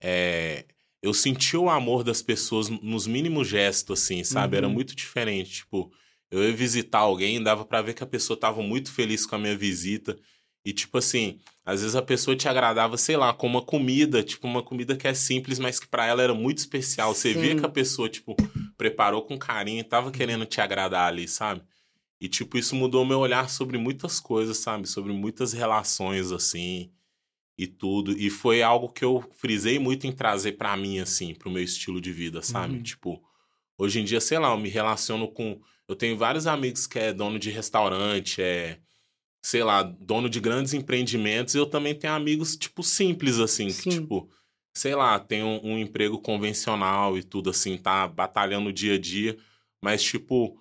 é, 0.00 0.66
eu 1.02 1.14
senti 1.14 1.56
o 1.56 1.70
amor 1.70 2.04
das 2.04 2.22
pessoas 2.22 2.68
nos 2.68 3.06
mínimos 3.06 3.48
gestos, 3.48 4.02
assim, 4.02 4.24
sabe? 4.24 4.56
Era 4.56 4.68
Uhum. 4.68 4.74
muito 4.74 4.94
diferente. 4.96 5.50
Tipo, 5.56 5.92
eu 6.30 6.42
ia 6.44 6.54
visitar 6.54 7.00
alguém, 7.00 7.42
dava 7.42 7.64
pra 7.64 7.82
ver 7.82 7.94
que 7.94 8.02
a 8.04 8.06
pessoa 8.06 8.38
tava 8.38 8.62
muito 8.62 8.92
feliz 8.92 9.26
com 9.26 9.36
a 9.36 9.38
minha 9.38 9.56
visita. 9.56 10.18
E, 10.64 10.72
tipo 10.72 10.96
assim, 10.98 11.38
às 11.64 11.80
vezes 11.80 11.94
a 11.94 12.02
pessoa 12.02 12.36
te 12.36 12.48
agradava, 12.48 12.96
sei 12.96 13.16
lá, 13.16 13.32
com 13.34 13.46
uma 13.46 13.62
comida, 13.62 14.22
tipo, 14.22 14.46
uma 14.46 14.62
comida 14.62 14.96
que 14.96 15.06
é 15.06 15.14
simples, 15.14 15.58
mas 15.58 15.78
que 15.78 15.86
pra 15.86 16.06
ela 16.06 16.22
era 16.22 16.34
muito 16.34 16.58
especial. 16.58 17.14
Você 17.14 17.34
via 17.34 17.52
Sim. 17.52 17.60
que 17.60 17.66
a 17.66 17.68
pessoa, 17.68 18.08
tipo, 18.08 18.34
preparou 18.76 19.22
com 19.22 19.38
carinho 19.38 19.80
e 19.80 19.84
tava 19.84 20.10
querendo 20.10 20.46
te 20.46 20.60
agradar 20.60 21.08
ali, 21.08 21.28
sabe? 21.28 21.62
E, 22.20 22.28
tipo, 22.28 22.56
isso 22.56 22.74
mudou 22.74 23.04
meu 23.04 23.18
olhar 23.18 23.50
sobre 23.50 23.76
muitas 23.76 24.20
coisas, 24.20 24.56
sabe? 24.58 24.88
Sobre 24.88 25.12
muitas 25.12 25.52
relações, 25.52 26.32
assim, 26.32 26.90
e 27.56 27.66
tudo. 27.66 28.12
E 28.12 28.30
foi 28.30 28.62
algo 28.62 28.88
que 28.88 29.04
eu 29.04 29.22
frisei 29.34 29.78
muito 29.78 30.06
em 30.06 30.12
trazer 30.12 30.52
pra 30.52 30.76
mim, 30.76 30.98
assim, 30.98 31.34
pro 31.34 31.50
meu 31.50 31.62
estilo 31.62 32.00
de 32.00 32.12
vida, 32.12 32.40
sabe? 32.42 32.76
Uhum. 32.76 32.82
Tipo, 32.82 33.22
hoje 33.76 34.00
em 34.00 34.04
dia, 34.04 34.20
sei 34.20 34.38
lá, 34.38 34.50
eu 34.50 34.58
me 34.58 34.68
relaciono 34.68 35.28
com. 35.28 35.60
Eu 35.86 35.94
tenho 35.94 36.16
vários 36.16 36.46
amigos 36.46 36.86
que 36.86 36.98
é 36.98 37.12
dono 37.12 37.38
de 37.38 37.50
restaurante, 37.50 38.40
é. 38.40 38.78
Sei 39.44 39.62
lá, 39.62 39.82
dono 39.82 40.30
de 40.30 40.40
grandes 40.40 40.72
empreendimentos. 40.72 41.54
Eu 41.54 41.66
também 41.66 41.94
tenho 41.94 42.14
amigos, 42.14 42.56
tipo, 42.56 42.82
simples, 42.82 43.38
assim, 43.38 43.66
que, 43.66 43.72
Sim. 43.74 43.90
tipo. 43.90 44.30
sei 44.74 44.94
lá, 44.94 45.18
tem 45.18 45.42
um, 45.42 45.60
um 45.62 45.78
emprego 45.78 46.18
convencional 46.18 47.18
e 47.18 47.22
tudo 47.22 47.50
assim, 47.50 47.76
tá 47.76 48.08
batalhando 48.08 48.70
o 48.70 48.72
dia 48.72 48.94
a 48.94 48.98
dia, 48.98 49.36
mas 49.82 50.02
tipo, 50.02 50.58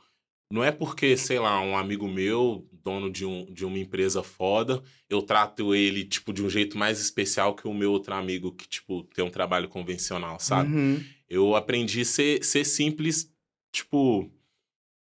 não 0.52 0.64
é 0.64 0.72
porque, 0.72 1.18
sei 1.18 1.40
lá, 1.40 1.60
um 1.62 1.76
amigo 1.76 2.08
meu, 2.08 2.68
dono 2.84 3.10
de, 3.10 3.26
um, 3.26 3.46
de 3.52 3.66
uma 3.66 3.80
empresa 3.80 4.22
foda, 4.22 4.84
eu 5.10 5.22
trato 5.22 5.74
ele, 5.74 6.04
tipo, 6.04 6.34
de 6.34 6.44
um 6.44 6.50
jeito 6.50 6.78
mais 6.78 7.00
especial 7.00 7.56
que 7.56 7.68
o 7.68 7.74
meu 7.74 7.92
outro 7.92 8.14
amigo 8.14 8.52
que, 8.52 8.68
tipo, 8.68 9.04
tem 9.16 9.24
um 9.24 9.32
trabalho 9.32 9.70
convencional, 9.70 10.40
sabe? 10.40 10.72
Uhum. 10.72 11.04
Eu 11.28 11.56
aprendi 11.56 12.02
a 12.02 12.06
ser, 12.06 12.44
ser 12.44 12.66
simples, 12.66 13.32
tipo, 13.72 14.30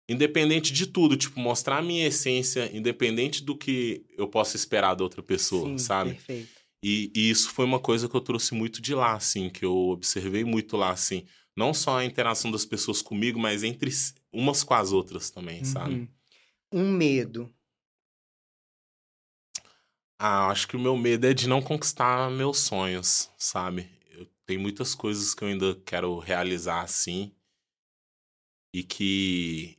independente 0.07 0.71
de 0.71 0.87
tudo, 0.87 1.17
tipo, 1.17 1.39
mostrar 1.39 1.77
a 1.77 1.81
minha 1.81 2.07
essência, 2.07 2.69
independente 2.75 3.43
do 3.43 3.57
que 3.57 4.05
eu 4.17 4.27
possa 4.27 4.55
esperar 4.55 4.95
da 4.95 5.03
outra 5.03 5.21
pessoa, 5.21 5.69
Sim, 5.69 5.77
sabe? 5.77 6.11
Perfeito. 6.11 6.57
E, 6.83 7.11
e 7.15 7.29
isso 7.29 7.49
foi 7.51 7.65
uma 7.65 7.79
coisa 7.79 8.07
que 8.07 8.15
eu 8.15 8.21
trouxe 8.21 8.53
muito 8.53 8.81
de 8.81 8.93
lá, 8.93 9.13
assim, 9.13 9.49
que 9.49 9.65
eu 9.65 9.75
observei 9.75 10.43
muito 10.43 10.77
lá, 10.77 10.91
assim. 10.91 11.25
Não 11.55 11.73
só 11.73 11.97
a 11.97 12.05
interação 12.05 12.51
das 12.51 12.65
pessoas 12.65 13.01
comigo, 13.01 13.39
mas 13.39 13.63
entre 13.63 13.91
umas 14.31 14.63
com 14.63 14.73
as 14.75 14.91
outras 14.91 15.29
também, 15.29 15.63
sabe? 15.65 15.95
Uhum. 15.95 16.07
Um 16.71 16.91
medo. 16.91 17.53
Ah, 20.19 20.47
acho 20.47 20.67
que 20.67 20.75
o 20.75 20.79
meu 20.79 20.95
medo 20.95 21.25
é 21.25 21.33
de 21.33 21.47
não 21.47 21.61
conquistar 21.61 22.29
meus 22.31 22.59
sonhos, 22.59 23.31
sabe? 23.37 23.89
Eu 24.11 24.27
tenho 24.45 24.61
muitas 24.61 24.95
coisas 24.95 25.33
que 25.33 25.43
eu 25.43 25.47
ainda 25.47 25.75
quero 25.85 26.17
realizar 26.19 26.81
assim. 26.81 27.31
E 28.73 28.83
que 28.83 29.77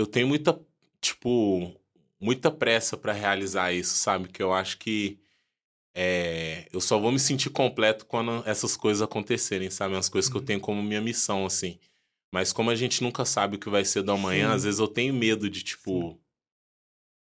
eu 0.00 0.06
tenho 0.06 0.26
muita, 0.26 0.58
tipo, 1.00 1.72
muita 2.20 2.50
pressa 2.50 2.96
pra 2.96 3.12
realizar 3.12 3.72
isso, 3.72 3.94
sabe? 3.94 4.28
Que 4.28 4.42
eu 4.42 4.52
acho 4.52 4.78
que 4.78 5.18
é, 5.94 6.68
eu 6.72 6.80
só 6.80 6.98
vou 6.98 7.10
me 7.12 7.18
sentir 7.18 7.50
completo 7.50 8.06
quando 8.06 8.42
essas 8.46 8.76
coisas 8.76 9.02
acontecerem, 9.02 9.70
sabe? 9.70 9.96
As 9.96 10.08
coisas 10.08 10.30
que 10.30 10.36
eu 10.36 10.40
Uhum. 10.40 10.46
tenho 10.46 10.60
como 10.60 10.82
minha 10.82 11.00
missão, 11.00 11.44
assim. 11.46 11.78
Mas 12.32 12.52
como 12.52 12.70
a 12.70 12.74
gente 12.76 13.02
nunca 13.02 13.24
sabe 13.24 13.56
o 13.56 13.58
que 13.58 13.68
vai 13.68 13.84
ser 13.84 14.02
do 14.02 14.12
amanhã, 14.12 14.50
Sim. 14.50 14.54
às 14.54 14.64
vezes 14.64 14.78
eu 14.80 14.86
tenho 14.88 15.12
medo 15.12 15.50
de, 15.50 15.62
tipo, 15.64 16.18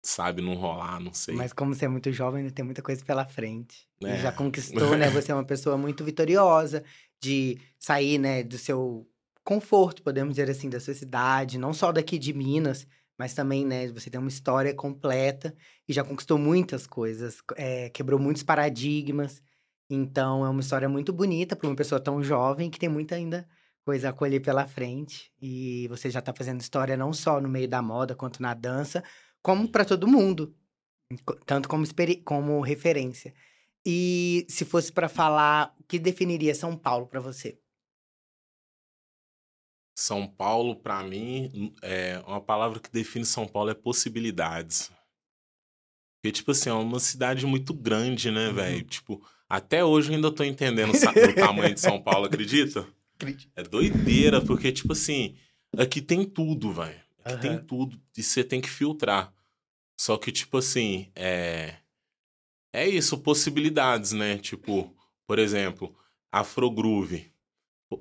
sabe, 0.03 0.41
não 0.41 0.55
rolar, 0.55 0.99
não 0.99 1.13
sei. 1.13 1.35
Mas 1.35 1.53
como 1.53 1.73
você 1.73 1.85
é 1.85 1.87
muito 1.87 2.11
jovem, 2.11 2.41
ainda 2.41 2.53
tem 2.53 2.63
muita 2.65 2.81
coisa 2.81 3.03
pela 3.03 3.25
frente. 3.25 3.87
E 4.01 4.05
É. 4.05 4.17
já 4.17 4.31
conquistou, 4.31 4.95
né? 4.97 5.09
Você 5.11 5.31
é 5.31 5.35
uma 5.35 5.43
pessoa 5.45 5.77
muito 5.77 6.03
vitoriosa 6.03 6.83
de 7.21 7.57
sair, 7.79 8.17
né, 8.19 8.43
do 8.43 8.57
seu 8.57 9.07
conforto, 9.47 10.03
podemos 10.03 10.35
dizer 10.35 10.51
assim, 10.51 10.69
da 10.69 10.77
sua 10.77 10.93
cidade, 10.93 11.57
não 11.57 11.73
só 11.73 11.93
daqui 11.93 12.19
de 12.19 12.33
Minas, 12.33 12.85
mas 13.17 13.33
também, 13.33 13.65
né, 13.65 13.87
você 13.87 14.09
tem 14.09 14.19
uma 14.19 14.27
história 14.27 14.73
completa 14.73 15.55
e 15.87 15.93
já 15.93 16.03
conquistou 16.03 16.37
muitas 16.37 16.85
coisas, 16.85 17.41
é, 17.55 17.89
quebrou 17.91 18.19
muitos 18.19 18.43
paradigmas. 18.43 19.41
Então, 19.89 20.45
é 20.45 20.49
uma 20.49 20.59
história 20.59 20.89
muito 20.89 21.13
bonita 21.13 21.55
para 21.55 21.65
uma 21.65 21.77
pessoa 21.77 21.97
tão 21.97 22.21
jovem 22.21 22.69
que 22.69 22.77
tem 22.77 22.89
muita 22.89 23.15
ainda 23.15 23.47
coisa 23.85 24.09
a 24.09 24.13
colher 24.13 24.41
pela 24.41 24.67
frente. 24.67 25.31
E 25.41 25.87
você 25.87 26.09
já 26.09 26.21
tá 26.21 26.33
fazendo 26.33 26.59
história 26.59 26.97
não 26.97 27.13
só 27.13 27.39
no 27.39 27.47
meio 27.47 27.69
da 27.69 27.81
moda, 27.81 28.15
quanto 28.15 28.41
na 28.41 28.53
dança, 28.53 29.01
como 29.41 29.69
para 29.69 29.85
todo 29.85 30.09
mundo. 30.09 30.53
Tanto 31.45 31.69
como, 31.69 31.85
como 32.25 32.59
referência. 32.59 33.33
E 33.85 34.45
se 34.49 34.65
fosse 34.65 34.91
para 34.91 35.07
falar, 35.07 35.73
o 35.79 35.83
que 35.85 35.97
definiria 35.97 36.53
São 36.53 36.75
Paulo 36.75 37.07
para 37.07 37.21
você? 37.21 37.57
São 39.99 40.27
Paulo, 40.27 40.75
pra 40.75 41.01
mim, 41.03 41.73
é 41.81 42.21
uma 42.27 42.39
palavra 42.39 42.79
que 42.79 42.91
define 42.91 43.25
São 43.25 43.47
Paulo 43.47 43.71
é 43.71 43.73
possibilidades. 43.73 44.91
Porque, 46.21 46.31
tipo 46.31 46.51
assim, 46.51 46.69
é 46.69 46.73
uma 46.73 46.99
cidade 46.99 47.47
muito 47.47 47.73
grande, 47.73 48.29
né, 48.29 48.49
Uhum. 48.49 48.53
velho? 48.53 48.83
Tipo, 48.83 49.27
até 49.49 49.83
hoje 49.83 50.09
eu 50.11 50.15
ainda 50.15 50.31
tô 50.31 50.43
entendendo 50.43 50.91
o 50.91 51.33
tamanho 51.33 51.73
de 51.73 51.79
São 51.81 51.99
Paulo, 51.99 52.27
acredita? 52.27 52.87
É 53.55 53.63
doideira, 53.63 54.39
porque, 54.39 54.71
tipo 54.71 54.93
assim, 54.93 55.35
aqui 55.75 55.99
tem 55.99 56.23
tudo, 56.23 56.71
velho. 56.71 57.01
Aqui 57.25 57.37
tem 57.41 57.53
Aham. 57.55 57.63
tudo 57.65 57.99
e 58.15 58.21
você 58.21 58.43
tem 58.43 58.61
que 58.61 58.69
filtrar. 58.69 59.33
Só 59.99 60.15
que, 60.17 60.31
tipo 60.31 60.57
assim, 60.59 61.11
é. 61.15 61.77
É 62.71 62.87
isso, 62.87 63.17
possibilidades, 63.17 64.11
né? 64.11 64.37
Tipo, 64.37 64.95
por 65.25 65.39
exemplo, 65.39 65.97
Afrogroove. 66.31 67.33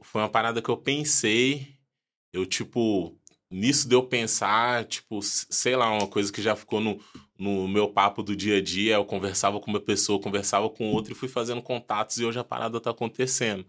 Foi 0.03 0.20
uma 0.20 0.28
parada 0.28 0.61
que 0.61 0.68
eu 0.68 0.76
pensei. 0.76 1.75
Eu, 2.32 2.44
tipo, 2.44 3.16
nisso 3.50 3.88
de 3.88 3.94
eu 3.94 4.02
pensar, 4.02 4.84
tipo, 4.84 5.20
sei 5.22 5.76
lá, 5.76 5.90
uma 5.90 6.06
coisa 6.06 6.32
que 6.32 6.42
já 6.42 6.54
ficou 6.54 6.80
no, 6.80 7.00
no 7.38 7.66
meu 7.68 7.88
papo 7.88 8.22
do 8.22 8.36
dia 8.36 8.58
a 8.58 8.62
dia. 8.62 8.94
Eu 8.94 9.04
conversava 9.04 9.60
com 9.60 9.70
uma 9.70 9.80
pessoa, 9.80 10.20
conversava 10.20 10.68
com 10.68 10.92
outra 10.92 11.12
e 11.12 11.16
fui 11.16 11.28
fazendo 11.28 11.62
contatos 11.62 12.18
e 12.18 12.24
hoje 12.24 12.38
a 12.38 12.44
parada 12.44 12.80
tá 12.80 12.90
acontecendo. 12.90 13.64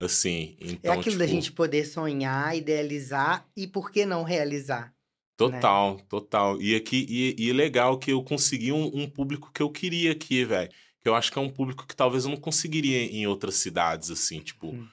Assim, 0.00 0.56
É 0.60 0.66
então, 0.72 0.92
aquilo 0.94 1.16
da 1.16 1.24
tipo, 1.26 1.36
gente 1.36 1.52
poder 1.52 1.84
sonhar, 1.84 2.56
idealizar 2.56 3.46
e 3.56 3.68
por 3.68 3.90
que 3.92 4.04
não 4.04 4.24
realizar? 4.24 4.92
Total, 5.36 5.96
total. 6.08 6.60
E 6.60 6.74
aqui, 6.74 7.06
e, 7.08 7.48
e 7.48 7.52
legal 7.52 7.98
que 7.98 8.12
eu 8.12 8.22
consegui 8.22 8.72
um, 8.72 8.90
um 8.94 9.08
público 9.08 9.50
que 9.52 9.62
eu 9.62 9.70
queria 9.70 10.12
aqui, 10.12 10.44
velho. 10.44 10.70
Que 11.00 11.08
eu 11.08 11.14
acho 11.14 11.32
que 11.32 11.38
é 11.38 11.42
um 11.42 11.48
público 11.48 11.86
que 11.86 11.96
talvez 11.96 12.24
eu 12.24 12.30
não 12.30 12.36
conseguiria 12.36 13.04
em 13.04 13.26
outras 13.26 13.56
cidades, 13.56 14.10
assim, 14.10 14.40
tipo, 14.40 14.68
Hum. 14.68 14.88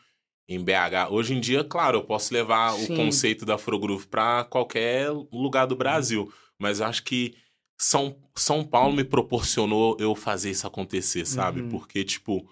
Em 0.50 0.60
BH. 0.64 1.12
Hoje 1.12 1.36
em 1.36 1.40
dia, 1.40 1.64
claro, 1.64 2.00
eu 2.00 2.04
posso 2.04 2.34
levar 2.34 2.74
Sim. 2.74 2.94
o 2.94 2.96
conceito 2.98 3.46
da 3.46 3.56
Afrogroove 3.56 4.08
pra 4.08 4.44
qualquer 4.44 5.10
lugar 5.32 5.68
do 5.68 5.76
Brasil. 5.76 6.34
Mas 6.58 6.80
eu 6.80 6.88
acho 6.88 7.04
que 7.04 7.36
São, 7.78 8.16
São 8.36 8.64
Paulo 8.64 8.94
me 8.96 9.04
proporcionou 9.06 9.96
eu 10.00 10.14
fazer 10.16 10.50
isso 10.52 10.66
acontecer, 10.68 11.26
sabe? 11.26 11.62
Uhum. 11.62 11.70
Porque, 11.70 12.04
tipo, 12.04 12.46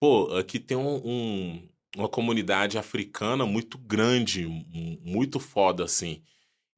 pô, 0.00 0.34
aqui 0.38 0.58
tem 0.58 0.76
um- 0.76 1.02
um, 1.04 1.68
uma 1.96 2.08
comunidade 2.08 2.78
africana 2.78 3.44
muito 3.44 3.76
grande, 3.76 4.46
mu- 4.46 4.98
muito 5.04 5.38
foda, 5.40 5.84
assim. 5.84 6.22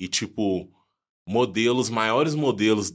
E, 0.01 0.09
tipo, 0.09 0.69
modelos, 1.29 1.91
maiores 1.91 2.35
modelos, 2.35 2.93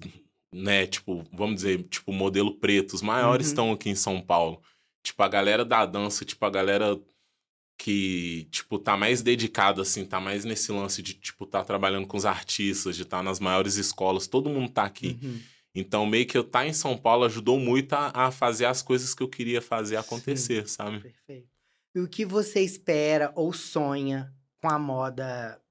né? 0.53 0.85
Tipo, 0.87 1.23
vamos 1.31 1.57
dizer, 1.57 1.83
tipo, 1.83 2.11
modelo 2.11 2.55
preto, 2.55 2.93
os 2.93 3.01
maiores 3.01 3.47
Uhum. 3.47 3.51
estão 3.51 3.71
aqui 3.71 3.89
em 3.89 3.95
São 3.95 4.19
Paulo. 4.19 4.61
Tipo, 5.03 5.23
a 5.23 5.27
galera 5.29 5.63
da 5.63 5.85
dança, 5.85 6.25
tipo, 6.25 6.43
a 6.45 6.49
galera 6.49 6.99
que, 7.77 8.47
tipo, 8.51 8.79
tá 8.79 8.97
mais 8.97 9.21
dedicada, 9.21 9.81
assim, 9.81 10.05
tá 10.05 10.19
mais 10.19 10.43
nesse 10.43 10.71
lance 10.71 11.01
de, 11.01 11.13
tipo, 11.13 11.45
tá 11.45 11.63
trabalhando 11.63 12.07
com 12.07 12.17
os 12.17 12.25
artistas, 12.25 12.95
de 12.95 13.03
estar 13.03 13.21
nas 13.21 13.39
maiores 13.39 13.75
escolas, 13.75 14.27
todo 14.27 14.49
mundo 14.49 14.71
tá 14.71 14.83
aqui. 14.83 15.19
Uhum. 15.21 15.39
Então, 15.75 16.05
meio 16.05 16.25
que 16.25 16.37
eu 16.37 16.41
estar 16.41 16.65
em 16.65 16.73
São 16.73 16.97
Paulo 16.97 17.25
ajudou 17.25 17.59
muito 17.59 17.93
a, 17.93 18.11
a 18.13 18.31
fazer 18.31 18.65
as 18.65 18.81
coisas 18.81 19.13
que 19.13 19.21
eu 19.21 19.29
queria 19.29 19.61
fazer 19.61 19.95
Sim. 19.95 20.01
acontecer, 20.01 20.67
sabe? 20.67 21.01
Perfeito. 21.01 21.47
E 21.93 21.99
o 21.99 22.07
que 22.07 22.25
você 22.25 22.61
espera 22.61 23.31
ou 23.35 23.53
sonha 23.53 24.33
com 24.59 24.69
a 24.69 24.79
moda 24.79 25.61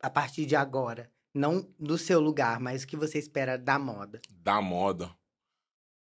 a 0.00 0.10
partir 0.10 0.46
de 0.46 0.56
agora? 0.56 1.10
Não 1.32 1.66
do 1.78 1.96
seu 1.96 2.20
lugar, 2.20 2.60
mas 2.60 2.82
o 2.82 2.86
que 2.86 2.96
você 2.96 3.18
espera 3.18 3.56
da 3.56 3.78
moda? 3.78 4.20
da 4.42 4.60
moda. 4.60 5.14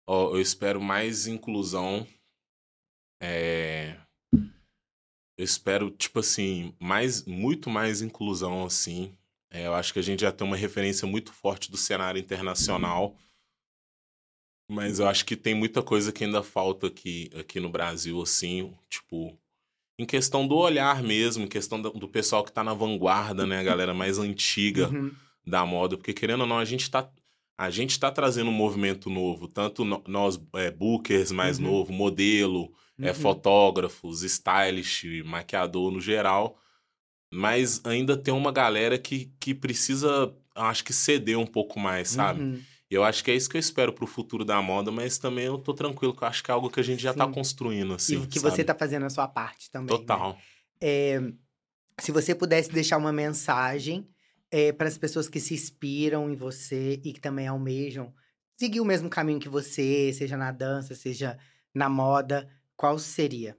Ó, 0.08 0.36
eu 0.36 0.42
espero 0.42 0.82
mais 0.82 1.28
inclusão. 1.28 2.06
É... 3.22 4.01
Eu 5.38 5.44
espero, 5.46 5.90
tipo 5.92 6.20
assim, 6.20 6.74
mais, 6.80 7.26
muito 7.26 7.70
mais 7.70 8.02
inclusão, 8.02 8.66
assim. 8.66 9.12
É, 9.50 9.66
eu 9.68 9.74
acho 9.74 9.92
que 9.94 10.00
a 10.00 10.04
gente 10.04 10.22
já 10.22 10.32
tem 10.32 10.46
uma 10.46 10.56
referência 10.56 11.08
muito 11.08 11.32
forte 11.34 11.70
do 11.72 11.78
cenário 11.78 12.20
internacional. 12.20 13.16
Mas 14.70 15.00
eu 15.00 15.08
acho 15.08 15.26
que 15.26 15.36
tem 15.36 15.54
muita 15.54 15.82
coisa 15.82 16.12
que 16.12 16.24
ainda 16.24 16.42
falta 16.42 16.88
aqui, 16.88 17.30
aqui 17.38 17.60
no 17.60 17.70
Brasil, 17.70 18.22
assim, 18.22 18.74
tipo, 18.90 19.38
em 20.00 20.06
questão 20.06 20.48
do 20.48 20.56
olhar 20.56 21.04
mesmo, 21.04 21.44
em 21.44 21.48
questão 21.48 21.82
do, 21.82 21.90
do 21.92 22.08
pessoal 22.08 22.44
que 22.44 22.52
tá 22.54 22.64
na 22.64 22.74
vanguarda, 22.74 23.46
né, 23.46 23.60
a 23.60 23.64
galera 23.64 23.94
mais 23.94 24.18
antiga 24.18 24.88
Uhum. 24.90 25.12
da 25.46 25.66
moda, 25.66 25.98
porque 25.98 26.14
querendo 26.14 26.42
ou 26.42 26.48
não, 26.48 26.58
a 26.58 26.64
gente 26.66 26.90
tá, 26.90 27.10
a 27.58 27.70
gente 27.70 28.00
tá 28.00 28.10
trazendo 28.10 28.50
um 28.50 28.54
movimento 28.54 29.10
novo, 29.10 29.48
tanto 29.50 29.84
no- 29.84 30.02
nós, 30.08 30.40
é, 30.54 30.72
bookers 30.72 31.32
mais 31.34 31.60
Uhum. 31.60 31.66
novo, 31.66 31.92
modelo, 31.92 32.74
é, 33.02 33.10
Uhum. 33.10 33.14
fotógrafos, 33.16 34.24
stylish, 34.24 35.24
maquiador 35.24 35.92
no 35.92 36.00
geral, 36.02 36.58
mas 37.34 37.82
ainda 37.86 38.18
tem 38.18 38.34
uma 38.34 38.52
galera 38.52 38.98
que, 38.98 39.32
que 39.40 39.54
precisa, 39.56 40.34
acho 40.56 40.84
que 40.84 40.94
ceder 40.94 41.38
um 41.40 41.46
pouco 41.48 41.80
mais, 41.80 42.10
sabe? 42.10 42.42
Uhum. 42.42 42.62
E 42.90 42.94
eu 42.94 43.04
acho 43.06 43.24
que 43.24 43.32
é 43.32 43.36
isso 43.36 43.50
que 43.50 43.56
eu 43.56 43.60
espero 43.60 43.94
pro 43.94 44.06
futuro 44.06 44.44
da 44.44 44.62
moda, 44.62 44.92
mas 44.92 45.18
também 45.18 45.46
eu 45.46 45.58
tô 45.58 45.74
tranquilo, 45.74 46.14
que 46.14 46.24
eu 46.24 46.28
acho 46.28 46.44
que 46.44 46.52
é 46.52 46.54
algo 46.54 46.70
que 46.70 46.80
a 46.80 46.84
gente 46.84 47.02
já 47.02 47.14
tá 47.14 47.26
Sim. 47.26 47.32
construindo, 47.32 47.94
assim, 47.94 48.22
e 48.24 48.28
que 48.28 48.38
sabe? 48.40 48.56
você 48.56 48.64
tá 48.66 48.76
fazendo 48.76 49.06
a 49.06 49.10
sua 49.10 49.28
parte 49.30 49.72
também. 49.72 49.94
né? 49.94 49.98
Total. 49.98 50.38
É, 50.82 51.22
se 52.02 52.12
você 52.12 52.36
pudesse 52.36 52.70
deixar 52.72 52.98
uma 52.98 53.14
mensagem 53.14 54.08
para 54.78 54.90
as 54.90 54.98
pessoas 54.98 55.30
que 55.30 55.40
se 55.40 55.54
inspiram 55.54 56.30
em 56.30 56.36
você 56.36 57.00
e 57.06 57.14
que 57.14 57.22
também 57.22 57.48
almejam 57.48 58.14
seguir 58.60 58.82
o 58.82 58.86
mesmo 58.86 59.10
caminho 59.10 59.40
que 59.40 59.48
você, 59.48 60.12
seja 60.12 60.36
na 60.36 60.52
dança, 60.52 60.94
seja 60.94 61.38
na 61.74 61.88
moda, 61.88 62.50
qual 62.82 62.98
seria? 62.98 63.56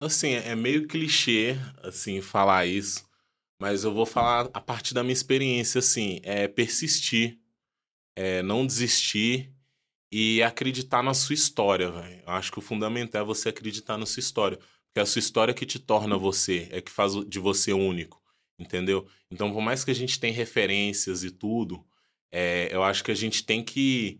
Assim, 0.00 0.30
é 0.30 0.56
meio 0.56 0.88
clichê, 0.88 1.56
assim, 1.82 2.22
falar 2.22 2.64
isso, 2.64 3.06
mas 3.60 3.84
eu 3.84 3.92
vou 3.92 4.06
falar 4.06 4.48
a 4.54 4.60
partir 4.62 4.94
da 4.94 5.02
minha 5.02 5.12
experiência, 5.12 5.80
assim, 5.80 6.20
é 6.22 6.48
persistir, 6.48 7.38
é 8.16 8.42
não 8.42 8.66
desistir 8.66 9.52
e 10.10 10.42
acreditar 10.42 11.02
na 11.02 11.12
sua 11.12 11.34
história, 11.34 11.90
velho. 11.90 12.22
Acho 12.26 12.50
que 12.50 12.58
o 12.58 12.62
fundamental 12.62 13.20
é 13.20 13.26
você 13.26 13.50
acreditar 13.50 13.98
na 13.98 14.06
sua 14.06 14.20
história. 14.20 14.56
Porque 14.56 14.98
é 14.98 15.02
a 15.02 15.06
sua 15.06 15.20
história 15.20 15.52
que 15.52 15.66
te 15.66 15.78
torna 15.78 16.16
você, 16.16 16.66
é 16.70 16.80
que 16.80 16.90
faz 16.90 17.12
de 17.26 17.38
você 17.38 17.74
único, 17.74 18.22
entendeu? 18.58 19.06
Então, 19.30 19.52
por 19.52 19.60
mais 19.60 19.84
que 19.84 19.90
a 19.90 19.94
gente 19.94 20.18
tenha 20.18 20.32
referências 20.32 21.22
e 21.24 21.30
tudo, 21.30 21.84
é, 22.32 22.74
eu 22.74 22.82
acho 22.82 23.04
que 23.04 23.10
a 23.10 23.14
gente 23.14 23.44
tem 23.44 23.62
que 23.62 24.18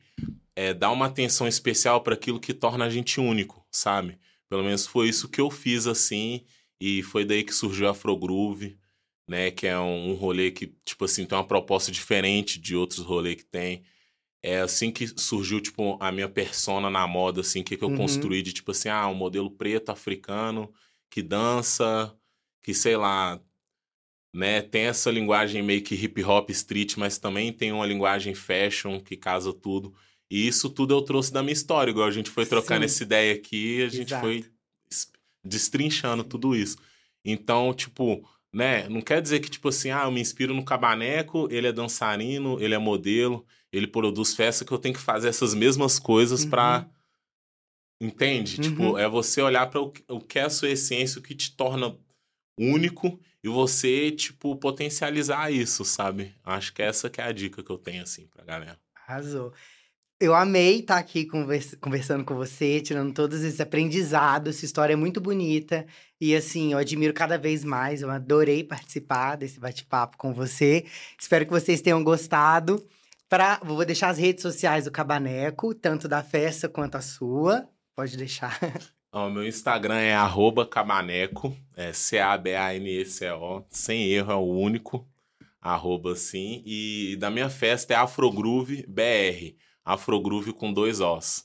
é, 0.57 0.74
dar 0.74 0.90
uma 0.90 1.07
atenção 1.07 1.48
especial 1.48 2.00
para 2.03 2.14
aquilo 2.14 2.40
que 2.40 2.55
torna 2.55 2.84
a 2.84 2.90
gente 2.90 3.20
único, 3.20 3.66
sabe? 3.70 4.18
Pelo 4.48 4.62
menos 4.62 4.86
foi 4.86 5.09
isso 5.09 5.28
que 5.28 5.40
eu 5.40 5.50
fiz 5.50 5.86
assim, 5.86 6.44
e 6.80 7.03
foi 7.03 7.24
daí 7.24 7.44
que 7.44 7.55
surgiu 7.55 7.88
a 7.88 7.92
Afrogroove, 7.92 8.76
né? 9.28 9.50
Que 9.50 9.66
é 9.66 9.78
um, 9.78 10.11
um 10.11 10.14
rolê 10.14 10.50
que, 10.50 10.74
tipo 10.84 11.05
assim, 11.05 11.24
tem 11.24 11.38
uma 11.38 11.46
proposta 11.46 11.90
diferente 11.90 12.59
de 12.59 12.76
outros 12.76 13.00
rolês 13.00 13.36
que 13.36 13.44
tem. 13.44 13.82
É 14.42 14.61
assim 14.61 14.90
que 14.90 15.07
surgiu, 15.18 15.61
tipo, 15.61 15.96
a 16.00 16.11
minha 16.11 16.28
persona 16.28 16.90
na 16.90 17.07
moda, 17.07 17.40
assim, 17.40 17.62
que, 17.62 17.76
que 17.76 17.84
eu 17.84 17.88
uhum. 17.88 17.96
construí 17.96 18.42
de, 18.42 18.53
tipo 18.53 18.72
assim, 18.72 18.88
ah, 18.88 19.07
um 19.09 19.14
modelo 19.14 19.50
preto 19.50 19.90
africano 19.90 20.72
que 21.09 21.22
dança, 21.22 22.14
que, 22.62 22.74
sei 22.74 22.96
lá, 22.96 23.40
né, 24.34 24.62
tem 24.62 24.84
essa 24.84 25.11
linguagem 25.11 25.62
meio 25.62 25.82
que 25.82 25.94
hip 25.94 26.24
hop 26.24 26.50
street, 26.50 26.96
mas 26.96 27.18
também 27.18 27.53
tem 27.53 27.70
uma 27.70 27.86
linguagem 27.86 28.34
fashion 28.34 28.98
que 29.00 29.16
casa 29.16 29.53
tudo. 29.53 29.94
E 30.33 30.49
isso 30.49 30.70
tudo 30.70 30.95
eu 30.95 31.03
trouxe 31.03 31.30
da 31.30 31.43
minha 31.43 31.53
história, 31.53 31.91
igual 31.91 32.09
a 32.09 32.11
gente 32.11 32.30
foi 32.30 32.47
trocando 32.47 32.80
Sim. 32.80 32.85
essa 32.87 33.03
ideia 33.03 33.35
aqui, 33.35 33.83
a 33.83 33.89
gente 33.89 34.09
Exato. 34.09 34.22
foi 34.22 34.47
destrinchando 35.45 36.24
tudo 36.24 36.57
isso. 36.57 36.78
Então, 37.22 37.74
tipo, 37.74 38.26
né, 38.51 38.89
não 38.89 39.03
quer 39.03 39.20
dizer 39.20 39.41
que, 39.41 39.51
tipo 39.51 39.68
assim, 39.68 39.91
ah, 39.91 40.05
eu 40.05 40.11
me 40.11 40.22
inspiro 40.22 40.55
no 40.55 40.64
Cabaneco, 40.64 41.49
ele 41.51 41.66
é 41.66 41.72
dançarino, 41.72 42.59
ele 42.62 42.72
é 42.72 42.78
modelo, 42.78 43.45
ele 43.70 43.87
produz 43.87 44.35
festa, 44.35 44.64
que 44.64 44.72
eu 44.72 44.78
tenho 44.78 44.95
que 44.95 45.03
fazer 45.03 45.28
essas 45.28 45.53
mesmas 45.53 45.99
coisas 45.99 46.45
uhum. 46.45 46.51
pra. 46.51 46.89
Entende? 48.01 48.57
Uhum. 48.57 48.62
Tipo, 48.62 48.99
é 48.99 49.07
você 49.07 49.43
olhar 49.43 49.66
para 49.66 49.83
o, 49.83 49.93
o 50.09 50.18
que 50.18 50.39
é 50.39 50.45
a 50.45 50.51
sua 50.51 50.70
essência, 50.70 51.18
o 51.18 51.22
que 51.22 51.35
te 51.35 51.55
torna 51.55 51.95
único 52.59 53.20
e 53.45 53.51
você, 53.51 54.11
tipo, 54.11 54.57
potencializar 54.57 55.53
isso, 55.53 55.85
sabe? 55.85 56.35
Acho 56.43 56.72
que 56.72 56.80
essa 56.80 57.11
que 57.11 57.20
é 57.20 57.24
a 57.24 57.33
dica 57.33 57.62
que 57.62 57.70
eu 57.70 57.76
tenho, 57.76 58.03
assim, 58.03 58.26
pra 58.28 58.43
galera. 58.43 58.80
Arrasou. 58.95 59.53
Eu 60.22 60.36
amei 60.36 60.78
estar 60.78 60.94
tá 60.94 61.00
aqui 61.00 61.26
conversa, 61.26 61.76
conversando 61.78 62.24
com 62.24 62.36
você, 62.36 62.80
tirando 62.80 63.12
todos 63.12 63.42
esses 63.42 63.60
aprendizados. 63.60 64.54
Essa 64.54 64.64
história 64.64 64.92
é 64.92 64.96
muito 64.96 65.20
bonita. 65.20 65.84
E 66.20 66.32
assim, 66.36 66.70
eu 66.70 66.78
admiro 66.78 67.12
cada 67.12 67.36
vez 67.36 67.64
mais. 67.64 68.02
Eu 68.02 68.08
adorei 68.08 68.62
participar 68.62 69.34
desse 69.34 69.58
bate-papo 69.58 70.16
com 70.16 70.32
você. 70.32 70.86
Espero 71.18 71.44
que 71.44 71.50
vocês 71.50 71.80
tenham 71.80 72.04
gostado. 72.04 72.86
Pra, 73.28 73.58
vou 73.64 73.84
deixar 73.84 74.10
as 74.10 74.18
redes 74.18 74.42
sociais 74.42 74.84
do 74.84 74.92
Cabaneco, 74.92 75.74
tanto 75.74 76.06
da 76.06 76.22
festa 76.22 76.68
quanto 76.68 76.94
a 76.94 77.00
sua. 77.00 77.68
Pode 77.96 78.16
deixar. 78.16 78.56
O 79.14 79.28
meu 79.28 79.46
Instagram 79.46 79.98
é 79.98 80.16
cabaneco, 80.70 81.54
é 81.76 81.92
C-A-B-A-N-E-C-O, 81.92 83.62
sem 83.68 84.06
erro, 84.06 84.32
é 84.32 84.36
o 84.36 84.38
único, 84.38 85.06
arroba 85.60 86.12
assim. 86.12 86.62
E 86.64 87.14
da 87.20 87.30
minha 87.30 87.50
festa 87.50 87.92
é 87.92 87.96
Afrogroove 87.98 88.86
BR, 88.88 89.54
Afrogroove 89.85 90.53
com 90.53 90.72
dois 90.72 91.01
Os. 91.01 91.45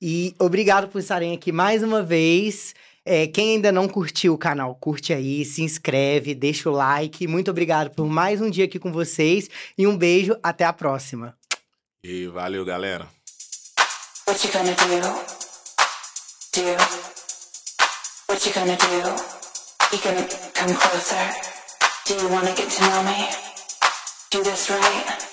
E 0.00 0.34
obrigado 0.38 0.88
por 0.88 0.98
estarem 0.98 1.34
aqui 1.34 1.52
mais 1.52 1.82
uma 1.82 2.02
vez. 2.02 2.74
É, 3.04 3.26
quem 3.26 3.54
ainda 3.54 3.72
não 3.72 3.88
curtiu 3.88 4.34
o 4.34 4.38
canal, 4.38 4.74
curte 4.74 5.12
aí, 5.12 5.44
se 5.44 5.62
inscreve, 5.62 6.34
deixa 6.34 6.68
o 6.70 6.72
like. 6.72 7.26
Muito 7.26 7.50
obrigado 7.50 7.90
por 7.90 8.06
mais 8.06 8.40
um 8.40 8.50
dia 8.50 8.66
aqui 8.66 8.78
com 8.78 8.92
vocês 8.92 9.48
e 9.76 9.86
um 9.86 9.96
beijo, 9.96 10.36
até 10.42 10.64
a 10.64 10.72
próxima. 10.72 11.36
E 12.04 12.26
valeu, 12.26 12.64
galera. 12.64 13.08
What 14.26 14.46
you 14.46 14.52
gonna 14.52 14.74
do? 14.74 15.40
Do 16.52 16.62
what 18.28 18.46
you 18.46 18.54
gonna 18.54 18.76
do? 18.76 19.40
You 19.92 19.98
gonna 20.02 20.28
come 20.54 20.74
closer? 20.74 21.50
Do 22.06 22.14
you 22.14 22.28
wanna 22.32 22.54
get 22.54 22.68
to 22.70 22.84
know 22.84 23.02
me? 23.02 23.28
Do 24.30 24.42
this 24.42 24.70
right. 24.70 25.29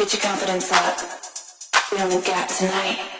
Get 0.00 0.14
your 0.14 0.22
confidence 0.22 0.72
up. 0.72 0.98
We 1.92 1.98
only 1.98 2.22
got 2.26 2.48
tonight. 2.48 3.19